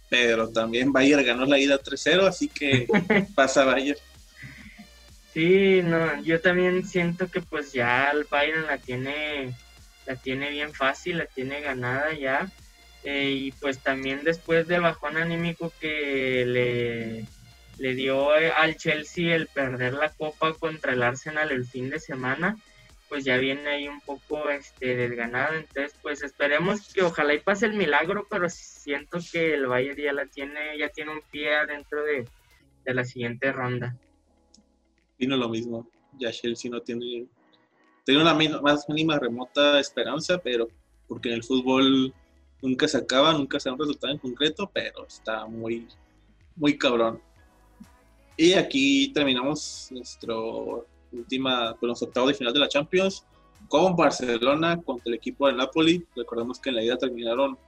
Pero 0.08 0.48
también 0.50 0.92
Bayern 0.92 1.24
ganó 1.24 1.46
la 1.46 1.58
ida 1.58 1.80
3-0, 1.80 2.26
así 2.26 2.48
que 2.48 2.86
pasa 3.34 3.64
Bayern. 3.64 3.98
Sí, 5.34 5.82
no, 5.82 6.22
yo 6.22 6.40
también 6.40 6.86
siento 6.86 7.30
que 7.30 7.40
pues 7.40 7.72
ya 7.72 8.10
el 8.10 8.24
Bayern 8.24 8.66
la 8.66 8.78
tiene, 8.78 9.52
la 10.06 10.16
tiene 10.16 10.50
bien 10.50 10.72
fácil, 10.72 11.18
la 11.18 11.26
tiene 11.26 11.60
ganada 11.60 12.14
ya. 12.14 12.50
Eh, 13.04 13.30
y 13.30 13.52
pues 13.52 13.78
también 13.78 14.22
después 14.24 14.66
del 14.66 14.80
bajón 14.80 15.16
anímico 15.16 15.72
que 15.80 16.44
le, 16.46 17.26
le 17.78 17.94
dio 17.94 18.36
eh, 18.36 18.50
al 18.50 18.76
Chelsea 18.76 19.34
el 19.34 19.46
perder 19.46 19.94
la 19.94 20.10
copa 20.10 20.54
contra 20.54 20.92
el 20.92 21.02
Arsenal 21.02 21.50
el 21.50 21.66
fin 21.66 21.90
de 21.90 22.00
semana, 22.00 22.56
pues 23.08 23.24
ya 23.24 23.36
viene 23.36 23.68
ahí 23.68 23.88
un 23.88 24.00
poco 24.00 24.48
este 24.50 24.96
desganado. 24.96 25.54
Entonces, 25.54 25.94
pues 26.02 26.22
esperemos 26.22 26.92
que 26.92 27.02
ojalá 27.02 27.34
y 27.34 27.40
pase 27.40 27.66
el 27.66 27.74
milagro, 27.74 28.26
pero 28.30 28.48
siento 28.48 29.18
que 29.30 29.54
el 29.54 29.66
Bayern 29.66 30.00
ya 30.00 30.12
la 30.12 30.26
tiene, 30.26 30.78
ya 30.78 30.88
tiene 30.88 31.12
un 31.12 31.22
pie 31.30 31.54
adentro 31.54 32.02
de, 32.02 32.26
de 32.84 32.94
la 32.94 33.04
siguiente 33.04 33.52
ronda. 33.52 33.96
Vino 35.18 35.36
lo 35.36 35.48
mismo. 35.48 35.88
Ya 36.18 36.30
Chelsea 36.30 36.70
no 36.70 36.80
tiene, 36.80 37.26
tiene 38.04 38.22
una 38.22 38.34
más 38.60 38.88
mínima 38.88 39.18
remota 39.18 39.78
esperanza, 39.78 40.38
pero 40.38 40.68
porque 41.06 41.28
en 41.28 41.34
el 41.36 41.44
fútbol 41.44 42.12
nunca 42.62 42.88
se 42.88 42.98
acaba, 42.98 43.32
nunca 43.32 43.60
se 43.60 43.68
da 43.68 43.74
un 43.74 43.80
resultado 43.80 44.12
en 44.12 44.18
concreto, 44.18 44.70
pero 44.72 45.06
está 45.06 45.46
muy, 45.46 45.86
muy 46.56 46.78
cabrón. 46.78 47.20
Y 48.36 48.52
aquí 48.52 49.12
terminamos 49.12 49.88
nuestro 49.90 50.86
última, 51.12 51.74
con 51.78 51.88
los 51.88 52.02
octavos 52.02 52.28
de 52.28 52.34
final 52.34 52.52
de 52.52 52.60
la 52.60 52.68
Champions 52.68 53.24
con 53.68 53.96
Barcelona 53.96 54.80
contra 54.82 55.04
el 55.06 55.14
equipo 55.14 55.46
de 55.46 55.54
Napoli. 55.54 56.06
Recordemos 56.14 56.60
que 56.60 56.70
en 56.70 56.76
la 56.76 56.84
ida 56.84 56.96
terminaron 56.98 57.58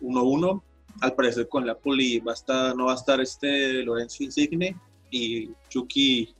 1-1. 0.00 0.62
Al 1.00 1.14
parecer 1.14 1.48
con 1.48 1.66
Napoli 1.66 2.18
va 2.20 2.32
a 2.32 2.34
estar, 2.34 2.76
no 2.76 2.86
va 2.86 2.92
a 2.92 2.96
estar 2.96 3.20
este 3.20 3.84
Lorenzo 3.84 4.22
Insigne 4.22 4.76
y 5.10 5.50
Chucky 5.68 6.34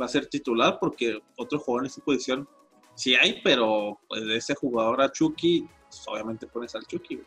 va 0.00 0.06
a 0.06 0.08
ser 0.08 0.26
titular 0.26 0.78
porque 0.80 1.20
otro 1.36 1.58
jugador 1.58 1.84
en 1.84 1.90
esa 1.90 2.02
posición 2.02 2.48
sí 2.94 3.14
hay, 3.14 3.40
pero 3.42 3.98
pues 4.08 4.24
de 4.26 4.36
ese 4.36 4.54
jugador 4.54 5.00
a 5.00 5.12
Chucky, 5.12 5.66
pues, 5.88 6.02
obviamente 6.06 6.46
pones 6.46 6.74
al 6.74 6.86
Chucky. 6.86 7.20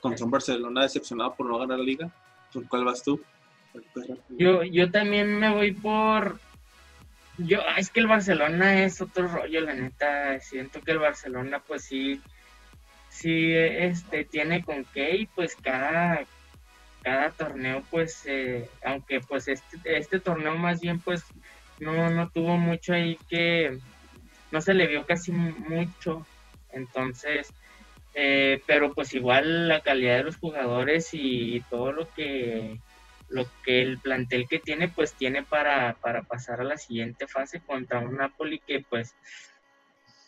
Contra 0.00 0.24
un 0.24 0.30
Barcelona 0.30 0.82
decepcionado 0.82 1.34
por 1.34 1.46
no 1.46 1.58
ganar 1.58 1.78
la 1.78 1.84
liga. 1.84 2.14
¿Por 2.52 2.68
cuál 2.68 2.84
vas 2.84 3.02
tú? 3.02 3.20
Yo, 4.30 4.62
yo 4.62 4.90
también 4.90 5.38
me 5.38 5.50
voy 5.50 5.72
por. 5.72 6.38
Yo, 7.38 7.60
ah, 7.68 7.76
es 7.78 7.90
que 7.90 8.00
el 8.00 8.06
Barcelona 8.06 8.84
es 8.84 9.00
otro 9.00 9.28
rollo, 9.28 9.60
la 9.60 9.74
neta. 9.74 10.40
Siento 10.40 10.80
que 10.80 10.92
el 10.92 10.98
Barcelona, 10.98 11.60
pues 11.66 11.84
sí, 11.84 12.20
sí, 13.08 13.52
este, 13.52 14.24
tiene 14.24 14.64
con 14.64 14.84
qué 14.86 15.16
y 15.16 15.26
pues 15.26 15.56
cada, 15.56 16.24
cada 17.02 17.30
torneo, 17.30 17.82
pues, 17.90 18.22
eh, 18.26 18.68
aunque 18.84 19.20
pues 19.20 19.48
este, 19.48 19.78
este 19.84 20.20
torneo 20.20 20.56
más 20.56 20.80
bien, 20.80 21.00
pues, 21.00 21.24
no, 21.78 22.10
no 22.10 22.30
tuvo 22.30 22.56
mucho 22.56 22.94
ahí 22.94 23.18
que, 23.28 23.78
no 24.50 24.60
se 24.60 24.74
le 24.74 24.86
vio 24.86 25.04
casi 25.04 25.32
mucho. 25.32 26.26
Entonces, 26.70 27.52
eh, 28.14 28.62
pero 28.66 28.92
pues 28.94 29.12
igual 29.14 29.68
la 29.68 29.80
calidad 29.80 30.18
de 30.18 30.24
los 30.24 30.36
jugadores 30.36 31.10
y 31.12 31.62
todo 31.68 31.92
lo 31.92 32.08
que 32.14 32.78
lo 33.28 33.46
que 33.64 33.82
el 33.82 33.98
plantel 33.98 34.46
que 34.48 34.58
tiene, 34.58 34.88
pues 34.88 35.14
tiene 35.14 35.42
para, 35.42 35.94
para 35.94 36.22
pasar 36.22 36.60
a 36.60 36.64
la 36.64 36.76
siguiente 36.76 37.26
fase 37.26 37.60
contra 37.60 37.98
un 37.98 38.16
Napoli 38.16 38.60
que 38.60 38.84
pues 38.88 39.14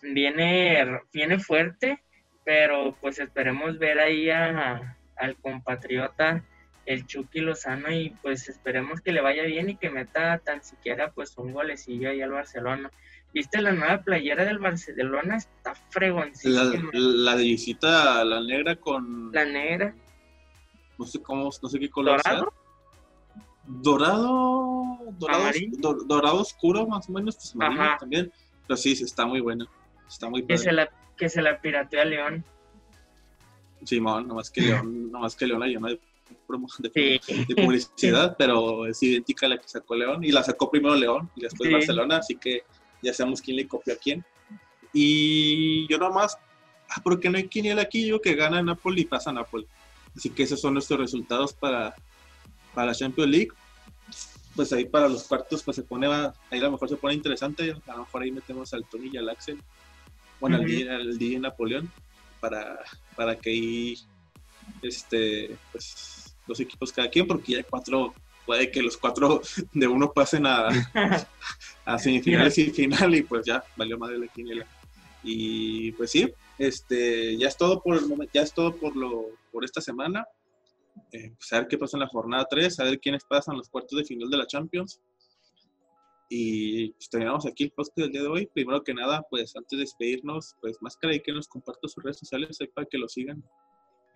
viene, 0.03 1.01
viene 1.12 1.38
fuerte, 1.38 2.03
pero 2.44 2.96
pues 3.01 3.18
esperemos 3.18 3.78
ver 3.78 4.01
ahí 4.01 4.30
a, 4.30 4.96
al 5.16 5.36
compatriota 5.36 6.44
el 6.86 7.07
Chucky 7.07 7.40
Lozano 7.40 7.92
y 7.92 8.11
pues 8.22 8.49
esperemos 8.49 9.03
que 9.03 9.12
le 9.12 9.20
vaya 9.20 9.42
bien 9.42 9.68
y 9.68 9.76
que 9.76 9.90
meta 9.90 10.38
tan 10.38 10.64
siquiera 10.64 11.12
pues 11.12 11.36
un 11.36 11.53
golecillo 11.53 12.09
ahí 12.09 12.22
al 12.22 12.30
Barcelona. 12.30 12.90
¿Viste 13.34 13.61
la 13.61 13.72
nueva 13.72 14.01
playera 14.01 14.46
del 14.46 14.59
Barcelona? 14.59 15.36
Está 15.36 15.74
fregoncísima. 15.74 16.90
La, 16.94 17.36
de 17.36 17.42
visita, 17.42 18.24
la 18.24 18.40
negra 18.40 18.76
con... 18.76 19.30
La 19.32 19.44
negra. 19.44 19.94
No 20.99 21.05
sé 21.05 21.20
cómo, 21.20 21.51
no 21.62 21.68
sé 21.68 21.78
qué 21.78 21.90
color 21.90 22.22
¿Dorado? 22.24 22.55
Dorado, 23.69 24.99
dorado, 25.19 25.53
dorado 26.07 26.41
oscuro 26.41 26.87
más 26.87 27.09
o 27.09 27.12
menos, 27.12 27.37
pues 27.37 27.55
también, 28.01 28.33
pero 28.66 28.77
sí, 28.77 28.93
está 28.93 29.27
muy 29.27 29.41
bueno, 29.41 29.66
está 30.09 30.29
muy 30.29 30.45
que 30.45 30.57
se 30.57 30.73
la 30.73 30.89
que 31.16 31.29
se 31.29 31.43
la 31.43 31.61
piratea 31.61 32.05
León. 32.05 32.45
Simón, 33.85 34.23
no, 34.23 34.29
nomás 34.29 34.51
que 34.51 34.62
León, 34.62 35.12
nomás 35.12 35.37
que 35.37 35.47
León 35.47 35.62
hay 35.62 35.77
una 35.77 35.91
de, 35.91 36.01
de, 36.89 37.55
publicidad, 37.57 38.37
pero 38.39 38.87
es 38.87 39.03
idéntica 39.03 39.47
a 39.47 39.51
la 39.51 39.59
que 39.59 39.69
sacó 39.69 39.95
León 39.95 40.25
y 40.25 40.33
la 40.33 40.43
sacó 40.43 40.71
primero 40.71 40.95
León 40.95 41.31
y 41.37 41.43
después 41.43 41.71
Barcelona, 41.71 42.19
así 42.19 42.37
que 42.37 42.62
ya 43.03 43.12
sabemos 43.12 43.43
quién 43.43 43.57
le 43.57 43.69
copió 43.69 43.95
a 43.95 43.97
quién. 43.97 44.25
Y 44.93 45.87
yo 45.89 45.99
nomás, 45.99 46.39
ah, 46.89 47.01
porque 47.05 47.29
no 47.29 47.37
hay 47.37 47.49
quiniela 47.49 47.83
aquí, 47.83 48.07
yo 48.07 48.21
que 48.21 48.35
gana 48.35 48.62
Napoli 48.62 49.03
y 49.03 49.05
pasa 49.05 49.33
Napoli. 49.33 49.66
Así 50.16 50.31
que 50.31 50.45
esos 50.45 50.61
son 50.61 50.73
nuestros 50.75 50.99
resultados 50.99 51.53
para 51.53 51.95
para 52.79 52.93
la 52.93 52.95
Champions 52.95 53.29
League, 53.29 53.49
pues 54.55 54.72
ahí 54.72 54.85
para 54.85 55.09
los 55.09 55.24
cuartos 55.24 55.64
pues 55.64 55.74
se 55.74 55.83
pone, 55.83 56.07
ahí 56.07 56.61
a 56.61 56.62
lo 56.62 56.70
mejor 56.70 56.89
se 56.89 56.97
pone 56.97 57.12
interesante, 57.12 57.74
a 57.89 57.93
lo 57.93 58.05
mejor 58.05 58.22
ahí 58.22 58.31
metemos 58.31 58.72
al 58.72 58.85
Tony 58.85 59.11
y 59.12 59.16
al 59.16 59.29
Axel, 59.29 59.61
bueno, 60.39 60.59
al, 60.59 60.64
día, 61.18 61.41
Napoleón, 61.41 61.91
para, 62.39 62.79
para 63.16 63.35
que 63.35 63.51
ahí, 63.51 63.99
este, 64.81 65.57
pues 65.72 66.37
los 66.47 66.61
equipos 66.61 66.93
cada 66.93 67.11
quien, 67.11 67.26
porque 67.26 67.55
ya 67.55 67.64
cuatro, 67.64 68.14
puede 68.47 68.70
que 68.70 68.81
los 68.81 68.97
cuatro 68.97 69.43
de 69.72 69.89
uno 69.89 70.12
pasen 70.12 70.47
a, 70.47 70.68
a 71.85 71.99
semifinales 71.99 72.59
y 72.59 72.70
final 72.70 73.12
y 73.12 73.22
pues 73.22 73.45
ya, 73.45 73.64
valió 73.76 73.99
madre 73.99 74.20
la 74.20 74.29
quiniela. 74.29 74.64
Y 75.24 75.91
pues 75.93 76.12
sí, 76.12 76.33
este, 76.59 77.37
ya 77.37 77.49
es 77.49 77.57
todo 77.57 77.83
por 77.83 77.97
el 77.97 78.07
momento, 78.07 78.31
ya 78.35 78.43
es 78.43 78.53
todo 78.53 78.76
por 78.76 78.95
lo, 78.95 79.31
por 79.51 79.64
esta 79.64 79.81
semana. 79.81 80.29
Eh, 81.12 81.32
pues, 81.36 81.52
a 81.52 81.61
ver 81.61 81.68
qué 81.68 81.78
pasa 81.78 81.96
en 81.96 82.02
la 82.02 82.09
jornada 82.09 82.46
3, 82.48 82.80
a 82.80 82.84
ver 82.84 83.00
quiénes 83.00 83.24
pasan 83.24 83.56
los 83.56 83.68
cuartos 83.68 83.98
de 83.98 84.04
final 84.04 84.28
de 84.28 84.36
la 84.36 84.46
Champions. 84.46 85.00
Y 86.28 86.90
pues, 86.90 87.09
terminamos 87.09 87.46
aquí 87.46 87.64
el 87.64 87.70
post 87.70 87.96
del 87.96 88.11
día 88.11 88.22
de 88.22 88.28
hoy. 88.28 88.46
Primero 88.46 88.82
que 88.82 88.92
nada, 88.92 89.22
pues 89.30 89.56
antes 89.56 89.78
de 89.78 89.78
despedirnos, 89.78 90.54
pues 90.61 90.76
Máscara 90.82 91.14
y 91.14 91.20
que 91.20 91.32
nos 91.32 91.48
comparta 91.48 91.88
sus 91.88 92.02
redes 92.02 92.18
sociales 92.18 92.59
para 92.74 92.86
que 92.86 92.98
lo 92.98 93.09
sigan. 93.09 93.42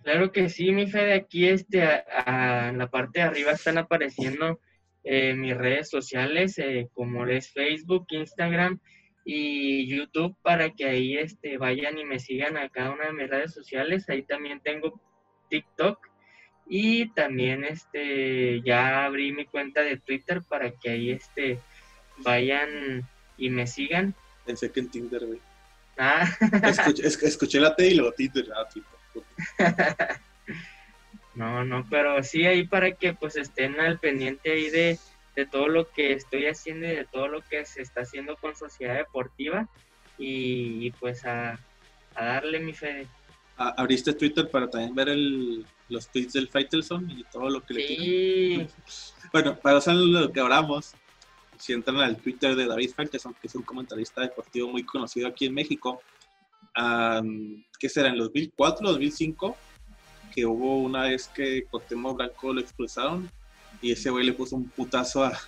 Claro 0.02 0.32
que 0.32 0.48
sí, 0.48 0.72
mi 0.72 0.86
fe, 0.88 1.04
de 1.04 1.14
aquí 1.14 1.46
este, 1.46 1.82
a, 1.82 2.70
en 2.70 2.78
la 2.78 2.90
parte 2.90 3.20
de 3.20 3.26
arriba 3.26 3.52
están 3.52 3.78
apareciendo 3.78 4.60
eh, 5.04 5.34
mis 5.34 5.56
redes 5.56 5.88
sociales, 5.90 6.58
eh, 6.58 6.88
como 6.92 7.24
es 7.26 7.52
Facebook, 7.52 8.06
Instagram 8.10 8.80
y 9.24 9.86
YouTube, 9.86 10.36
para 10.42 10.70
que 10.70 10.86
ahí 10.86 11.16
este, 11.16 11.56
vayan 11.56 11.98
y 11.98 12.04
me 12.04 12.18
sigan 12.18 12.56
a 12.56 12.68
cada 12.68 12.90
una 12.90 13.06
de 13.06 13.12
mis 13.12 13.30
redes 13.30 13.54
sociales. 13.54 14.08
Ahí 14.08 14.22
también 14.22 14.60
tengo 14.60 15.00
TikTok 15.48 16.11
y 16.66 17.08
también 17.10 17.64
este 17.64 18.62
ya 18.62 19.04
abrí 19.04 19.32
mi 19.32 19.44
cuenta 19.46 19.82
de 19.82 19.96
Twitter 19.96 20.42
para 20.42 20.70
que 20.70 20.90
ahí 20.90 21.10
este 21.10 21.58
vayan 22.18 23.06
y 23.36 23.50
me 23.50 23.66
sigan. 23.66 24.14
Pensé 24.46 24.70
que 24.70 24.80
en 24.80 24.90
Tinder, 24.90 25.26
güey. 25.26 25.40
Ah. 25.98 26.26
Escuché, 27.22 27.60
la 27.60 27.76
T 27.76 27.88
y 27.88 27.94
luego 27.94 28.12
Tinder, 28.12 28.48
ah, 28.56 28.66
no, 31.34 31.64
no, 31.64 31.86
pero 31.90 32.22
sí 32.22 32.46
ahí 32.46 32.66
para 32.66 32.92
que 32.92 33.12
pues 33.12 33.36
estén 33.36 33.78
al 33.78 33.98
pendiente 33.98 34.52
ahí 34.52 34.70
de, 34.70 34.98
todo 35.50 35.68
lo 35.68 35.90
que 35.90 36.12
estoy 36.12 36.46
haciendo 36.46 36.86
y 36.86 36.96
de 36.96 37.04
todo 37.04 37.28
lo 37.28 37.42
que 37.42 37.64
se 37.66 37.82
está 37.82 38.02
haciendo 38.02 38.36
con 38.36 38.56
Sociedad 38.56 38.96
Deportiva 38.96 39.68
y, 40.18 40.90
pues 40.92 41.24
a, 41.24 41.58
a 42.14 42.24
darle 42.24 42.60
mi 42.60 42.72
fe. 42.72 43.06
¿Abriste 43.56 44.14
Twitter 44.14 44.48
para 44.48 44.70
también 44.70 44.94
ver 44.94 45.08
el, 45.10 45.66
los 45.92 46.08
tweets 46.08 46.32
del 46.32 46.48
Faitelson 46.48 47.10
y 47.10 47.24
todo 47.24 47.48
lo 47.50 47.62
que 47.64 47.74
le 47.74 47.86
tiene. 47.86 48.68
Bueno, 49.32 49.56
para 49.56 49.80
saber 49.80 50.00
lo 50.00 50.32
que 50.32 50.40
hablamos, 50.40 50.92
si 51.58 51.72
entran 51.72 51.98
al 51.98 52.16
Twitter 52.16 52.56
de 52.56 52.66
David 52.66 52.90
Faitelson, 52.94 53.34
que 53.34 53.46
es 53.46 53.54
un 53.54 53.62
comentarista 53.62 54.22
deportivo 54.22 54.68
muy 54.68 54.84
conocido 54.84 55.28
aquí 55.28 55.46
en 55.46 55.54
México, 55.54 56.02
¿qué 57.78 57.88
será? 57.88 58.08
En 58.08 58.18
2004, 58.18 58.88
2005, 58.88 59.56
que 60.34 60.46
hubo 60.46 60.78
una 60.78 61.02
vez 61.02 61.28
que 61.28 61.64
Cotemo 61.70 62.14
Blanco 62.14 62.52
lo 62.52 62.60
expulsaron 62.60 63.30
y 63.80 63.92
ese 63.92 64.10
güey 64.10 64.24
le 64.24 64.32
puso 64.32 64.56
un 64.56 64.68
putazo 64.70 65.24
a, 65.24 65.38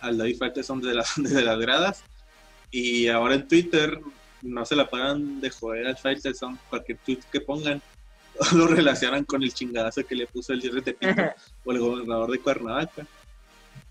al 0.00 0.16
David 0.16 0.38
Faitelson 0.38 0.80
de 0.80 0.94
las, 0.94 1.14
de 1.16 1.42
las 1.42 1.58
gradas. 1.58 2.04
Y 2.70 3.08
ahora 3.08 3.34
en 3.34 3.48
Twitter 3.48 3.98
no 4.42 4.64
se 4.64 4.76
la 4.76 4.88
pagan 4.88 5.40
de 5.40 5.50
joder 5.50 5.86
al 5.86 5.96
Faitelson, 5.96 6.58
cualquier 6.68 6.98
tweet 6.98 7.20
que 7.32 7.40
pongan 7.40 7.82
lo 8.54 8.66
relacionan 8.66 9.24
con 9.24 9.42
el 9.42 9.52
chingadazo 9.52 10.06
que 10.06 10.14
le 10.14 10.26
puso 10.26 10.52
el 10.52 10.60
de 10.60 10.82
Tepito 10.82 11.22
o 11.64 11.72
el 11.72 11.78
gobernador 11.78 12.30
de 12.30 12.38
Cuernavaca. 12.38 13.06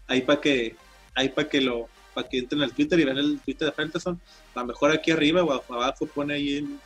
Ahí 0.07 0.21
para 0.21 0.39
que, 0.39 0.75
ahí 1.15 1.29
para 1.29 1.49
que 1.49 1.61
lo, 1.61 1.87
para 2.13 2.27
que 2.27 2.39
entren 2.39 2.61
al 2.61 2.73
Twitter 2.73 2.99
y 2.99 3.03
vean 3.03 3.17
el 3.17 3.39
Twitter 3.41 3.67
de 3.67 3.73
Felterson. 3.73 4.19
A 4.55 4.61
lo 4.61 4.67
mejor 4.67 4.91
aquí 4.91 5.11
arriba 5.11 5.43
o 5.43 5.51
abajo 5.73 6.05
pone 6.05 6.33
ahí 6.33 6.79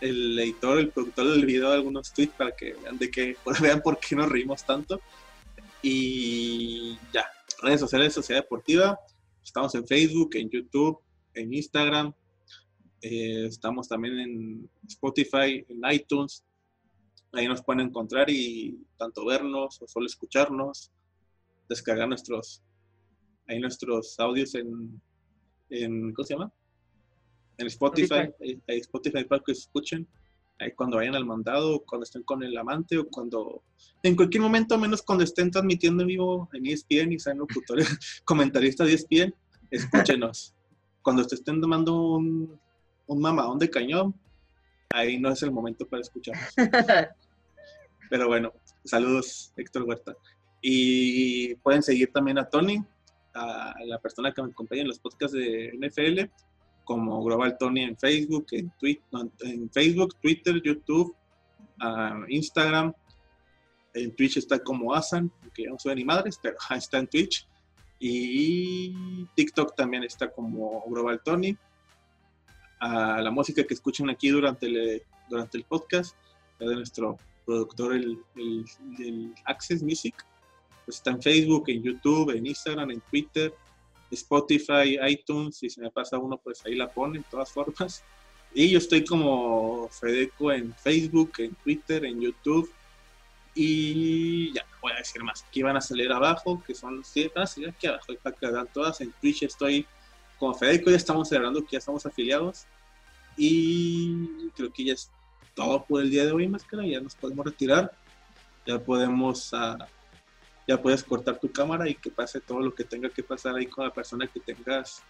el 0.00 0.38
editor, 0.38 0.78
el 0.78 0.90
productor 0.90 1.30
del 1.30 1.46
video 1.46 1.70
algunos 1.70 2.12
tweets 2.12 2.34
para 2.34 2.50
que 2.52 2.74
vean 2.74 2.98
de 2.98 3.10
que 3.10 3.36
vean 3.60 3.80
por 3.82 3.98
qué 3.98 4.16
nos 4.16 4.28
reímos 4.28 4.64
tanto. 4.64 5.00
Y 5.82 6.98
ya, 7.12 7.26
redes 7.62 7.80
sociales 7.80 8.14
Sociedad 8.14 8.42
Deportiva. 8.42 8.98
Estamos 9.42 9.74
en 9.74 9.86
Facebook, 9.86 10.30
en 10.34 10.48
YouTube, 10.48 10.98
en 11.34 11.52
Instagram. 11.52 12.14
Eh, 13.02 13.46
estamos 13.46 13.86
también 13.86 14.18
en 14.18 14.70
Spotify, 14.88 15.64
en 15.68 15.92
iTunes, 15.92 16.42
Ahí 17.34 17.48
nos 17.48 17.62
pueden 17.62 17.88
encontrar 17.88 18.30
y 18.30 18.78
tanto 18.96 19.24
vernos 19.26 19.80
o 19.82 19.88
solo 19.88 20.06
escucharnos, 20.06 20.92
descargar 21.68 22.08
nuestros, 22.08 22.62
ahí 23.48 23.58
nuestros 23.58 24.18
audios 24.20 24.54
en, 24.54 25.00
en 25.70 26.12
¿cómo 26.12 26.26
se 26.26 26.34
llama? 26.34 26.52
En 27.58 27.66
Spotify, 27.66 28.30
Ahí, 28.68 28.78
Spotify 28.78 29.24
para 29.24 29.42
que 29.44 29.52
escuchen. 29.52 30.06
Ahí 30.60 30.72
cuando 30.72 30.98
vayan 30.98 31.16
al 31.16 31.24
mandado, 31.24 31.80
cuando 31.84 32.04
estén 32.04 32.22
con 32.22 32.42
el 32.44 32.56
amante 32.56 32.96
o 32.98 33.08
cuando, 33.08 33.62
en 34.02 34.14
cualquier 34.14 34.42
momento, 34.42 34.78
menos 34.78 35.02
cuando 35.02 35.24
estén 35.24 35.50
transmitiendo 35.50 36.02
en 36.02 36.08
vivo 36.08 36.48
en 36.52 36.66
ESPN 36.66 37.12
y 37.12 37.18
sean 37.18 37.38
locutores, 37.38 37.88
comentaristas 38.24 38.86
de 38.86 38.94
ESPN, 38.94 39.34
escúchenos. 39.70 40.54
cuando 41.02 41.26
te 41.26 41.34
estén 41.34 41.60
tomando 41.60 42.14
un, 42.14 42.58
un 43.06 43.20
mamadón 43.20 43.58
de 43.58 43.68
cañón, 43.68 44.14
ahí 44.90 45.18
no 45.18 45.30
es 45.30 45.42
el 45.42 45.50
momento 45.50 45.86
para 45.86 46.02
escucharnos. 46.02 46.54
Pero 48.14 48.28
bueno, 48.28 48.52
saludos, 48.84 49.52
Héctor 49.56 49.82
Huerta. 49.82 50.14
Y 50.62 51.56
pueden 51.56 51.82
seguir 51.82 52.12
también 52.12 52.38
a 52.38 52.48
Tony, 52.48 52.80
a 53.34 53.74
la 53.86 53.98
persona 53.98 54.32
que 54.32 54.40
me 54.40 54.52
acompaña 54.52 54.82
en 54.82 54.86
los 54.86 55.00
podcasts 55.00 55.36
de 55.36 55.72
NFL, 55.76 56.30
como 56.84 57.24
Global 57.24 57.58
Tony 57.58 57.82
en 57.82 57.98
Facebook, 57.98 58.46
en, 58.52 58.70
Twitter, 58.78 59.02
en 59.40 59.68
Facebook, 59.68 60.14
Twitter, 60.22 60.62
YouTube, 60.62 61.12
Instagram. 62.28 62.94
En 63.94 64.14
Twitch 64.14 64.36
está 64.36 64.60
como 64.60 64.94
Asan, 64.94 65.32
que 65.52 65.64
ya 65.64 65.70
no 65.70 65.78
soy 65.80 65.96
ni 65.96 66.04
madres, 66.04 66.38
pero 66.40 66.56
está 66.70 66.98
en 66.98 67.08
Twitch. 67.08 67.48
Y 67.98 69.26
TikTok 69.34 69.74
también 69.74 70.04
está 70.04 70.30
como 70.30 70.84
Global 70.86 71.20
Tony. 71.24 71.58
A 72.78 73.20
la 73.20 73.32
música 73.32 73.64
que 73.64 73.74
escuchan 73.74 74.08
aquí 74.08 74.28
durante 74.28 74.66
el, 74.66 75.02
durante 75.28 75.58
el 75.58 75.64
podcast 75.64 76.14
es 76.60 76.68
de 76.68 76.76
nuestro 76.76 77.18
productor, 77.44 77.94
el, 77.94 78.18
el, 78.36 79.34
Access 79.44 79.82
Music. 79.82 80.14
Pues 80.84 80.98
está 80.98 81.10
en 81.10 81.22
Facebook, 81.22 81.64
en 81.68 81.82
YouTube, 81.82 82.30
en 82.30 82.46
Instagram, 82.46 82.90
en 82.90 83.00
Twitter, 83.00 83.54
Spotify, 84.10 84.98
iTunes. 85.08 85.56
Si 85.56 85.70
se 85.70 85.80
me 85.80 85.90
pasa 85.90 86.18
uno, 86.18 86.36
pues 86.36 86.64
ahí 86.66 86.74
la 86.74 86.92
pone 86.92 87.18
de 87.18 87.24
todas 87.30 87.50
formas. 87.50 88.02
Y 88.52 88.70
yo 88.70 88.78
estoy 88.78 89.04
como 89.04 89.88
Fedeco 89.88 90.52
en 90.52 90.74
Facebook, 90.74 91.32
en 91.38 91.54
Twitter, 91.56 92.04
en 92.04 92.20
YouTube 92.20 92.70
y 93.54 94.52
ya, 94.52 94.66
voy 94.82 94.92
a 94.92 94.96
decir 94.96 95.22
más. 95.22 95.44
Aquí 95.44 95.62
van 95.62 95.76
a 95.76 95.80
salir 95.80 96.10
abajo, 96.12 96.62
que 96.66 96.74
son 96.74 96.96
los 96.98 97.12
van 97.34 97.44
a 97.44 97.46
salir 97.46 97.68
aquí 97.70 97.86
abajo, 97.86 98.06
para 98.22 98.36
que 98.36 98.46
vean 98.46 98.68
todas. 98.72 99.00
En 99.00 99.12
Twitch 99.20 99.44
estoy 99.44 99.86
como 100.38 100.54
Federico, 100.54 100.90
ya 100.90 100.96
estamos 100.96 101.28
celebrando 101.28 101.60
que 101.62 101.72
ya 101.72 101.78
estamos 101.78 102.04
afiliados. 102.04 102.66
Y 103.36 104.48
creo 104.56 104.72
que 104.72 104.84
ya 104.84 104.94
es 104.94 105.10
todo 105.54 105.84
por 105.84 106.02
el 106.02 106.10
día 106.10 106.24
de 106.24 106.32
hoy, 106.32 106.48
más 106.48 106.64
que 106.64 106.76
nada. 106.76 106.88
Ya 106.88 107.00
nos 107.00 107.14
podemos 107.14 107.44
retirar. 107.44 107.92
Ya 108.66 108.78
podemos, 108.78 109.52
uh, 109.52 109.76
ya 110.66 110.80
puedes 110.80 111.04
cortar 111.04 111.38
tu 111.38 111.50
cámara 111.50 111.88
y 111.88 111.94
que 111.94 112.10
pase 112.10 112.40
todo 112.40 112.60
lo 112.60 112.74
que 112.74 112.84
tenga 112.84 113.08
que 113.10 113.22
pasar 113.22 113.54
ahí 113.56 113.66
con 113.66 113.84
la 113.84 113.92
persona 113.92 114.26
que 114.26 114.40
tengas 114.40 115.02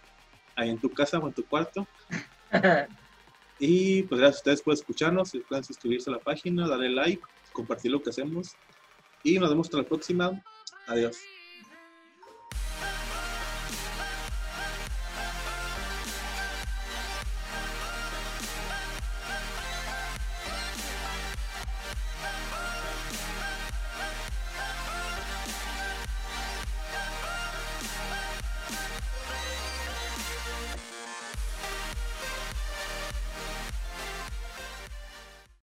ahí 0.55 0.69
en 0.69 0.77
tu 0.77 0.89
casa 0.89 1.17
o 1.19 1.27
en 1.27 1.33
tu 1.33 1.45
cuarto. 1.45 1.87
y 3.59 4.03
pues 4.03 4.19
gracias 4.19 4.37
a 4.37 4.41
ustedes 4.41 4.61
por 4.61 4.73
escucharnos. 4.73 5.29
Si 5.29 5.39
pueden 5.39 5.63
suscribirse 5.63 6.09
a 6.09 6.13
la 6.13 6.19
página, 6.19 6.67
darle 6.67 6.89
like 6.89 7.23
compartir 7.53 7.91
lo 7.91 8.01
que 8.01 8.09
hacemos. 8.09 8.55
Y 9.23 9.39
nos 9.39 9.49
vemos 9.49 9.67
hasta 9.67 9.77
la 9.77 9.83
próxima. 9.83 10.43
Adiós. 10.87 11.34